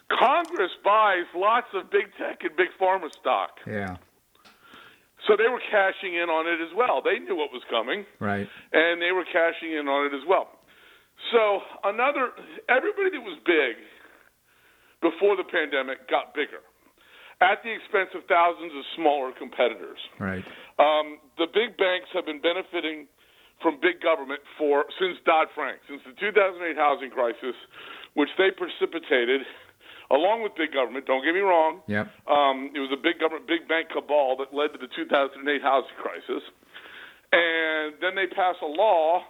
Congress 0.09 0.71
buys 0.85 1.27
lots 1.35 1.67
of 1.75 1.91
big 1.91 2.15
tech 2.17 2.41
and 2.43 2.57
big 2.57 2.69
pharma 2.81 3.11
stock. 3.21 3.59
Yeah. 3.67 3.97
So 5.27 5.35
they 5.35 5.51
were 5.51 5.63
cashing 5.71 6.15
in 6.15 6.31
on 6.31 6.47
it 6.47 6.63
as 6.63 6.71
well. 6.75 7.03
They 7.03 7.19
knew 7.19 7.35
what 7.35 7.51
was 7.51 7.63
coming. 7.69 8.07
Right. 8.23 8.47
And 8.73 9.03
they 9.03 9.11
were 9.11 9.27
cashing 9.27 9.75
in 9.75 9.91
on 9.91 10.07
it 10.07 10.15
as 10.15 10.23
well. 10.27 10.55
So 11.33 11.61
another 11.83 12.31
everybody 12.71 13.11
that 13.19 13.25
was 13.25 13.39
big 13.43 13.75
before 15.03 15.35
the 15.35 15.45
pandemic 15.49 16.07
got 16.09 16.35
bigger 16.35 16.63
at 17.41 17.61
the 17.65 17.73
expense 17.73 18.13
of 18.17 18.25
thousands 18.29 18.73
of 18.73 18.85
smaller 18.97 19.33
competitors. 19.37 20.01
Right. 20.17 20.45
Um, 20.81 21.21
the 21.37 21.49
big 21.49 21.77
banks 21.77 22.09
have 22.17 22.25
been 22.25 22.41
benefiting 22.41 23.09
from 23.61 23.81
big 23.81 24.01
government 24.05 24.41
for 24.61 24.85
since 25.01 25.17
Dodd 25.25 25.49
Frank, 25.57 25.81
since 25.89 26.01
the 26.05 26.13
2008 26.21 26.77
housing 26.77 27.11
crisis, 27.11 27.57
which 28.13 28.29
they 28.37 28.53
precipitated 28.53 29.45
along 30.11 30.43
with 30.43 30.55
big 30.57 30.73
government. 30.73 31.07
Don't 31.07 31.25
get 31.25 31.35
me 31.35 31.41
wrong. 31.41 31.81
Yep. 31.87 32.07
Um, 32.27 32.71
it 32.75 32.81
was 32.81 32.91
a 32.93 33.01
big 33.01 33.19
government, 33.19 33.47
big 33.47 33.69
bank 33.69 33.89
cabal 33.91 34.37
that 34.39 34.55
led 34.55 34.73
to 34.73 34.79
the 34.79 34.89
2008 34.95 35.63
housing 35.63 35.97
crisis, 35.99 36.43
and 37.33 37.95
then 38.01 38.15
they 38.15 38.27
passed 38.27 38.63
a 38.63 38.71
law, 38.71 39.23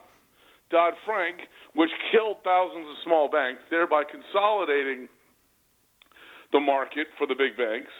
Dodd 0.71 0.95
Frank, 1.05 1.49
which 1.75 1.91
killed 2.13 2.39
thousands 2.45 2.87
of 2.89 2.97
small 3.05 3.31
banks, 3.31 3.63
thereby 3.71 4.03
consolidating 4.05 5.09
the 6.53 6.61
market 6.61 7.09
for 7.19 7.27
the 7.27 7.35
big 7.35 7.57
banks. 7.57 7.93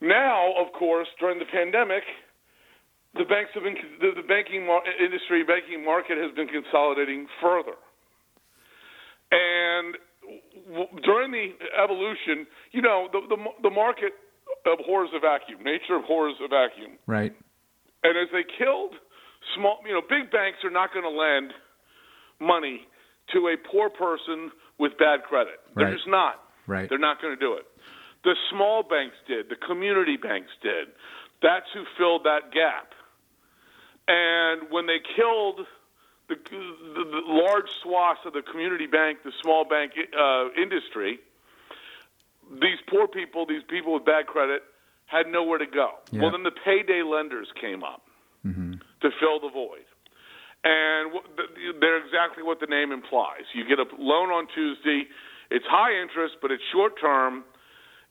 Now, 0.00 0.54
of 0.54 0.72
course, 0.72 1.08
during 1.18 1.38
the 1.38 1.50
pandemic, 1.50 2.04
the 3.14 3.24
banks 3.24 3.50
have 3.54 3.64
been 3.64 3.76
the, 4.00 4.22
the 4.22 4.26
banking 4.26 4.66
mar- 4.66 4.82
industry, 5.00 5.42
banking 5.42 5.84
market 5.84 6.18
has 6.18 6.30
been 6.34 6.46
consolidating 6.46 7.26
further. 7.40 7.74
And 9.30 9.96
during 11.02 11.30
the 11.32 11.52
evolution, 11.82 12.46
you 12.72 12.82
know, 12.82 13.08
the, 13.12 13.20
the 13.28 13.38
the 13.62 13.70
market 13.70 14.12
abhors 14.66 15.08
a 15.14 15.20
vacuum. 15.20 15.62
Nature 15.62 15.96
abhors 15.96 16.34
a 16.44 16.48
vacuum. 16.48 16.98
Right. 17.06 17.34
And 18.04 18.16
as 18.18 18.28
they 18.32 18.44
killed 18.58 18.94
small, 19.56 19.78
you 19.86 19.92
know, 19.94 20.02
big 20.02 20.30
banks 20.30 20.58
are 20.64 20.70
not 20.70 20.92
going 20.92 21.04
to 21.04 21.10
lend 21.10 21.52
money 22.40 22.86
to 23.32 23.48
a 23.48 23.56
poor 23.70 23.90
person 23.90 24.50
with 24.78 24.92
bad 24.98 25.22
credit. 25.24 25.58
They're 25.74 25.86
Right. 25.86 25.94
just 25.96 26.06
not. 26.08 26.42
Right. 26.66 26.88
They're 26.88 26.98
not 26.98 27.20
going 27.20 27.34
to 27.34 27.40
do 27.40 27.54
it. 27.54 27.66
The 28.24 28.34
small 28.50 28.82
banks 28.82 29.16
did. 29.26 29.48
The 29.48 29.56
community 29.56 30.16
banks 30.16 30.50
did. 30.62 30.88
That's 31.42 31.66
who 31.72 31.84
filled 31.96 32.24
that 32.24 32.52
gap. 32.52 32.92
And 34.06 34.70
when 34.70 34.86
they 34.86 34.98
killed 35.16 35.66
the, 36.28 36.36
the, 36.36 37.04
the 37.04 37.22
large 37.26 37.68
swaths 37.82 38.20
of 38.26 38.32
the 38.32 38.42
community 38.42 38.86
bank, 38.86 39.18
the 39.24 39.32
small 39.42 39.64
bank 39.64 39.92
uh, 39.96 40.48
industry, 40.60 41.18
these 42.60 42.78
poor 42.88 43.08
people, 43.08 43.46
these 43.46 43.62
people 43.68 43.94
with 43.94 44.04
bad 44.04 44.26
credit, 44.26 44.62
had 45.06 45.26
nowhere 45.26 45.58
to 45.58 45.66
go. 45.66 45.90
Yeah. 46.10 46.22
Well, 46.22 46.32
then 46.32 46.42
the 46.42 46.52
payday 46.64 47.02
lenders 47.02 47.48
came 47.60 47.82
up 47.82 48.02
to 49.00 49.10
fill 49.20 49.40
the 49.40 49.50
void. 49.52 49.84
And 50.64 51.12
they're 51.80 52.04
exactly 52.04 52.42
what 52.42 52.60
the 52.60 52.66
name 52.66 52.92
implies. 52.92 53.46
You 53.54 53.64
get 53.64 53.78
a 53.78 53.86
loan 53.96 54.30
on 54.30 54.48
Tuesday. 54.54 55.06
It's 55.50 55.64
high 55.70 55.94
interest, 56.02 56.36
but 56.42 56.50
it's 56.50 56.62
short 56.72 57.00
term. 57.00 57.44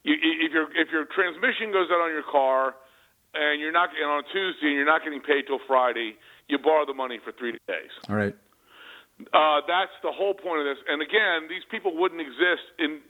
You, 0.03 0.15
if 0.15 0.53
your 0.53 0.72
if 0.74 0.88
your 0.89 1.05
transmission 1.05 1.76
goes 1.76 1.91
out 1.91 1.99
on 1.99 2.11
your 2.11 2.24
car, 2.24 2.74
and 3.34 3.59
you're 3.59 3.76
not 3.76 3.89
and 3.93 4.09
on 4.09 4.24
Tuesday 4.32 4.68
and 4.72 4.76
you're 4.76 4.86
not 4.86 5.03
getting 5.03 5.22
paid 5.22 5.45
till 5.45 5.59
Friday, 5.68 6.15
you 6.48 6.58
borrow 6.58 6.86
the 6.86 6.93
money 6.93 7.20
for 7.24 7.32
three 7.32 7.52
days. 7.68 7.91
All 8.10 8.16
right. 8.16 8.36
Uh, 9.34 9.62
that's 9.66 9.93
the 10.04 10.12
whole 10.12 10.34
point 10.34 10.62
of 10.62 10.66
this. 10.66 10.78
And 10.88 11.02
again, 11.02 11.50
these 11.50 11.66
people 11.72 11.98
wouldn't 11.98 12.22
exist 12.22 12.70
in 12.78 13.02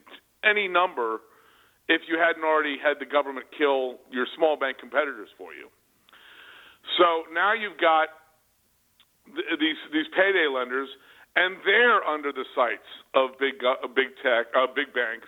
any 0.44 0.68
number 0.68 1.20
if 1.90 2.02
you 2.08 2.20
hadn't 2.20 2.44
already 2.44 2.78
had 2.80 3.00
the 3.00 3.06
government 3.06 3.48
kill 3.58 4.00
your 4.12 4.28
small 4.36 4.58
bank 4.58 4.78
competitors 4.80 5.30
for 5.38 5.54
you. 5.54 5.68
So 6.98 7.28
now 7.34 7.54
you've 7.54 7.80
got 7.80 8.08
th- 9.36 9.60
these 9.60 9.80
these 9.92 10.08
payday 10.16 10.48
lenders, 10.48 10.88
and 11.36 11.58
they're 11.66 12.04
under 12.04 12.32
the 12.32 12.46
sights 12.56 12.88
of 13.14 13.36
big 13.40 13.60
uh, 13.64 13.88
big 13.92 14.16
tech, 14.24 14.48
uh, 14.56 14.68
big 14.72 14.96
banks, 14.96 15.28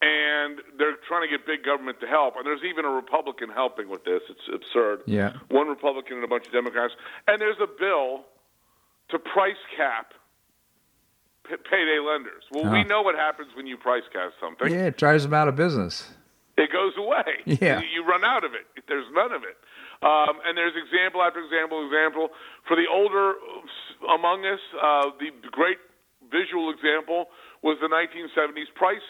and 0.00 0.58
they're 0.78 0.96
trying 1.08 1.22
to 1.22 1.28
get 1.28 1.44
big 1.46 1.64
government 1.64 1.98
to 2.00 2.06
help. 2.06 2.34
And 2.36 2.46
there's 2.46 2.62
even 2.62 2.84
a 2.84 2.90
Republican 2.90 3.48
helping 3.50 3.88
with 3.88 4.04
this. 4.04 4.22
It's 4.30 4.46
absurd. 4.52 5.00
Yeah. 5.06 5.32
One 5.50 5.68
Republican 5.68 6.16
and 6.16 6.24
a 6.24 6.28
bunch 6.28 6.46
of 6.46 6.52
Democrats, 6.52 6.94
and 7.26 7.40
there's 7.40 7.58
a 7.60 7.66
bill 7.66 8.24
to 9.10 9.18
price 9.18 9.58
cap 9.76 10.12
p- 11.48 11.56
payday 11.70 11.98
lenders. 11.98 12.44
Well, 12.52 12.70
we 12.70 12.82
Huh. 12.82 12.88
know 12.88 13.02
what 13.02 13.16
happens 13.16 13.48
when 13.56 13.66
you 13.66 13.76
price 13.76 14.04
cap 14.12 14.32
something. 14.40 14.70
Yeah, 14.72 14.86
it 14.86 14.96
drives 14.98 15.24
them 15.24 15.34
out 15.34 15.48
of 15.48 15.56
business. 15.56 16.10
It 16.56 16.70
goes 16.72 16.92
away. 16.96 17.42
Yeah. 17.60 17.80
You, 17.80 17.86
you 18.02 18.04
run 18.06 18.24
out 18.24 18.44
of 18.44 18.52
it. 18.54 18.66
There's 18.86 19.06
none 19.14 19.32
of 19.32 19.42
it. 19.42 19.56
Um, 20.00 20.38
and 20.46 20.56
there's 20.56 20.74
example 20.76 21.22
after 21.22 21.40
example, 21.40 21.84
example. 21.84 22.28
For 22.68 22.76
the 22.76 22.86
older 22.86 23.30
uh, 23.34 24.14
among 24.14 24.44
us, 24.46 24.60
uh, 24.80 25.10
the 25.18 25.30
great 25.50 25.78
visual 26.30 26.70
example 26.70 27.26
was 27.62 27.76
the 27.80 27.88
1970s 27.88 28.70
price 28.74 29.02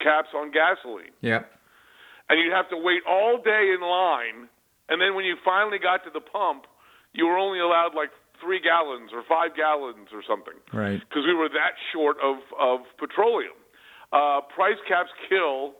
caps 0.00 0.28
on 0.34 0.50
gasoline. 0.50 1.12
Yep. 1.20 1.50
And 2.28 2.38
you'd 2.40 2.52
have 2.52 2.68
to 2.70 2.76
wait 2.76 3.02
all 3.08 3.40
day 3.42 3.72
in 3.74 3.80
line. 3.80 4.48
And 4.88 5.00
then 5.00 5.14
when 5.14 5.24
you 5.24 5.36
finally 5.44 5.78
got 5.78 6.04
to 6.04 6.10
the 6.12 6.20
pump, 6.20 6.64
you 7.12 7.26
were 7.26 7.36
only 7.38 7.58
allowed 7.58 7.94
like 7.96 8.10
three 8.40 8.60
gallons 8.60 9.10
or 9.12 9.22
five 9.28 9.56
gallons 9.56 10.08
or 10.12 10.22
something 10.28 10.54
Right. 10.72 11.00
because 11.00 11.24
we 11.26 11.34
were 11.34 11.48
that 11.48 11.74
short 11.92 12.16
of, 12.22 12.36
of 12.58 12.80
petroleum. 12.98 13.56
Uh, 14.12 14.40
price 14.54 14.78
caps 14.86 15.10
kill. 15.28 15.74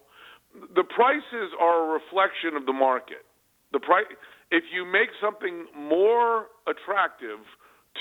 The 0.75 0.83
prices 0.85 1.55
are 1.61 1.85
a 1.87 1.93
reflection 1.93 2.57
of 2.57 2.67
the 2.67 2.73
market. 2.73 3.25
The 3.73 3.79
price, 3.79 4.07
if 4.51 4.65
you 4.73 4.85
make 4.85 5.11
something 5.21 5.67
more 5.77 6.47
attractive 6.67 7.39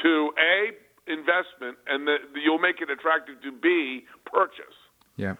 to 0.03 0.31
a 0.39 0.71
investment, 1.07 1.77
and 1.87 2.07
the, 2.07 2.17
you'll 2.35 2.59
make 2.61 2.81
it 2.81 2.89
attractive 2.89 3.41
to 3.41 3.51
be 3.51 4.05
purchase. 4.25 4.75
Yeah. 5.15 5.35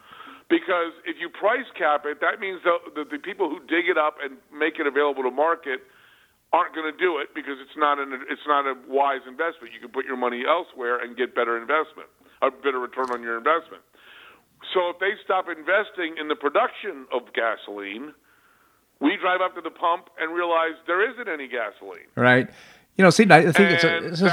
Because 0.48 0.96
if 1.04 1.20
you 1.20 1.28
price 1.28 1.68
cap 1.76 2.04
it, 2.08 2.20
that 2.20 2.40
means 2.40 2.60
the, 2.64 2.80
the, 2.96 3.04
the 3.04 3.20
people 3.20 3.48
who 3.48 3.60
dig 3.68 3.84
it 3.88 3.98
up 4.00 4.16
and 4.22 4.40
make 4.48 4.80
it 4.80 4.86
available 4.88 5.22
to 5.22 5.30
market 5.30 5.84
aren't 6.52 6.74
going 6.74 6.88
to 6.90 6.96
do 6.96 7.18
it 7.18 7.28
because 7.34 7.60
it's 7.60 7.76
not 7.76 7.98
an 7.98 8.16
it's 8.30 8.46
not 8.48 8.64
a 8.64 8.74
wise 8.88 9.20
investment. 9.28 9.72
You 9.76 9.80
can 9.80 9.92
put 9.92 10.06
your 10.06 10.16
money 10.16 10.44
elsewhere 10.48 10.98
and 10.98 11.16
get 11.16 11.34
better 11.34 11.60
investment, 11.60 12.08
a 12.40 12.50
better 12.50 12.80
return 12.80 13.12
on 13.12 13.22
your 13.22 13.36
investment. 13.36 13.84
So 14.74 14.90
if 14.90 14.98
they 14.98 15.12
stop 15.24 15.46
investing 15.48 16.16
in 16.18 16.28
the 16.28 16.34
production 16.34 17.06
of 17.12 17.28
gasoline, 17.36 18.16
we 19.00 19.16
drive 19.20 19.40
up 19.40 19.54
to 19.54 19.60
the 19.60 19.70
pump 19.70 20.08
and 20.18 20.34
realize 20.34 20.74
there 20.86 21.04
isn't 21.04 21.28
any 21.28 21.46
gasoline. 21.46 22.08
Right. 22.16 22.48
You 22.98 23.04
know, 23.04 23.10
see, 23.10 23.26
I 23.30 23.42
think 23.52 23.58
and 23.58 23.74
it's 23.74 23.84
a, 23.84 24.04
is, 24.06 24.18
the, 24.18 24.26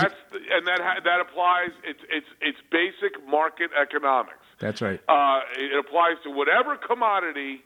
and 0.57 0.65
that 0.65 0.81
ha- 0.81 0.99
that 1.03 1.21
applies. 1.21 1.69
It's 1.83 2.01
it's 2.09 2.25
it's 2.41 2.57
basic 2.71 3.13
market 3.29 3.69
economics. 3.79 4.41
that's 4.59 4.81
right. 4.81 4.99
Uh, 5.07 5.41
it 5.55 5.77
applies 5.77 6.17
to 6.23 6.31
whatever 6.31 6.75
commodity 6.75 7.61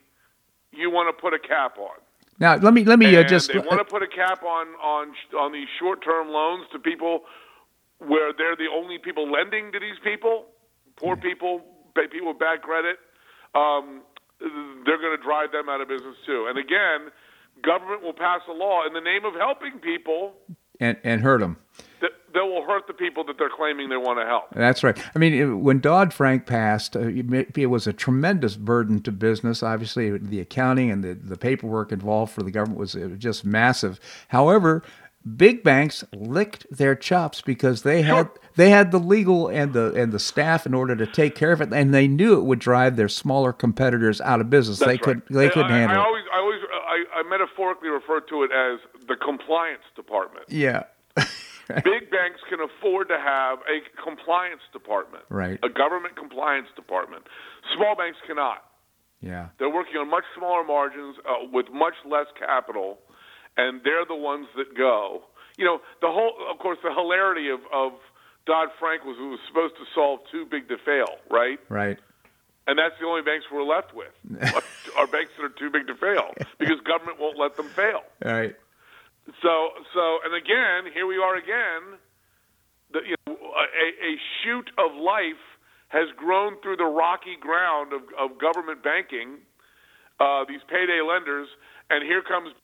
you 0.72 0.90
want 0.90 1.08
to 1.08 1.18
put 1.18 1.32
a 1.32 1.38
cap 1.38 1.78
on. 1.78 1.96
Now 2.38 2.56
let 2.56 2.74
me 2.74 2.84
let 2.84 2.98
me 2.98 3.16
uh, 3.16 3.24
just 3.24 3.50
they 3.50 3.58
want 3.58 3.78
to 3.80 3.84
put 3.84 4.02
a 4.02 4.08
cap 4.08 4.42
on 4.42 4.68
on 4.76 5.14
on 5.38 5.52
these 5.52 5.68
short-term 5.78 6.28
loans 6.28 6.66
to 6.72 6.78
people 6.78 7.22
where 7.96 8.34
they're 8.36 8.56
the 8.56 8.68
only 8.68 8.98
people 8.98 9.24
lending 9.30 9.72
to 9.72 9.80
these 9.80 9.96
people, 10.04 10.46
poor 10.96 11.16
people, 11.16 11.62
people 12.12 12.28
with 12.28 12.38
bad 12.38 12.60
credit. 12.60 12.98
Um, 13.54 14.02
they're 14.38 15.00
going 15.00 15.16
to 15.16 15.22
drive 15.22 15.52
them 15.52 15.68
out 15.68 15.80
of 15.80 15.88
business 15.88 16.16
too. 16.26 16.46
And 16.48 16.58
again, 16.58 17.12
government 17.62 18.02
will 18.02 18.12
pass 18.12 18.40
a 18.48 18.52
law 18.52 18.86
in 18.86 18.92
the 18.92 19.00
name 19.00 19.24
of 19.24 19.34
helping 19.34 19.80
people 19.80 20.34
and 20.80 20.96
and 21.04 21.20
hurt 21.20 21.40
them. 21.40 21.58
that, 22.00 22.10
that 22.32 22.44
will 22.44 22.64
hurt 22.64 22.86
the 22.86 22.94
people 22.94 23.24
that 23.24 23.38
they're 23.38 23.50
claiming 23.50 23.88
they 23.88 23.96
want 23.96 24.18
to 24.18 24.24
help. 24.26 24.44
That's 24.54 24.82
right. 24.82 24.98
I 25.14 25.18
mean, 25.18 25.62
when 25.62 25.80
Dodd 25.80 26.12
Frank 26.12 26.46
passed, 26.46 26.96
uh, 26.96 27.00
it 27.02 27.66
was 27.66 27.86
a 27.86 27.92
tremendous 27.92 28.56
burden 28.56 29.02
to 29.02 29.12
business. 29.12 29.62
Obviously, 29.62 30.16
the 30.16 30.40
accounting 30.40 30.90
and 30.90 31.04
the, 31.04 31.14
the 31.14 31.36
paperwork 31.36 31.92
involved 31.92 32.32
for 32.32 32.42
the 32.42 32.50
government 32.50 32.78
was 32.78 32.94
uh, 32.94 33.10
just 33.18 33.44
massive. 33.44 34.00
However, 34.28 34.82
big 35.36 35.62
banks 35.62 36.02
licked 36.14 36.66
their 36.70 36.94
chops 36.94 37.42
because 37.42 37.82
they 37.82 38.00
had 38.02 38.30
they 38.56 38.70
had 38.70 38.90
the 38.90 38.98
legal 38.98 39.48
and 39.48 39.72
the 39.72 39.92
and 39.94 40.12
the 40.12 40.18
staff 40.18 40.66
in 40.66 40.72
order 40.74 40.96
to 40.96 41.06
take 41.06 41.34
care 41.34 41.52
of 41.52 41.60
it, 41.60 41.72
and 41.72 41.92
they 41.92 42.08
knew 42.08 42.38
it 42.38 42.44
would 42.44 42.58
drive 42.58 42.96
their 42.96 43.08
smaller 43.08 43.52
competitors 43.52 44.20
out 44.22 44.40
of 44.40 44.48
business. 44.48 44.78
That's 44.78 44.90
they 44.90 44.98
could 44.98 45.16
right. 45.18 45.28
they 45.30 45.48
couldn't 45.50 45.72
I, 45.72 45.78
handle 45.78 45.98
I 45.98 46.00
it. 46.00 46.06
always, 46.06 46.24
I 46.29 46.29
always, 46.29 46.29
I, 46.29 46.29
I 46.29 46.29
metaphorically 47.30 47.88
refer 47.88 48.20
to 48.20 48.42
it 48.42 48.50
as 48.50 48.80
the 49.06 49.16
compliance 49.16 49.86
department. 49.94 50.46
Yeah. 50.48 50.84
Big 51.16 52.10
banks 52.10 52.42
can 52.50 52.58
afford 52.58 53.08
to 53.08 53.18
have 53.18 53.58
a 53.70 53.78
compliance 54.02 54.62
department, 54.72 55.22
Right. 55.30 55.58
A 55.62 55.68
government 55.68 56.16
compliance 56.16 56.66
department. 56.74 57.22
Small 57.76 57.94
banks 57.94 58.18
cannot. 58.26 58.64
Yeah. 59.20 59.48
They're 59.58 59.70
working 59.70 59.96
on 59.96 60.10
much 60.10 60.24
smaller 60.36 60.64
margins 60.64 61.16
uh, 61.28 61.46
with 61.52 61.66
much 61.72 61.94
less 62.04 62.26
capital, 62.38 62.98
and 63.56 63.80
they're 63.84 64.06
the 64.06 64.16
ones 64.16 64.46
that 64.56 64.76
go. 64.76 65.22
You 65.58 65.64
know, 65.64 65.78
the 66.00 66.08
whole, 66.08 66.32
of 66.50 66.58
course, 66.58 66.78
the 66.82 66.90
hilarity 66.92 67.50
of, 67.50 67.60
of 67.72 67.92
Dodd 68.46 68.68
Frank 68.80 69.04
was 69.04 69.16
it 69.20 69.22
was 69.22 69.38
supposed 69.46 69.74
to 69.76 69.84
solve 69.94 70.20
too 70.32 70.46
big 70.50 70.68
to 70.68 70.76
fail, 70.84 71.20
right? 71.30 71.58
Right. 71.68 71.98
And 72.70 72.78
that's 72.78 72.94
the 73.00 73.06
only 73.06 73.22
banks 73.22 73.46
we're 73.50 73.66
left 73.66 73.90
with 73.92 74.14
are 74.94 75.08
banks 75.10 75.34
that 75.34 75.42
are 75.42 75.58
too 75.58 75.74
big 75.74 75.88
to 75.88 75.96
fail 75.98 76.30
because 76.56 76.78
government 76.86 77.18
won't 77.18 77.36
let 77.36 77.56
them 77.56 77.66
fail. 77.66 78.06
All 78.24 78.30
right. 78.30 78.54
So, 79.42 79.74
so, 79.90 80.22
and 80.22 80.30
again, 80.38 80.86
here 80.94 81.04
we 81.04 81.18
are 81.18 81.34
again. 81.34 81.98
The, 82.92 83.00
you 83.02 83.16
know, 83.26 83.34
a, 83.34 83.86
a 84.06 84.14
shoot 84.38 84.70
of 84.78 84.94
life 84.94 85.42
has 85.88 86.06
grown 86.16 86.62
through 86.62 86.76
the 86.76 86.86
rocky 86.86 87.34
ground 87.40 87.92
of, 87.92 88.02
of 88.14 88.38
government 88.38 88.84
banking. 88.84 89.42
Uh, 90.20 90.44
these 90.46 90.62
payday 90.70 91.02
lenders, 91.02 91.48
and 91.90 92.04
here 92.06 92.22
comes 92.22 92.54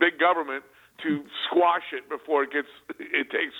big 0.00 0.18
government 0.18 0.64
to 1.02 1.24
squash 1.44 1.92
it 1.92 2.08
before 2.08 2.44
it 2.44 2.52
gets 2.52 2.68
it 2.98 3.28
takes 3.30 3.54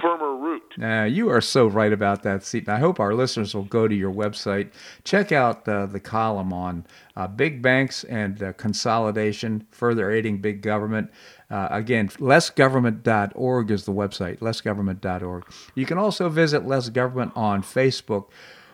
firmer 0.00 0.36
root. 0.36 0.62
Uh, 0.80 1.04
you 1.04 1.28
are 1.30 1.40
so 1.40 1.66
right 1.66 1.92
about 1.92 2.22
that, 2.22 2.44
Seton. 2.44 2.72
I 2.74 2.78
hope 2.78 3.00
our 3.00 3.14
listeners 3.14 3.54
will 3.54 3.64
go 3.64 3.86
to 3.88 3.94
your 3.94 4.12
website, 4.12 4.70
check 5.04 5.32
out 5.32 5.68
uh, 5.68 5.86
the 5.86 6.00
column 6.00 6.52
on 6.52 6.86
uh, 7.16 7.26
big 7.26 7.62
banks 7.62 8.04
and 8.04 8.42
uh, 8.42 8.52
consolidation, 8.54 9.66
further 9.70 10.10
aiding 10.10 10.38
big 10.38 10.62
government. 10.62 11.10
Uh, 11.50 11.68
again, 11.70 12.08
lessgovernment.org 12.08 13.70
is 13.70 13.84
the 13.84 13.92
website, 13.92 14.38
lessgovernment.org. 14.38 15.44
You 15.74 15.86
can 15.86 15.98
also 15.98 16.28
visit 16.28 16.66
Less 16.66 16.88
Government 16.88 17.32
on 17.34 17.62
Facebook. 17.62 18.26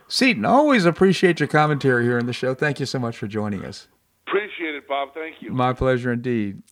Seton, 0.08 0.44
always 0.44 0.84
appreciate 0.84 1.40
your 1.40 1.48
commentary 1.48 2.04
here 2.04 2.18
in 2.18 2.26
the 2.26 2.32
show. 2.32 2.54
Thank 2.54 2.78
you 2.78 2.86
so 2.86 2.98
much 2.98 3.16
for 3.16 3.26
joining 3.26 3.64
us. 3.64 3.88
Appreciate 4.28 4.74
it, 4.74 4.86
Bob. 4.88 5.14
Thank 5.14 5.36
you. 5.40 5.52
My 5.52 5.72
pleasure 5.72 6.12
indeed. 6.12 6.62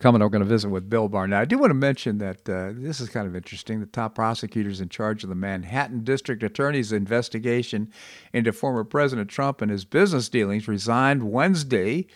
Coming, 0.00 0.22
we're 0.22 0.30
going 0.30 0.40
to 0.40 0.48
visit 0.48 0.70
with 0.70 0.88
Bill 0.88 1.08
Barnett. 1.08 1.42
I 1.42 1.44
do 1.44 1.58
want 1.58 1.68
to 1.68 1.74
mention 1.74 2.16
that 2.18 2.48
uh, 2.48 2.72
this 2.74 3.00
is 3.00 3.10
kind 3.10 3.26
of 3.26 3.36
interesting. 3.36 3.80
The 3.80 3.86
top 3.86 4.14
prosecutors 4.14 4.80
in 4.80 4.88
charge 4.88 5.22
of 5.22 5.28
the 5.28 5.34
Manhattan 5.34 6.04
District 6.04 6.42
Attorney's 6.42 6.90
investigation 6.90 7.92
into 8.32 8.50
former 8.50 8.82
President 8.82 9.28
Trump 9.28 9.60
and 9.60 9.70
his 9.70 9.84
business 9.84 10.30
dealings 10.30 10.66
resigned 10.66 11.30
Wednesday, 11.30 12.06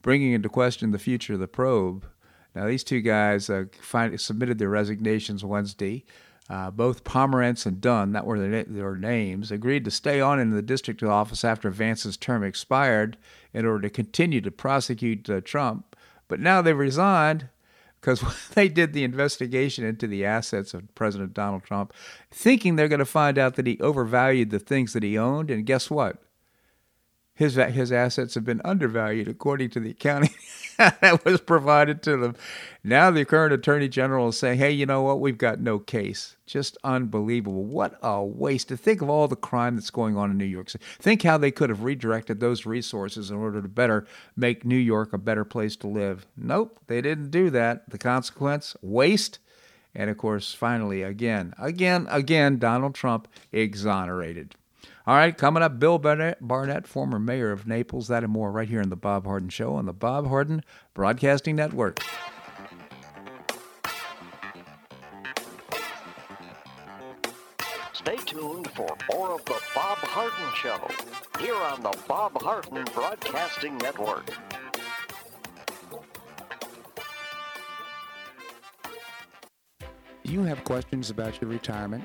bringing 0.00 0.32
into 0.32 0.48
question 0.48 0.90
the 0.90 0.98
future 0.98 1.34
of 1.34 1.40
the 1.40 1.46
probe. 1.46 2.06
Now, 2.54 2.66
these 2.66 2.82
two 2.82 3.02
guys 3.02 3.50
uh, 3.50 3.64
find, 3.78 4.18
submitted 4.18 4.58
their 4.58 4.70
resignations 4.70 5.44
Wednesday. 5.44 6.06
Uh, 6.48 6.70
both 6.70 7.04
Pomerantz 7.04 7.66
and 7.66 7.78
Dunne, 7.78 8.12
that 8.12 8.24
were 8.24 8.38
their, 8.38 8.64
their 8.64 8.96
names, 8.96 9.50
agreed 9.50 9.84
to 9.84 9.90
stay 9.90 10.18
on 10.18 10.40
in 10.40 10.50
the 10.50 10.62
district 10.62 11.02
office 11.02 11.44
after 11.44 11.70
Vance's 11.70 12.16
term 12.16 12.42
expired 12.42 13.18
in 13.52 13.66
order 13.66 13.82
to 13.82 13.90
continue 13.90 14.40
to 14.40 14.50
prosecute 14.50 15.28
uh, 15.28 15.42
Trump. 15.42 15.93
But 16.34 16.40
now 16.40 16.62
they've 16.62 16.76
resigned 16.76 17.46
because 18.00 18.20
they 18.54 18.68
did 18.68 18.92
the 18.92 19.04
investigation 19.04 19.84
into 19.84 20.08
the 20.08 20.24
assets 20.24 20.74
of 20.74 20.92
President 20.96 21.32
Donald 21.32 21.62
Trump, 21.62 21.92
thinking 22.28 22.74
they're 22.74 22.88
going 22.88 22.98
to 22.98 23.04
find 23.04 23.38
out 23.38 23.54
that 23.54 23.68
he 23.68 23.78
overvalued 23.78 24.50
the 24.50 24.58
things 24.58 24.94
that 24.94 25.04
he 25.04 25.16
owned. 25.16 25.48
And 25.48 25.64
guess 25.64 25.90
what? 25.90 26.20
His 27.36 27.56
his 27.56 27.90
assets 27.90 28.34
have 28.34 28.44
been 28.44 28.60
undervalued 28.64 29.26
according 29.26 29.70
to 29.70 29.80
the 29.80 29.90
accounting 29.90 30.30
that 30.78 31.24
was 31.24 31.40
provided 31.40 32.00
to 32.04 32.16
them. 32.16 32.36
Now 32.84 33.10
the 33.10 33.24
current 33.24 33.52
attorney 33.52 33.88
general 33.88 34.28
is 34.28 34.38
saying, 34.38 34.58
"Hey, 34.58 34.70
you 34.70 34.86
know 34.86 35.02
what? 35.02 35.20
We've 35.20 35.36
got 35.36 35.58
no 35.58 35.80
case. 35.80 36.36
Just 36.46 36.78
unbelievable. 36.84 37.64
What 37.64 37.98
a 38.02 38.22
waste 38.22 38.68
to 38.68 38.76
think 38.76 39.02
of 39.02 39.10
all 39.10 39.26
the 39.26 39.34
crime 39.34 39.74
that's 39.74 39.90
going 39.90 40.16
on 40.16 40.30
in 40.30 40.38
New 40.38 40.44
York 40.44 40.70
City. 40.70 40.84
Think 41.00 41.24
how 41.24 41.36
they 41.36 41.50
could 41.50 41.70
have 41.70 41.82
redirected 41.82 42.38
those 42.38 42.66
resources 42.66 43.32
in 43.32 43.36
order 43.36 43.60
to 43.60 43.68
better 43.68 44.06
make 44.36 44.64
New 44.64 44.76
York 44.76 45.12
a 45.12 45.18
better 45.18 45.44
place 45.44 45.74
to 45.76 45.88
live. 45.88 46.26
Nope, 46.36 46.78
they 46.86 47.00
didn't 47.00 47.32
do 47.32 47.50
that. 47.50 47.90
The 47.90 47.98
consequence: 47.98 48.76
waste." 48.80 49.40
And 49.92 50.08
of 50.08 50.18
course, 50.18 50.54
finally, 50.54 51.02
again, 51.02 51.52
again, 51.58 52.06
again, 52.10 52.58
Donald 52.58 52.94
Trump 52.94 53.26
exonerated. 53.52 54.54
All 55.06 55.16
right, 55.16 55.36
coming 55.36 55.62
up, 55.62 55.78
Bill 55.78 55.98
Barnett, 55.98 56.38
Barnett, 56.40 56.86
former 56.86 57.18
mayor 57.18 57.50
of 57.52 57.66
Naples. 57.66 58.08
That 58.08 58.22
and 58.24 58.32
more 58.32 58.50
right 58.50 58.68
here 58.68 58.80
on 58.80 58.88
The 58.88 58.96
Bob 58.96 59.26
Harden 59.26 59.50
Show 59.50 59.74
on 59.74 59.86
the 59.86 59.92
Bob 59.92 60.26
Harden 60.28 60.62
Broadcasting 60.94 61.56
Network. 61.56 62.00
Stay 67.92 68.16
tuned 68.16 68.70
for 68.72 68.96
more 69.12 69.34
of 69.34 69.44
The 69.44 69.60
Bob 69.74 69.98
Harden 69.98 70.54
Show 70.54 70.78
here 71.38 71.54
on 71.54 71.82
the 71.82 71.96
Bob 72.06 72.40
Harden 72.40 72.84
Broadcasting 72.94 73.76
Network. 73.78 74.30
Do 80.24 80.32
you 80.32 80.42
have 80.44 80.64
questions 80.64 81.10
about 81.10 81.40
your 81.40 81.50
retirement? 81.50 82.04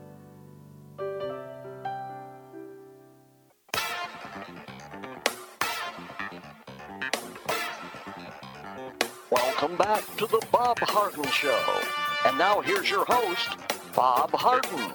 Show. 11.31 11.81
And 12.25 12.37
now 12.37 12.61
here's 12.61 12.89
your 12.89 13.05
host, 13.05 13.49
Bob 13.95 14.31
Harden. 14.31 14.91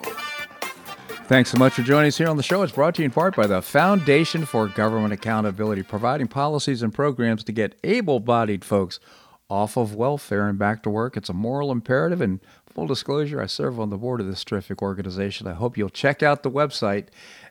Thanks 1.26 1.50
so 1.50 1.58
much 1.58 1.72
for 1.72 1.82
joining 1.82 2.08
us 2.08 2.18
here 2.18 2.28
on 2.28 2.36
the 2.36 2.42
show. 2.42 2.62
It's 2.62 2.72
brought 2.72 2.94
to 2.96 3.02
you 3.02 3.06
in 3.06 3.10
part 3.10 3.34
by 3.34 3.48
the 3.48 3.60
Foundation 3.60 4.44
for 4.44 4.68
Government 4.68 5.12
Accountability, 5.12 5.82
providing 5.82 6.28
policies 6.28 6.82
and 6.82 6.94
programs 6.94 7.42
to 7.44 7.52
get 7.52 7.76
able 7.82 8.20
bodied 8.20 8.64
folks 8.64 9.00
off 9.48 9.76
of 9.76 9.94
welfare 9.94 10.48
and 10.48 10.58
back 10.58 10.82
to 10.82 10.90
work. 10.90 11.16
It's 11.16 11.28
a 11.28 11.32
moral 11.34 11.72
imperative. 11.72 12.20
And 12.20 12.40
full 12.68 12.86
disclosure, 12.86 13.40
I 13.40 13.46
serve 13.46 13.80
on 13.80 13.90
the 13.90 13.96
board 13.96 14.20
of 14.20 14.26
this 14.26 14.44
terrific 14.44 14.82
organization. 14.82 15.46
I 15.46 15.54
hope 15.54 15.76
you'll 15.76 15.88
check 15.88 16.22
out 16.22 16.42
the 16.42 16.50
website, 16.50 17.06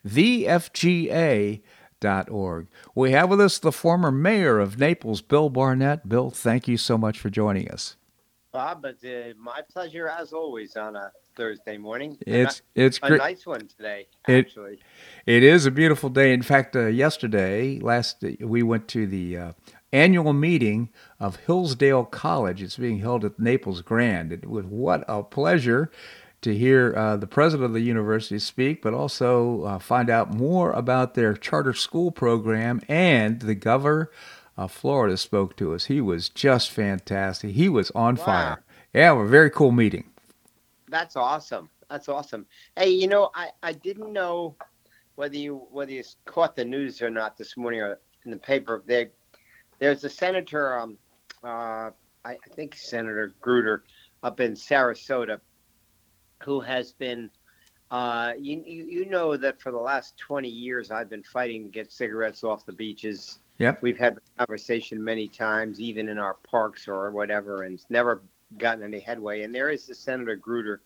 thefga.org. 0.07 1.57
We 2.93 3.11
have 3.11 3.29
with 3.29 3.41
us 3.41 3.59
the 3.59 3.71
former 3.71 4.11
mayor 4.11 4.59
of 4.59 4.79
Naples, 4.79 5.21
Bill 5.21 5.49
Barnett. 5.49 6.07
Bill, 6.07 6.29
thank 6.29 6.67
you 6.67 6.77
so 6.77 6.97
much 6.97 7.19
for 7.19 7.29
joining 7.29 7.69
us. 7.69 7.97
Bob, 8.55 8.85
it's 8.85 9.03
uh, 9.03 9.33
my 9.37 9.59
pleasure 9.69 10.07
as 10.07 10.31
always 10.31 10.77
on 10.77 10.95
a 10.95 11.11
Thursday 11.35 11.77
morning. 11.77 12.17
It's 12.25 12.61
a, 12.77 12.85
it's 12.85 12.99
a 13.03 13.09
great. 13.09 13.17
nice 13.17 13.45
one 13.45 13.67
today, 13.67 14.07
It- 14.29 14.45
actually. 14.47 14.79
It 15.25 15.43
is 15.43 15.65
a 15.65 15.71
beautiful 15.71 16.09
day. 16.09 16.31
In 16.31 16.41
fact, 16.41 16.73
uh, 16.73 16.85
yesterday, 16.85 17.79
last 17.79 18.23
we 18.39 18.63
went 18.63 18.87
to 18.89 19.07
the 19.07 19.37
uh, 19.37 19.51
annual 19.91 20.31
meeting 20.31 20.87
of 21.19 21.35
Hillsdale 21.35 22.05
College. 22.05 22.61
It's 22.61 22.77
being 22.77 22.99
held 22.99 23.25
at 23.25 23.37
Naples 23.37 23.81
Grand. 23.81 24.31
It 24.31 24.49
was 24.49 24.65
what 24.65 25.03
a 25.09 25.21
pleasure 25.21 25.91
to 26.39 26.55
hear 26.55 26.93
uh, 26.95 27.17
the 27.17 27.27
president 27.27 27.65
of 27.65 27.73
the 27.73 27.81
university 27.81 28.39
speak, 28.39 28.81
but 28.81 28.93
also 28.93 29.63
uh, 29.63 29.79
find 29.79 30.09
out 30.09 30.33
more 30.33 30.71
about 30.71 31.15
their 31.15 31.33
charter 31.33 31.73
school 31.73 32.09
program. 32.09 32.79
And 32.87 33.41
the 33.41 33.55
governor 33.55 34.11
of 34.57 34.71
Florida 34.71 35.17
spoke 35.17 35.55
to 35.57 35.73
us. 35.73 35.85
He 35.85 36.01
was 36.01 36.29
just 36.29 36.71
fantastic. 36.71 37.51
He 37.51 37.69
was 37.69 37.91
on 37.91 38.15
Wow. 38.15 38.23
fire. 38.25 38.63
Yeah, 38.93 39.19
a 39.21 39.25
very 39.25 39.49
cool 39.49 39.71
meeting. 39.71 40.09
That's 40.89 41.15
awesome. 41.15 41.69
That's 41.89 42.09
awesome. 42.09 42.45
Hey, 42.75 42.89
you 42.89 43.07
know, 43.07 43.29
I, 43.35 43.49
I 43.61 43.73
didn't 43.73 44.13
know 44.13 44.55
whether 45.15 45.37
you 45.37 45.67
whether 45.71 45.91
you 45.91 46.03
caught 46.25 46.55
the 46.55 46.65
news 46.65 47.01
or 47.01 47.09
not 47.09 47.37
this 47.37 47.57
morning 47.57 47.81
or 47.81 47.99
in 48.25 48.31
the 48.31 48.37
paper. 48.37 48.83
There, 48.85 49.11
there's 49.79 50.03
a 50.03 50.09
senator, 50.09 50.79
um, 50.79 50.97
uh, 51.43 51.91
I, 52.23 52.31
I 52.31 52.37
think 52.55 52.75
Senator 52.75 53.33
Gruters, 53.41 53.81
up 54.23 54.39
in 54.39 54.53
Sarasota, 54.53 55.39
who 56.43 56.59
has 56.61 56.93
been. 56.93 57.29
Uh, 57.91 58.33
you, 58.39 58.63
you 58.65 58.85
you 58.85 59.05
know 59.05 59.37
that 59.37 59.61
for 59.61 59.71
the 59.71 59.77
last 59.77 60.17
20 60.17 60.49
years 60.49 60.89
I've 60.89 61.09
been 61.09 61.21
fighting 61.23 61.65
to 61.65 61.69
get 61.69 61.91
cigarettes 61.91 62.43
off 62.43 62.65
the 62.65 62.73
beaches. 62.73 63.39
Yep. 63.57 63.81
We've 63.81 63.97
had 63.97 64.15
the 64.15 64.21
conversation 64.37 65.03
many 65.03 65.27
times, 65.27 65.79
even 65.79 66.09
in 66.09 66.17
our 66.17 66.33
parks 66.33 66.87
or 66.87 67.09
whatever, 67.11 67.63
and 67.63 67.75
it's 67.75 67.89
never 67.89 68.21
gotten 68.57 68.83
any 68.83 68.99
headway. 68.99 69.43
And 69.43 69.55
there 69.55 69.69
is 69.69 69.85
the 69.87 69.95
Senator 69.95 70.37
Gruters, 70.37 70.79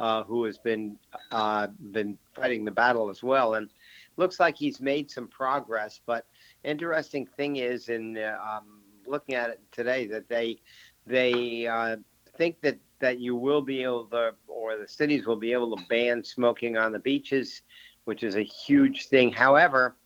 uh, 0.00 0.24
who 0.24 0.44
has 0.44 0.58
been 0.58 0.96
uh, 1.30 1.68
been 1.92 2.18
fighting 2.34 2.64
the 2.64 2.70
battle 2.70 3.10
as 3.10 3.22
well, 3.22 3.54
and 3.54 3.70
looks 4.16 4.40
like 4.40 4.56
he's 4.56 4.80
made 4.80 5.10
some 5.10 5.28
progress. 5.28 6.00
But 6.04 6.26
interesting 6.64 7.26
thing 7.26 7.56
is, 7.56 7.88
in 7.88 8.18
uh, 8.18 8.38
um, 8.42 8.80
looking 9.06 9.36
at 9.36 9.50
it 9.50 9.60
today, 9.70 10.06
that 10.08 10.28
they 10.28 10.58
they 11.06 11.66
uh, 11.66 11.96
think 12.36 12.60
that 12.62 12.78
that 12.98 13.20
you 13.20 13.36
will 13.36 13.62
be 13.62 13.82
able 13.82 14.06
to, 14.06 14.34
or 14.48 14.76
the 14.76 14.88
cities 14.88 15.26
will 15.26 15.36
be 15.36 15.52
able 15.52 15.76
to 15.76 15.84
ban 15.88 16.24
smoking 16.24 16.76
on 16.76 16.90
the 16.90 16.98
beaches, 16.98 17.62
which 18.04 18.24
is 18.24 18.34
a 18.34 18.42
huge 18.42 19.06
thing. 19.06 19.30
However, 19.30 19.96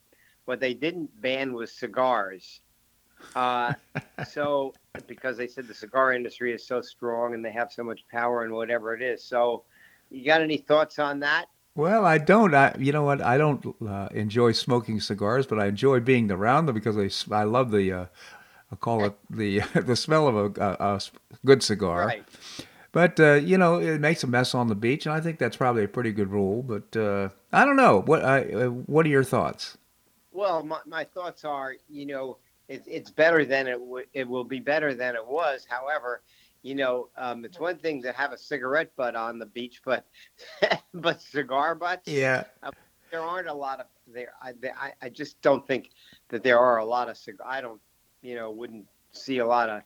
what 0.45 0.61
they 0.61 0.75
didn't 0.75 1.21
ban 1.21 1.53
was 1.53 1.73
cigars. 1.73 2.61
Uh, 3.35 3.75
so 4.29 4.73
because 5.07 5.37
they 5.37 5.49
said 5.49 5.67
the 5.67 5.75
cigar 5.75 6.13
industry 6.13 6.53
is 6.53 6.67
so 6.67 6.81
strong 6.81 7.35
and 7.35 7.45
they 7.45 7.53
have 7.53 7.73
so 7.73 7.83
much 7.83 8.01
power 8.11 8.45
and 8.45 8.53
whatever 8.53 8.95
it 8.95 9.03
is. 9.03 9.25
So, 9.25 9.65
you 10.11 10.25
got 10.25 10.43
any 10.43 10.59
thoughts 10.59 10.99
on 10.99 11.21
that? 11.21 11.47
Well, 11.77 12.05
I 12.05 12.19
don't. 12.19 12.55
I, 12.55 12.75
you 12.79 12.93
know 12.93 13.03
what? 13.03 13.21
I 13.21 13.37
don't 13.37 13.75
uh, 13.87 14.09
enjoy 14.13 14.53
smoking 14.53 15.01
cigars, 15.01 15.47
but 15.47 15.59
I 15.59 15.67
enjoy 15.67 16.01
being 16.01 16.31
around 16.31 16.67
them 16.67 16.75
because 16.75 17.27
I 17.33 17.43
love 17.43 17.73
the, 17.73 17.93
uh, 17.93 18.07
I 18.71 18.77
call 18.77 19.05
it 19.05 19.15
the 19.29 19.61
the 19.75 19.97
smell 19.97 20.29
of 20.29 20.57
a 20.57 21.01
good 21.45 21.65
cigar. 21.65 22.07
Right. 22.07 22.25
But 22.93 23.19
uh, 23.19 23.35
you 23.35 23.59
know, 23.59 23.81
it 23.81 24.01
makes 24.01 24.23
a 24.23 24.29
mess 24.29 24.55
on 24.55 24.69
the 24.69 24.77
beach, 24.77 25.05
and 25.05 25.13
I 25.13 25.21
think 25.21 25.41
that's 25.41 25.57
probably 25.57 25.83
a 25.83 25.89
pretty 25.89 26.13
good 26.13 26.31
rule. 26.31 26.63
But 26.63 26.97
uh, 26.97 27.31
I 27.53 27.65
don't 27.65 27.77
know. 27.77 28.03
What 28.03 28.25
I, 28.25 28.45
uh, 28.45 28.69
what 28.69 29.05
are 29.05 29.09
your 29.09 29.25
thoughts? 29.25 29.77
Well, 30.35 30.65
my, 30.65 30.81
my 30.85 31.05
thoughts 31.05 31.45
are, 31.45 31.77
you 31.89 32.07
know, 32.07 32.39
it, 32.69 32.83
it's 32.87 33.11
better 33.11 33.45
than 33.45 33.69
it 33.69 33.79
w- 33.79 34.07
it 34.13 34.29
will 34.29 34.45
be 34.45 34.59
better 34.59 34.93
than 34.93 35.15
it 35.15 35.25
was. 35.25 35.65
However, 35.69 36.23
you 36.63 36.75
know, 36.75 37.09
um, 37.17 37.45
it's 37.45 37.61
one 37.61 37.79
thing 37.79 38.03
to 38.03 38.13
have 38.13 38.33
a 38.33 38.39
cigarette 38.39 38.91
butt 38.97 39.15
on 39.15 39.39
the 39.39 39.47
beach, 39.47 39.81
but 39.85 40.05
but 40.95 41.21
cigar 41.21 41.77
butts. 41.77 42.09
Yeah. 42.09 42.45
there 43.13 43.23
aren't 43.23 43.49
a 43.49 43.55
lot 43.55 43.79
of 43.81 43.87
there. 44.13 44.33
I, 44.43 44.55
I 44.77 44.93
I 45.03 45.09
just 45.09 45.41
don't 45.41 45.65
think 45.67 45.91
that 46.31 46.43
there 46.43 46.59
are 46.59 46.79
a 46.79 46.85
lot 46.85 47.09
of 47.09 47.17
cigar. 47.17 47.47
I 47.49 47.61
don't, 47.61 47.81
you 48.21 48.35
know, 48.35 48.51
wouldn't 48.51 48.87
see 49.13 49.39
a 49.39 49.47
lot 49.47 49.69
of 49.69 49.83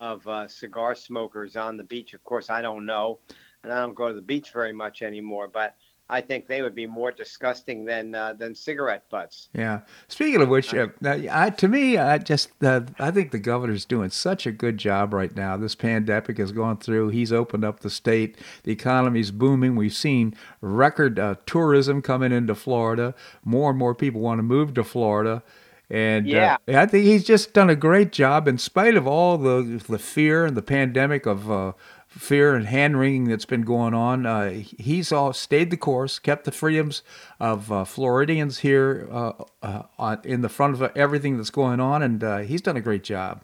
of 0.00 0.26
uh, 0.26 0.48
cigar 0.48 0.96
smokers 0.96 1.56
on 1.56 1.76
the 1.76 1.84
beach. 1.84 2.14
Of 2.14 2.24
course, 2.24 2.50
I 2.50 2.62
don't 2.62 2.84
know, 2.84 3.20
and 3.62 3.72
I 3.72 3.80
don't 3.80 3.94
go 3.94 4.08
to 4.08 4.14
the 4.14 4.22
beach 4.22 4.50
very 4.50 4.72
much 4.72 5.02
anymore. 5.02 5.46
But 5.46 5.76
I 6.08 6.20
think 6.20 6.46
they 6.46 6.60
would 6.60 6.74
be 6.74 6.86
more 6.86 7.10
disgusting 7.10 7.86
than 7.86 8.14
uh, 8.14 8.34
than 8.34 8.54
cigarette 8.54 9.04
butts. 9.10 9.48
Yeah. 9.54 9.80
Speaking 10.08 10.42
of 10.42 10.50
which, 10.50 10.74
uh, 10.74 10.88
I, 11.02 11.50
to 11.50 11.66
me, 11.66 11.96
I 11.96 12.18
just 12.18 12.50
uh, 12.62 12.82
I 12.98 13.10
think 13.10 13.30
the 13.30 13.38
governor's 13.38 13.86
doing 13.86 14.10
such 14.10 14.46
a 14.46 14.52
good 14.52 14.76
job 14.76 15.14
right 15.14 15.34
now. 15.34 15.56
This 15.56 15.74
pandemic 15.74 16.36
has 16.36 16.52
gone 16.52 16.76
through. 16.76 17.08
He's 17.08 17.32
opened 17.32 17.64
up 17.64 17.80
the 17.80 17.88
state. 17.90 18.36
The 18.64 18.72
economy's 18.72 19.30
booming. 19.30 19.76
We've 19.76 19.94
seen 19.94 20.34
record 20.60 21.18
uh, 21.18 21.36
tourism 21.46 22.02
coming 22.02 22.32
into 22.32 22.54
Florida. 22.54 23.14
More 23.42 23.70
and 23.70 23.78
more 23.78 23.94
people 23.94 24.20
want 24.20 24.40
to 24.40 24.42
move 24.42 24.74
to 24.74 24.84
Florida. 24.84 25.42
And 25.90 26.26
Yeah. 26.26 26.56
uh, 26.68 26.76
I 26.76 26.86
think 26.86 27.04
he's 27.04 27.24
just 27.24 27.52
done 27.52 27.70
a 27.70 27.76
great 27.76 28.10
job 28.10 28.48
in 28.48 28.58
spite 28.58 28.96
of 28.96 29.06
all 29.06 29.38
the 29.38 29.82
the 29.88 29.98
fear 29.98 30.44
and 30.44 30.56
the 30.56 30.62
pandemic 30.62 31.26
of 31.26 31.50
uh, 31.50 31.72
fear 32.18 32.54
and 32.54 32.66
hand 32.66 32.98
wringing 32.98 33.24
that's 33.24 33.44
been 33.44 33.62
going 33.62 33.94
on. 33.94 34.24
Uh, 34.26 34.50
he's 34.50 35.12
all 35.12 35.32
stayed 35.32 35.70
the 35.70 35.76
course, 35.76 36.18
kept 36.18 36.44
the 36.44 36.52
freedoms 36.52 37.02
of 37.40 37.70
uh, 37.72 37.84
Floridians 37.84 38.58
here 38.58 39.08
uh, 39.10 39.32
uh, 39.62 39.82
on, 39.98 40.20
in 40.24 40.40
the 40.40 40.48
front 40.48 40.80
of 40.80 40.96
everything 40.96 41.36
that's 41.36 41.50
going 41.50 41.80
on, 41.80 42.02
and 42.02 42.22
uh, 42.22 42.38
he's 42.38 42.62
done 42.62 42.76
a 42.76 42.80
great 42.80 43.04
job. 43.04 43.42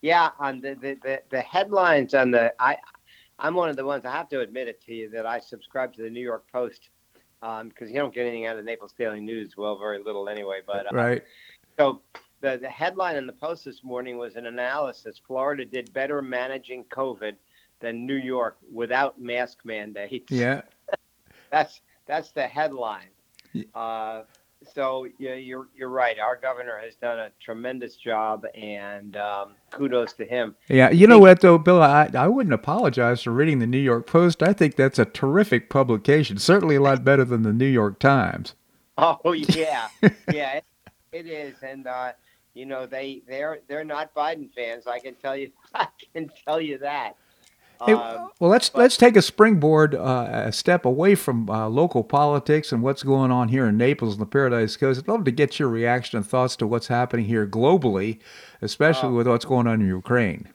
Yeah, 0.00 0.30
on 0.38 0.60
the 0.60 0.74
the, 0.74 0.98
the, 1.02 1.22
the 1.30 1.40
headlines 1.40 2.14
on 2.14 2.30
the 2.30 2.54
I 2.60 2.76
I'm 3.38 3.54
one 3.54 3.68
of 3.68 3.76
the 3.76 3.84
ones 3.84 4.04
I 4.04 4.12
have 4.12 4.28
to 4.30 4.40
admit 4.40 4.68
it 4.68 4.80
to 4.86 4.94
you 4.94 5.10
that 5.10 5.26
I 5.26 5.40
subscribe 5.40 5.92
to 5.94 6.02
the 6.02 6.10
New 6.10 6.20
York 6.20 6.44
Post 6.52 6.90
because 7.40 7.90
you 7.90 7.96
don't 7.96 8.14
get 8.14 8.22
anything 8.22 8.46
out 8.46 8.56
of 8.56 8.64
the 8.64 8.70
Naples 8.70 8.94
Daily 8.96 9.20
News. 9.20 9.56
Well, 9.56 9.78
very 9.78 10.02
little 10.02 10.28
anyway. 10.28 10.60
But 10.66 10.86
uh, 10.86 10.96
Right? 10.96 11.22
So 11.78 12.02
the, 12.40 12.58
the 12.60 12.68
headline 12.68 13.16
in 13.16 13.26
the 13.26 13.32
Post 13.32 13.64
this 13.64 13.82
morning 13.82 14.18
was 14.18 14.36
an 14.36 14.46
analysis. 14.46 15.20
Florida 15.26 15.64
did 15.64 15.92
better 15.92 16.22
managing 16.22 16.84
COVID 16.84 17.34
than 17.80 18.06
New 18.06 18.16
York 18.16 18.56
without 18.72 19.20
mask 19.20 19.58
mandates. 19.64 20.30
Yeah. 20.30 20.62
That's 21.50 21.80
that's 22.06 22.32
the 22.32 22.46
headline. 22.46 23.08
Uh, 23.74 24.22
so 24.74 25.06
yeah, 25.18 25.34
you're 25.34 25.68
you're 25.76 25.88
right. 25.88 26.18
Our 26.18 26.36
governor 26.36 26.78
has 26.82 26.96
done 26.96 27.18
a 27.18 27.30
tremendous 27.40 27.96
job, 27.96 28.44
and 28.54 29.16
um, 29.16 29.54
kudos 29.70 30.12
to 30.14 30.24
him. 30.24 30.56
Yeah, 30.68 30.90
you 30.90 31.06
know 31.06 31.18
what 31.18 31.40
though, 31.40 31.58
Bill, 31.58 31.82
I 31.82 32.10
I 32.14 32.28
wouldn't 32.28 32.54
apologize 32.54 33.22
for 33.22 33.30
reading 33.30 33.58
the 33.58 33.66
New 33.66 33.78
York 33.78 34.06
Post. 34.06 34.42
I 34.42 34.52
think 34.52 34.76
that's 34.76 34.98
a 34.98 35.04
terrific 35.04 35.70
publication. 35.70 36.38
Certainly 36.38 36.76
a 36.76 36.82
lot 36.82 37.04
better 37.04 37.24
than 37.24 37.42
the 37.42 37.52
New 37.52 37.66
York 37.66 37.98
Times. 37.98 38.54
Oh 38.98 39.32
yeah, 39.32 39.88
yeah, 40.32 40.54
it, 40.54 40.64
it 41.12 41.26
is, 41.26 41.54
and 41.62 41.86
uh, 41.86 42.12
you 42.54 42.66
know 42.66 42.86
they 42.86 43.22
they're 43.28 43.60
they're 43.68 43.84
not 43.84 44.14
Biden 44.14 44.52
fans. 44.54 44.86
I 44.86 44.98
can 44.98 45.14
tell 45.14 45.36
you, 45.36 45.50
I 45.74 45.88
can 46.14 46.30
tell 46.46 46.60
you 46.60 46.78
that. 46.78 47.16
Hey, 47.84 47.92
um, 47.92 48.30
well, 48.38 48.50
let's 48.50 48.68
but, 48.68 48.80
let's 48.80 48.96
take 48.96 49.16
a 49.16 49.22
springboard 49.22 49.94
uh, 49.94 50.44
a 50.46 50.52
step 50.52 50.84
away 50.84 51.14
from 51.14 51.48
uh, 51.50 51.68
local 51.68 52.02
politics 52.04 52.72
and 52.72 52.82
what's 52.82 53.02
going 53.02 53.30
on 53.30 53.48
here 53.48 53.66
in 53.66 53.76
Naples 53.76 54.14
and 54.14 54.22
the 54.22 54.26
Paradise 54.26 54.76
Coast. 54.76 55.00
I'd 55.00 55.08
love 55.08 55.24
to 55.24 55.30
get 55.30 55.58
your 55.58 55.68
reaction 55.68 56.16
and 56.16 56.26
thoughts 56.26 56.56
to 56.56 56.66
what's 56.66 56.86
happening 56.86 57.26
here 57.26 57.46
globally, 57.46 58.18
especially 58.62 59.10
uh, 59.10 59.12
with 59.12 59.26
what's 59.26 59.44
going 59.44 59.66
on 59.66 59.80
in 59.80 59.88
Ukraine. 59.88 60.48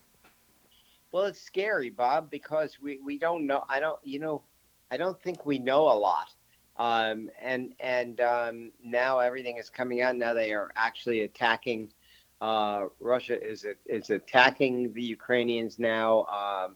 Well, 1.12 1.26
it's 1.26 1.42
scary, 1.42 1.90
Bob, 1.90 2.32
because 2.32 2.78
we, 2.82 3.00
we 3.04 3.18
don't 3.18 3.46
know. 3.46 3.66
I 3.68 3.80
don't, 3.80 4.00
you 4.04 4.20
know, 4.20 4.44
I 4.90 4.98
don't 4.98 5.22
think 5.22 5.46
we 5.46 5.60
know 5.60 5.84
a 5.84 5.98
lot. 5.98 6.34
Um, 6.78 7.30
and 7.42 7.74
and 7.80 8.22
um, 8.22 8.72
now 8.84 9.20
everything 9.20 9.58
is 9.58 9.70
coming 9.70 10.02
out. 10.02 10.16
Now 10.16 10.34
they 10.34 10.54
are 10.54 10.72
actually 10.76 11.22
attacking. 11.22 11.92
Uh, 12.40 12.86
Russia 13.00 13.40
is 13.40 13.66
is 13.86 14.10
attacking 14.10 14.94
the 14.94 15.04
Ukrainians 15.04 15.78
now. 15.78 16.26
Um, 16.26 16.76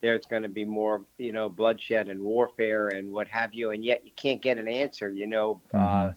there's 0.00 0.26
going 0.26 0.42
to 0.42 0.48
be 0.48 0.64
more, 0.64 1.04
you 1.18 1.32
know, 1.32 1.48
bloodshed 1.48 2.08
and 2.08 2.20
warfare 2.20 2.88
and 2.88 3.10
what 3.10 3.28
have 3.28 3.54
you, 3.54 3.70
and 3.70 3.84
yet 3.84 4.04
you 4.04 4.12
can't 4.16 4.42
get 4.42 4.58
an 4.58 4.68
answer. 4.68 5.10
You 5.10 5.26
know, 5.26 5.60
uh, 5.72 5.78
mm-hmm. 5.78 6.08
uh, 6.08 6.12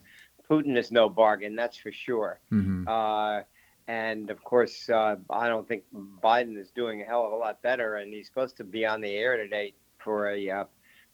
Putin 0.50 0.78
is 0.78 0.92
no 0.92 1.10
bargain, 1.10 1.56
that's 1.56 1.78
for 1.78 1.92
sure. 1.92 2.40
Mm-hmm. 2.52 2.88
Uh, 2.88 3.42
and 3.88 4.30
of 4.30 4.44
course, 4.44 4.90
uh, 4.90 5.16
I 5.30 5.48
don't 5.48 5.68
think 5.68 5.84
Biden 6.22 6.58
is 6.58 6.72
doing 6.72 7.02
a 7.02 7.06
hell 7.06 7.26
of 7.26 7.32
a 7.32 7.36
lot 7.36 7.62
better, 7.62 7.96
and 7.96 8.14
he's 8.14 8.28
supposed 8.28 8.58
to 8.58 8.64
be 8.64 8.86
on 8.86 9.02
the 9.02 9.16
air 9.16 9.38
today 9.38 9.74
for 9.98 10.30
a 10.30 10.50
uh, 10.50 10.64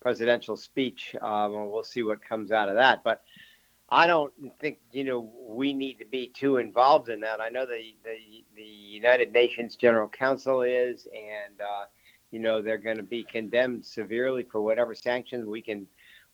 presidential 0.01 0.57
speech. 0.57 1.15
Um, 1.21 1.69
we'll 1.69 1.83
see 1.83 2.03
what 2.03 2.23
comes 2.23 2.51
out 2.51 2.69
of 2.69 2.75
that, 2.75 3.03
but. 3.03 3.23
I 3.87 4.07
don't 4.07 4.33
think 4.59 4.79
you 4.91 5.03
know 5.03 5.31
we 5.47 5.71
need 5.71 5.99
to 5.99 6.05
be 6.05 6.29
too 6.29 6.57
involved 6.57 7.09
in 7.09 7.19
that. 7.19 7.39
I 7.39 7.49
know 7.49 7.67
the 7.67 7.93
the, 8.03 8.43
the 8.55 8.63
United 8.63 9.31
Nations 9.31 9.75
General 9.75 10.07
Council 10.07 10.63
is, 10.63 11.07
and 11.13 11.61
uh, 11.61 11.85
you 12.35 12.41
know 12.41 12.61
they're 12.61 12.77
going 12.77 12.97
to 12.97 13.09
be 13.17 13.23
condemned 13.23 13.85
severely 13.85 14.43
for 14.51 14.59
whatever 14.59 14.93
sanctions 14.93 15.47
we 15.47 15.61
can 15.61 15.87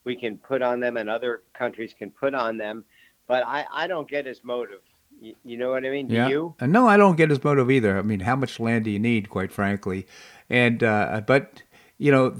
we 0.04 0.16
can 0.16 0.36
put 0.36 0.64
on 0.64 0.80
them 0.80 0.98
and 0.98 1.08
other 1.08 1.44
countries 1.54 1.94
can 1.96 2.10
put 2.10 2.34
on 2.34 2.58
them 2.58 2.84
but 3.28 3.46
i 3.46 3.64
i 3.72 3.86
don't 3.86 4.10
get 4.10 4.26
his 4.26 4.44
motive 4.44 4.82
you, 5.22 5.36
you 5.46 5.58
know 5.58 5.70
what 5.70 5.86
i 5.86 5.90
mean 5.92 6.08
do 6.08 6.16
yeah. 6.16 6.28
you 6.28 6.56
uh, 6.60 6.66
no 6.66 6.88
i 6.88 6.98
don't 6.98 7.18
get 7.18 7.30
his 7.30 7.44
motive 7.44 7.70
either 7.70 8.00
i 8.00 8.02
mean 8.02 8.22
how 8.22 8.36
much 8.36 8.60
land 8.60 8.84
do 8.84 8.90
you 8.90 8.98
need 8.98 9.30
quite 9.30 9.52
frankly 9.52 10.08
and 10.50 10.84
uh, 10.84 11.22
but 11.28 11.62
you 12.00 12.12
know, 12.12 12.34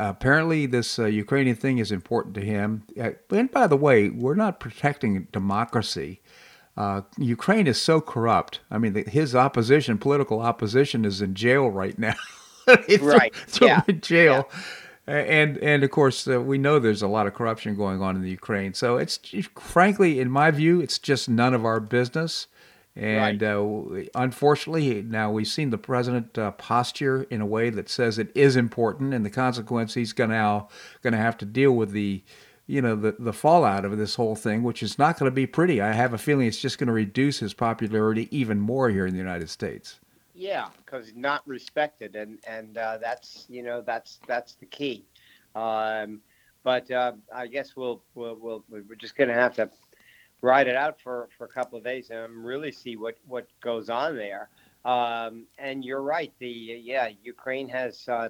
apparently 0.00 0.66
this 0.66 0.98
uh, 0.98 1.04
Ukrainian 1.04 1.54
thing 1.54 1.78
is 1.78 1.92
important 1.92 2.34
to 2.34 2.40
him. 2.40 2.82
Uh, 3.00 3.12
and 3.30 3.48
by 3.52 3.68
the 3.68 3.76
way, 3.76 4.08
we're 4.08 4.34
not 4.34 4.58
protecting 4.58 5.28
democracy. 5.30 6.20
Uh, 6.76 7.02
Ukraine 7.16 7.68
is 7.68 7.80
so 7.80 8.00
corrupt. 8.00 8.58
I 8.68 8.78
mean, 8.78 8.94
the, 8.94 9.04
his 9.04 9.32
opposition, 9.32 9.98
political 9.98 10.40
opposition, 10.40 11.04
is 11.04 11.22
in 11.22 11.36
jail 11.36 11.70
right 11.70 11.96
now. 11.96 12.16
right. 13.00 13.34
Throw 13.46 13.68
yeah. 13.68 13.82
in 13.88 14.00
jail. 14.00 14.48
Yeah. 14.52 14.60
And 15.08 15.58
and 15.58 15.84
of 15.84 15.90
course 15.92 16.26
uh, 16.26 16.40
we 16.40 16.58
know 16.58 16.80
there's 16.80 17.02
a 17.02 17.06
lot 17.06 17.28
of 17.28 17.34
corruption 17.34 17.76
going 17.76 18.02
on 18.02 18.16
in 18.16 18.22
the 18.22 18.30
Ukraine. 18.30 18.74
So 18.74 18.96
it's 18.96 19.20
frankly, 19.54 20.18
in 20.18 20.30
my 20.30 20.50
view, 20.50 20.80
it's 20.80 20.98
just 20.98 21.28
none 21.28 21.54
of 21.54 21.64
our 21.64 21.78
business. 21.78 22.48
And 22.96 23.42
right. 23.42 24.06
uh, 24.06 24.08
unfortunately, 24.14 25.02
now 25.02 25.30
we've 25.30 25.46
seen 25.46 25.68
the 25.68 25.78
president 25.78 26.38
uh, 26.38 26.52
posture 26.52 27.24
in 27.24 27.42
a 27.42 27.46
way 27.46 27.68
that 27.68 27.90
says 27.90 28.18
it 28.18 28.32
is 28.34 28.56
important, 28.56 29.12
and 29.12 29.24
the 29.24 29.30
consequence 29.30 29.92
he's 29.92 30.14
going 30.14 30.30
now 30.30 30.68
going 31.02 31.12
to 31.12 31.18
have 31.18 31.36
to 31.38 31.44
deal 31.44 31.72
with 31.72 31.90
the, 31.90 32.22
you 32.66 32.80
know, 32.80 32.96
the 32.96 33.14
the 33.18 33.34
fallout 33.34 33.84
of 33.84 33.98
this 33.98 34.14
whole 34.14 34.34
thing, 34.34 34.62
which 34.62 34.82
is 34.82 34.98
not 34.98 35.18
going 35.18 35.30
to 35.30 35.34
be 35.34 35.46
pretty. 35.46 35.78
I 35.78 35.92
have 35.92 36.14
a 36.14 36.18
feeling 36.18 36.46
it's 36.46 36.58
just 36.58 36.78
going 36.78 36.86
to 36.86 36.94
reduce 36.94 37.40
his 37.40 37.52
popularity 37.52 38.28
even 38.36 38.60
more 38.60 38.88
here 38.88 39.06
in 39.06 39.12
the 39.12 39.20
United 39.20 39.50
States. 39.50 40.00
Yeah, 40.36 40.68
because 40.84 41.12
not 41.16 41.46
respected, 41.48 42.14
and 42.14 42.38
and 42.46 42.76
uh, 42.76 42.98
that's 42.98 43.46
you 43.48 43.62
know 43.62 43.80
that's 43.80 44.20
that's 44.26 44.54
the 44.54 44.66
key. 44.66 45.06
Um, 45.54 46.20
but 46.62 46.90
uh, 46.90 47.12
I 47.34 47.46
guess 47.46 47.74
we'll, 47.74 48.02
we'll 48.14 48.36
we'll 48.40 48.64
we're 48.68 48.96
just 48.96 49.16
gonna 49.16 49.32
have 49.32 49.54
to 49.54 49.70
ride 50.42 50.68
it 50.68 50.76
out 50.76 51.00
for, 51.00 51.28
for 51.38 51.46
a 51.46 51.48
couple 51.48 51.78
of 51.78 51.84
days 51.84 52.10
and 52.10 52.44
really 52.44 52.70
see 52.70 52.96
what 52.96 53.16
what 53.26 53.46
goes 53.60 53.88
on 53.88 54.16
there. 54.16 54.50
Um, 54.84 55.46
and 55.58 55.84
you're 55.84 56.02
right. 56.02 56.32
The 56.38 56.48
yeah, 56.48 57.08
Ukraine 57.22 57.68
has 57.68 58.06
uh, 58.08 58.28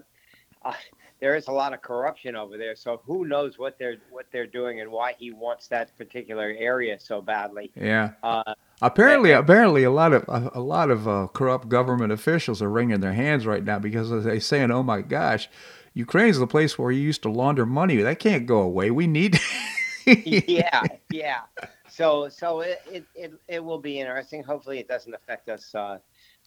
uh, 0.65 0.73
there 1.21 1.35
is 1.35 1.49
a 1.49 1.53
lot 1.53 1.73
of 1.73 1.83
corruption 1.83 2.37
over 2.37 2.57
there. 2.57 2.77
So 2.77 3.01
who 3.05 3.27
knows 3.27 3.59
what 3.59 3.79
they're 3.79 3.97
what 4.11 4.27
they're 4.31 4.47
doing 4.47 4.81
and 4.81 4.91
why 4.91 5.15
he 5.19 5.33
wants 5.33 5.69
that 5.69 5.97
particular 5.99 6.55
area 6.59 6.99
so 7.01 7.21
badly. 7.21 7.73
Yeah. 7.75 8.13
Uh, 8.23 8.55
Apparently, 8.83 9.31
apparently, 9.33 9.85
a 9.85 9.91
lot 9.91 10.13
of 10.13 10.25
a, 10.29 10.51
a 10.55 10.61
lot 10.61 10.91
of 10.91 11.09
uh, 11.09 11.29
corrupt 11.33 11.69
government 11.69 12.13
officials 12.13 12.61
are 12.61 12.69
wringing 12.69 13.01
their 13.01 13.15
hands 13.15 13.47
right 13.47 13.65
now 13.65 13.79
because 13.79 14.11
they're 14.11 14.41
saying, 14.41 14.71
"Oh 14.71 14.83
my 14.83 15.01
gosh, 15.01 15.49
Ukraine's 15.95 16.39
the 16.39 16.47
place 16.47 16.79
where 16.79 16.93
you 16.93 17.01
used 17.01 17.23
to 17.23 17.31
launder 17.31 17.65
money. 17.65 17.97
That 17.97 18.19
can't 18.19 18.47
go 18.47 18.61
away. 18.61 18.91
We 18.91 19.07
need." 19.07 19.41
yeah, 20.07 20.83
yeah. 21.11 21.41
So, 21.89 22.29
so 22.29 22.61
it, 22.61 22.83
it, 22.93 23.05
it, 23.15 23.33
it, 23.49 23.65
will 23.65 23.79
be 23.79 24.01
interesting. 24.01 24.43
Hopefully, 24.43 24.79
it 24.79 24.87
doesn't 24.87 25.15
affect 25.15 25.49
us 25.49 25.75
uh, 25.75 25.97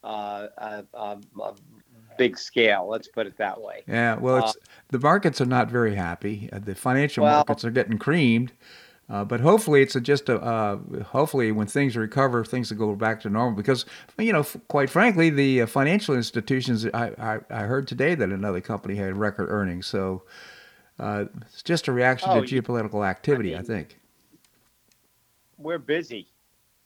uh, 0.04 0.48
uh, 0.60 0.84
um, 0.94 1.22
big 2.20 2.38
scale. 2.38 2.88
Let's 2.88 3.08
put 3.08 3.26
it 3.26 3.36
that 3.38 3.60
way. 3.60 3.84
Yeah. 3.88 4.16
Well, 4.16 4.38
it's 4.38 4.56
uh, 4.56 4.60
the 4.90 5.00
markets 5.00 5.42
are 5.42 5.48
not 5.48 5.72
very 5.72 5.96
happy. 5.96 6.50
Uh, 6.54 6.60
the 6.60 6.76
financial 6.76 7.24
well, 7.24 7.38
markets 7.38 7.66
are 7.66 7.72
getting 7.72 7.98
creamed. 7.98 8.52
Uh, 9.10 9.24
but 9.24 9.40
hopefully, 9.40 9.82
it's 9.82 9.96
a, 9.96 10.02
just 10.02 10.30
a. 10.30 10.40
Uh, 10.40 10.78
hopefully, 11.04 11.52
when 11.52 11.66
things 11.66 11.98
recover, 11.98 12.46
things 12.46 12.70
will 12.70 12.78
go 12.78 12.96
back 12.96 13.20
to 13.22 13.30
normal. 13.30 13.58
Because 13.58 13.86
you 14.20 14.32
know, 14.32 14.42
f- 14.42 14.58
quite 14.68 14.90
frankly, 14.90 15.32
the 15.32 15.64
uh, 15.64 15.66
financial 15.66 16.16
institutions. 16.16 16.86
I, 16.94 17.08
I, 17.18 17.40
I 17.50 17.62
heard 17.64 17.88
today 17.88 18.14
that 18.14 18.30
another 18.30 18.62
company 18.62 18.96
had 18.96 19.18
record 19.18 19.50
earnings. 19.50 19.88
So 19.88 20.24
uh, 21.00 21.26
it's 21.42 21.64
just 21.64 21.88
a 21.88 21.92
reaction 21.92 22.30
oh, 22.32 22.42
to 22.42 22.62
geopolitical 22.62 23.08
activity. 23.08 23.56
I, 23.56 23.62
mean, 23.62 23.62
I, 23.62 23.68
think 23.68 24.00
we're 25.58 25.80
busy. 25.80 26.28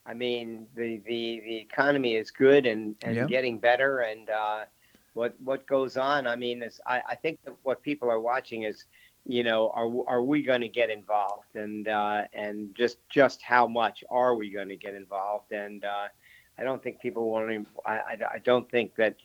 I 0.06 0.14
mean, 0.14 0.68
the 0.76 1.02
the, 1.06 1.42
the 1.46 1.58
economy 1.58 2.16
is 2.16 2.32
good 2.32 2.66
and, 2.66 2.96
and 3.04 3.16
yeah. 3.16 3.26
getting 3.26 3.58
better. 3.58 4.00
And 4.00 4.30
uh, 4.30 4.66
what 5.14 5.36
what 5.44 5.66
goes 5.66 5.98
on? 5.98 6.28
I 6.28 6.36
mean, 6.36 6.64
is 6.64 6.80
I, 6.86 7.02
I 7.10 7.16
think 7.16 7.40
that 7.44 7.56
what 7.64 7.82
people 7.82 8.10
are 8.10 8.20
watching 8.20 8.64
is 8.64 8.86
you 9.26 9.44
know, 9.44 9.70
are 9.70 9.90
are 10.08 10.24
we 10.24 10.44
going 10.44 10.62
to 10.62 10.68
get 10.68 10.90
involved, 10.90 11.56
and 11.56 11.88
uh, 11.88 12.24
and 12.34 12.76
just 12.76 12.98
just 13.10 13.42
how 13.42 13.68
much 13.68 14.04
are 14.10 14.36
we 14.36 14.50
going 14.50 14.70
to 14.70 14.76
get 14.76 14.96
involved? 14.96 15.52
And 15.52 15.86
uh, 15.86 16.08
I 16.58 16.64
don't 16.64 16.84
think 16.84 17.02
people 17.02 17.30
want 17.30 17.50
to. 17.50 17.66
I, 17.86 17.94
I, 17.94 18.18
I 18.34 18.38
don't 18.44 18.70
think 18.70 18.96
that 18.96 19.16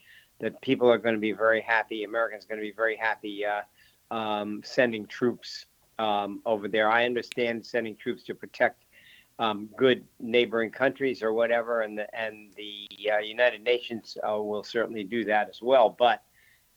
that 0.41 0.61
people 0.63 0.91
are 0.91 0.99
going 0.99 1.15
to 1.15 1.21
be 1.21 1.33
very 1.33 1.61
happy. 1.61 2.05
Americans 2.05 2.45
are 2.45 2.49
going 2.49 2.61
to 2.61 2.67
be 2.67 2.73
very 2.73 2.97
happy 2.97 3.45
uh, 3.45 4.15
um, 4.15 4.63
sending 4.65 5.07
troops 5.07 5.67
um, 5.99 6.41
over 6.47 6.69
there. 6.69 6.89
I 6.89 7.05
understand 7.05 7.67
sending 7.67 7.97
troops 7.97 8.23
to 8.25 8.35
protect 8.35 8.85
um, 9.41 9.69
good 9.77 10.05
neighboring 10.21 10.71
countries 10.71 11.23
or 11.23 11.33
whatever, 11.33 11.83
and 11.83 11.99
the 11.99 12.15
and 12.19 12.53
the 12.57 12.89
uh, 13.11 13.19
United 13.19 13.63
Nations 13.63 14.17
uh, 14.29 14.41
will 14.41 14.65
certainly 14.65 15.05
do 15.05 15.25
that 15.25 15.49
as 15.49 15.61
well. 15.63 15.95
But 15.97 16.23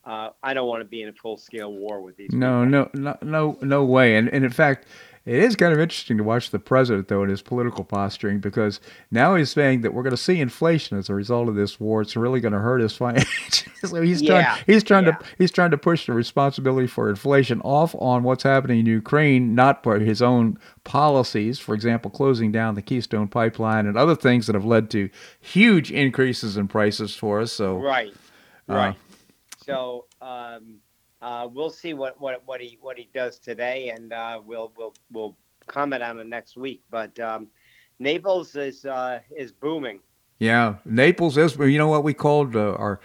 uh, 0.03 0.29
I 0.41 0.53
don't 0.53 0.67
want 0.67 0.81
to 0.81 0.85
be 0.85 1.01
in 1.01 1.09
a 1.09 1.13
full 1.13 1.37
scale 1.37 1.71
war 1.71 2.01
with 2.01 2.17
these. 2.17 2.31
No, 2.31 2.65
no, 2.65 2.89
no, 2.93 3.17
no, 3.21 3.57
no 3.61 3.85
way. 3.85 4.15
And, 4.15 4.29
and 4.29 4.43
in 4.43 4.51
fact, 4.51 4.87
it 5.23 5.35
is 5.35 5.55
kind 5.55 5.71
of 5.71 5.79
interesting 5.79 6.17
to 6.17 6.23
watch 6.23 6.49
the 6.49 6.57
president 6.57 7.07
though 7.07 7.21
in 7.21 7.29
his 7.29 7.43
political 7.43 7.83
posturing 7.83 8.39
because 8.39 8.79
now 9.11 9.35
he's 9.35 9.51
saying 9.51 9.81
that 9.81 9.93
we're 9.93 10.01
going 10.01 10.15
to 10.15 10.17
see 10.17 10.39
inflation 10.39 10.97
as 10.97 11.09
a 11.09 11.13
result 11.13 11.47
of 11.47 11.53
this 11.53 11.79
war. 11.79 12.01
It's 12.01 12.15
really 12.15 12.39
going 12.39 12.53
to 12.53 12.59
hurt 12.59 12.81
his 12.81 12.93
finances. 12.97 13.65
so 13.83 14.01
he's 14.01 14.23
yeah. 14.23 14.41
trying 14.41 14.63
he's 14.65 14.83
trying 14.83 15.05
yeah. 15.05 15.11
to 15.11 15.25
he's 15.37 15.51
trying 15.51 15.69
to 15.71 15.77
push 15.77 16.07
the 16.07 16.13
responsibility 16.13 16.87
for 16.87 17.07
inflation 17.07 17.61
off 17.61 17.93
on 17.99 18.23
what's 18.23 18.41
happening 18.41 18.79
in 18.79 18.87
Ukraine, 18.87 19.53
not 19.53 19.83
for 19.83 19.99
his 19.99 20.23
own 20.23 20.57
policies. 20.85 21.59
For 21.59 21.75
example, 21.75 22.09
closing 22.09 22.51
down 22.51 22.73
the 22.73 22.81
Keystone 22.81 23.27
pipeline 23.27 23.85
and 23.85 23.97
other 23.97 24.15
things 24.15 24.47
that 24.47 24.55
have 24.55 24.65
led 24.65 24.89
to 24.91 25.11
huge 25.39 25.91
increases 25.91 26.57
in 26.57 26.67
prices 26.67 27.15
for 27.15 27.41
us. 27.41 27.53
So 27.53 27.77
right, 27.77 28.11
uh, 28.67 28.73
right. 28.73 28.95
So 29.63 30.05
um, 30.21 30.77
uh, 31.21 31.47
we'll 31.51 31.69
see 31.69 31.93
what, 31.93 32.19
what, 32.19 32.41
what 32.45 32.61
he 32.61 32.77
what 32.81 32.97
he 32.97 33.09
does 33.13 33.37
today, 33.39 33.89
and 33.89 34.11
uh, 34.13 34.41
we'll 34.43 34.71
we'll 34.77 34.93
we'll 35.11 35.37
comment 35.67 36.01
on 36.03 36.19
it 36.19 36.27
next 36.27 36.57
week. 36.57 36.81
But 36.89 37.19
um, 37.19 37.47
Naples 37.99 38.55
is 38.55 38.85
uh, 38.85 39.19
is 39.35 39.51
booming. 39.51 39.99
Yeah, 40.39 40.75
Naples 40.85 41.37
is. 41.37 41.55
You 41.57 41.77
know 41.77 41.87
what 41.87 42.03
we 42.03 42.13
called 42.13 42.55
uh, 42.55 42.73
our 42.73 42.99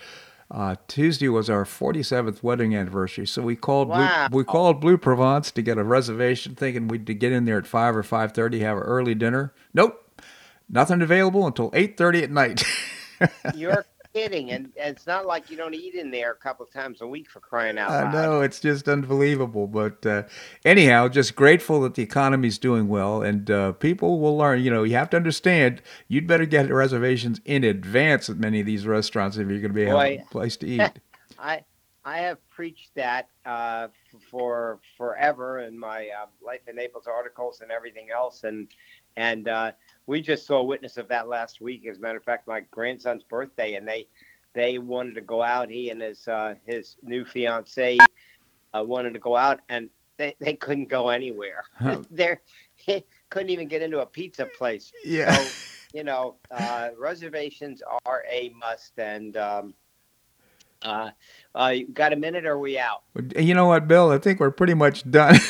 Uh, 0.48 0.76
Tuesday 0.86 1.28
was 1.28 1.50
our 1.50 1.64
47th 1.64 2.40
wedding 2.40 2.72
anniversary, 2.76 3.26
so 3.26 3.42
we 3.42 3.56
called 3.56 3.88
Wow. 3.88 4.28
Blue, 4.28 4.38
we 4.38 4.44
called 4.44 4.80
Bleu 4.80 4.96
Provence 4.96 5.50
to 5.50 5.60
get 5.60 5.76
a 5.76 5.82
reservation, 5.82 6.54
thinking 6.54 6.86
we'd 6.86 7.04
get 7.18 7.32
in 7.32 7.46
there 7.46 7.58
at 7.58 7.66
five 7.66 7.96
or 7.96 8.04
5:30, 8.04 8.60
have 8.60 8.76
an 8.76 8.84
early 8.84 9.16
dinner. 9.16 9.52
Nope, 9.74 10.22
nothing 10.68 11.02
available 11.02 11.44
until 11.48 11.72
8:30 11.72 12.22
at 12.22 12.30
night. 12.30 12.62
You're 13.56 13.84
kidding, 14.16 14.50
and, 14.50 14.72
and 14.80 14.96
it's 14.96 15.06
not 15.06 15.26
like 15.26 15.50
you 15.50 15.56
don't 15.56 15.74
eat 15.74 15.94
in 15.94 16.10
there 16.10 16.32
a 16.32 16.36
couple 16.36 16.64
of 16.64 16.72
times 16.72 17.02
a 17.02 17.06
week 17.06 17.28
for 17.30 17.40
crying 17.40 17.76
out 17.76 17.90
loud. 17.90 18.06
I 18.06 18.12
know 18.12 18.40
it's 18.40 18.60
just 18.60 18.88
unbelievable, 18.88 19.66
but 19.66 20.04
uh, 20.06 20.22
anyhow, 20.64 21.08
just 21.08 21.36
grateful 21.36 21.82
that 21.82 21.94
the 21.94 22.02
economy's 22.02 22.56
doing 22.56 22.88
well, 22.88 23.22
and 23.22 23.50
uh, 23.50 23.72
people 23.72 24.18
will 24.18 24.36
learn. 24.36 24.62
You 24.62 24.70
know, 24.70 24.84
you 24.84 24.94
have 24.94 25.10
to 25.10 25.16
understand. 25.18 25.82
You'd 26.08 26.26
better 26.26 26.46
get 26.46 26.70
reservations 26.70 27.40
in 27.44 27.62
advance 27.62 28.30
at 28.30 28.38
many 28.38 28.60
of 28.60 28.66
these 28.66 28.86
restaurants 28.86 29.36
if 29.36 29.48
you're 29.48 29.60
going 29.60 29.74
to 29.74 29.74
be 29.74 29.84
Boy. 29.84 30.22
a 30.24 30.30
place 30.30 30.56
to 30.58 30.66
eat. 30.66 30.92
I 31.38 31.64
I 32.06 32.18
have 32.18 32.38
preached 32.48 32.94
that 32.94 33.28
uh, 33.44 33.88
for 34.30 34.80
forever 34.96 35.60
in 35.60 35.78
my 35.78 36.08
uh, 36.08 36.26
Life 36.42 36.62
in 36.68 36.76
Naples 36.76 37.06
articles 37.06 37.60
and 37.60 37.70
everything 37.70 38.08
else, 38.14 38.44
and 38.44 38.68
and 39.16 39.48
uh, 39.48 39.72
we 40.06 40.20
just 40.20 40.46
saw 40.46 40.58
a 40.58 40.64
witness 40.64 40.96
of 40.96 41.08
that 41.08 41.28
last 41.28 41.60
week. 41.60 41.86
As 41.86 41.98
a 41.98 42.00
matter 42.00 42.18
of 42.18 42.24
fact, 42.24 42.46
my 42.46 42.60
grandson's 42.70 43.22
birthday, 43.24 43.74
and 43.74 43.86
they 43.86 44.06
they 44.54 44.78
wanted 44.78 45.14
to 45.16 45.20
go 45.20 45.42
out. 45.42 45.68
He 45.68 45.90
and 45.90 46.00
his 46.00 46.26
uh, 46.28 46.54
his 46.64 46.96
new 47.02 47.24
fiancee 47.24 47.98
uh, 48.74 48.82
wanted 48.84 49.14
to 49.14 49.20
go 49.20 49.36
out, 49.36 49.60
and 49.68 49.90
they, 50.16 50.34
they 50.40 50.54
couldn't 50.54 50.88
go 50.88 51.08
anywhere. 51.08 51.64
Huh. 51.78 52.02
They're 52.10 52.40
couldn't 53.30 53.50
even 53.50 53.68
get 53.68 53.82
into 53.82 54.00
a 54.00 54.06
pizza 54.06 54.46
place. 54.56 54.92
yeah. 55.04 55.34
So, 55.34 55.66
you 55.92 56.04
know, 56.04 56.36
uh, 56.50 56.90
reservations 56.98 57.82
are 58.04 58.24
a 58.30 58.50
must. 58.50 58.98
And 58.98 59.36
um, 59.36 59.74
uh, 60.82 61.10
uh, 61.54 61.68
you 61.68 61.88
got 61.88 62.12
a 62.12 62.16
minute? 62.16 62.44
Or 62.46 62.52
are 62.52 62.58
we 62.58 62.78
out? 62.78 63.02
You 63.36 63.54
know 63.54 63.66
what, 63.66 63.88
Bill? 63.88 64.10
I 64.10 64.18
think 64.18 64.40
we're 64.40 64.50
pretty 64.50 64.74
much 64.74 65.08
done. 65.10 65.36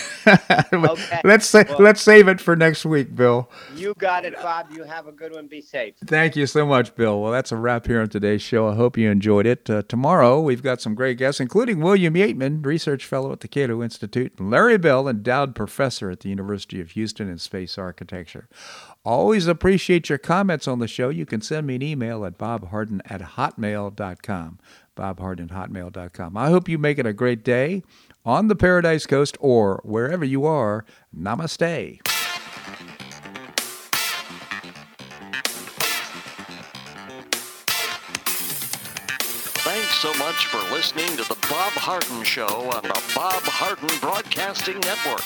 Okay. 0.72 1.20
Let's 1.22 1.46
say, 1.46 1.64
Well- 1.68 1.78
let's 1.78 2.00
save 2.00 2.26
it 2.26 2.40
for 2.40 2.56
next 2.56 2.84
week, 2.84 3.14
Bill. 3.14 3.48
You 3.76 3.94
got 3.96 4.24
it, 4.24 4.34
Bob. 4.34 4.66
You 4.72 4.82
have 4.82 5.06
a 5.06 5.12
good 5.12 5.32
one. 5.32 5.46
Be 5.46 5.60
safe. 5.60 5.94
Thank 6.04 6.34
you 6.34 6.46
so 6.46 6.66
much, 6.66 6.96
Bill. 6.96 7.20
Well, 7.22 7.30
that's 7.30 7.52
a 7.52 7.56
wrap 7.56 7.86
here 7.86 8.00
on 8.00 8.08
today's 8.08 8.42
show. 8.42 8.68
I 8.68 8.74
hope 8.74 8.96
you 8.98 9.08
enjoyed 9.08 9.46
it. 9.46 9.70
Uh, 9.70 9.82
tomorrow, 9.88 10.40
we've 10.40 10.64
got 10.64 10.80
some 10.80 10.96
great 10.96 11.18
guests, 11.18 11.40
including 11.40 11.80
William 11.80 12.14
Yeatman, 12.14 12.66
research 12.66 13.04
fellow 13.06 13.30
at 13.30 13.38
the 13.40 13.46
Cato 13.48 13.82
Institute, 13.84 14.32
and 14.38 14.50
Larry 14.50 14.78
Bell, 14.78 15.06
endowed 15.08 15.54
professor 15.54 16.10
at 16.10 16.20
the 16.20 16.28
University 16.28 16.80
of 16.80 16.90
Houston 16.92 17.28
in 17.28 17.38
space 17.38 17.78
architecture. 17.78 18.48
Always 19.04 19.46
appreciate 19.46 20.08
your 20.08 20.18
comments 20.18 20.66
on 20.66 20.80
the 20.80 20.88
show. 20.88 21.08
You 21.08 21.24
can 21.26 21.40
send 21.40 21.68
me 21.68 21.76
an 21.76 21.82
email 21.82 22.24
at 22.24 22.36
bobharden 22.36 23.00
at 23.06 23.20
hotmail.com. 23.22 24.58
bobharden 24.96 25.52
at 25.52 25.70
hotmail.com. 25.70 26.36
I 26.36 26.48
hope 26.48 26.68
you 26.68 26.78
make 26.78 26.98
it 26.98 27.06
a 27.06 27.12
great 27.12 27.44
day 27.44 27.82
on 28.24 28.48
the 28.48 28.56
Paradise 28.56 29.06
Coast 29.06 29.36
or 29.40 29.80
wherever 29.84 30.24
you 30.24 30.44
are. 30.44 30.84
Namaste. 31.16 32.00
Thanks 39.58 39.94
so 39.96 40.14
much 40.14 40.46
for 40.46 40.58
listening 40.74 41.08
to 41.16 41.28
the 41.28 41.36
Bob 41.48 41.72
Harden 41.72 42.22
Show 42.24 42.46
on 42.46 42.82
the 42.82 43.02
Bob 43.14 43.42
Harden 43.42 43.88
Broadcasting 44.00 44.78
Network. 44.80 45.20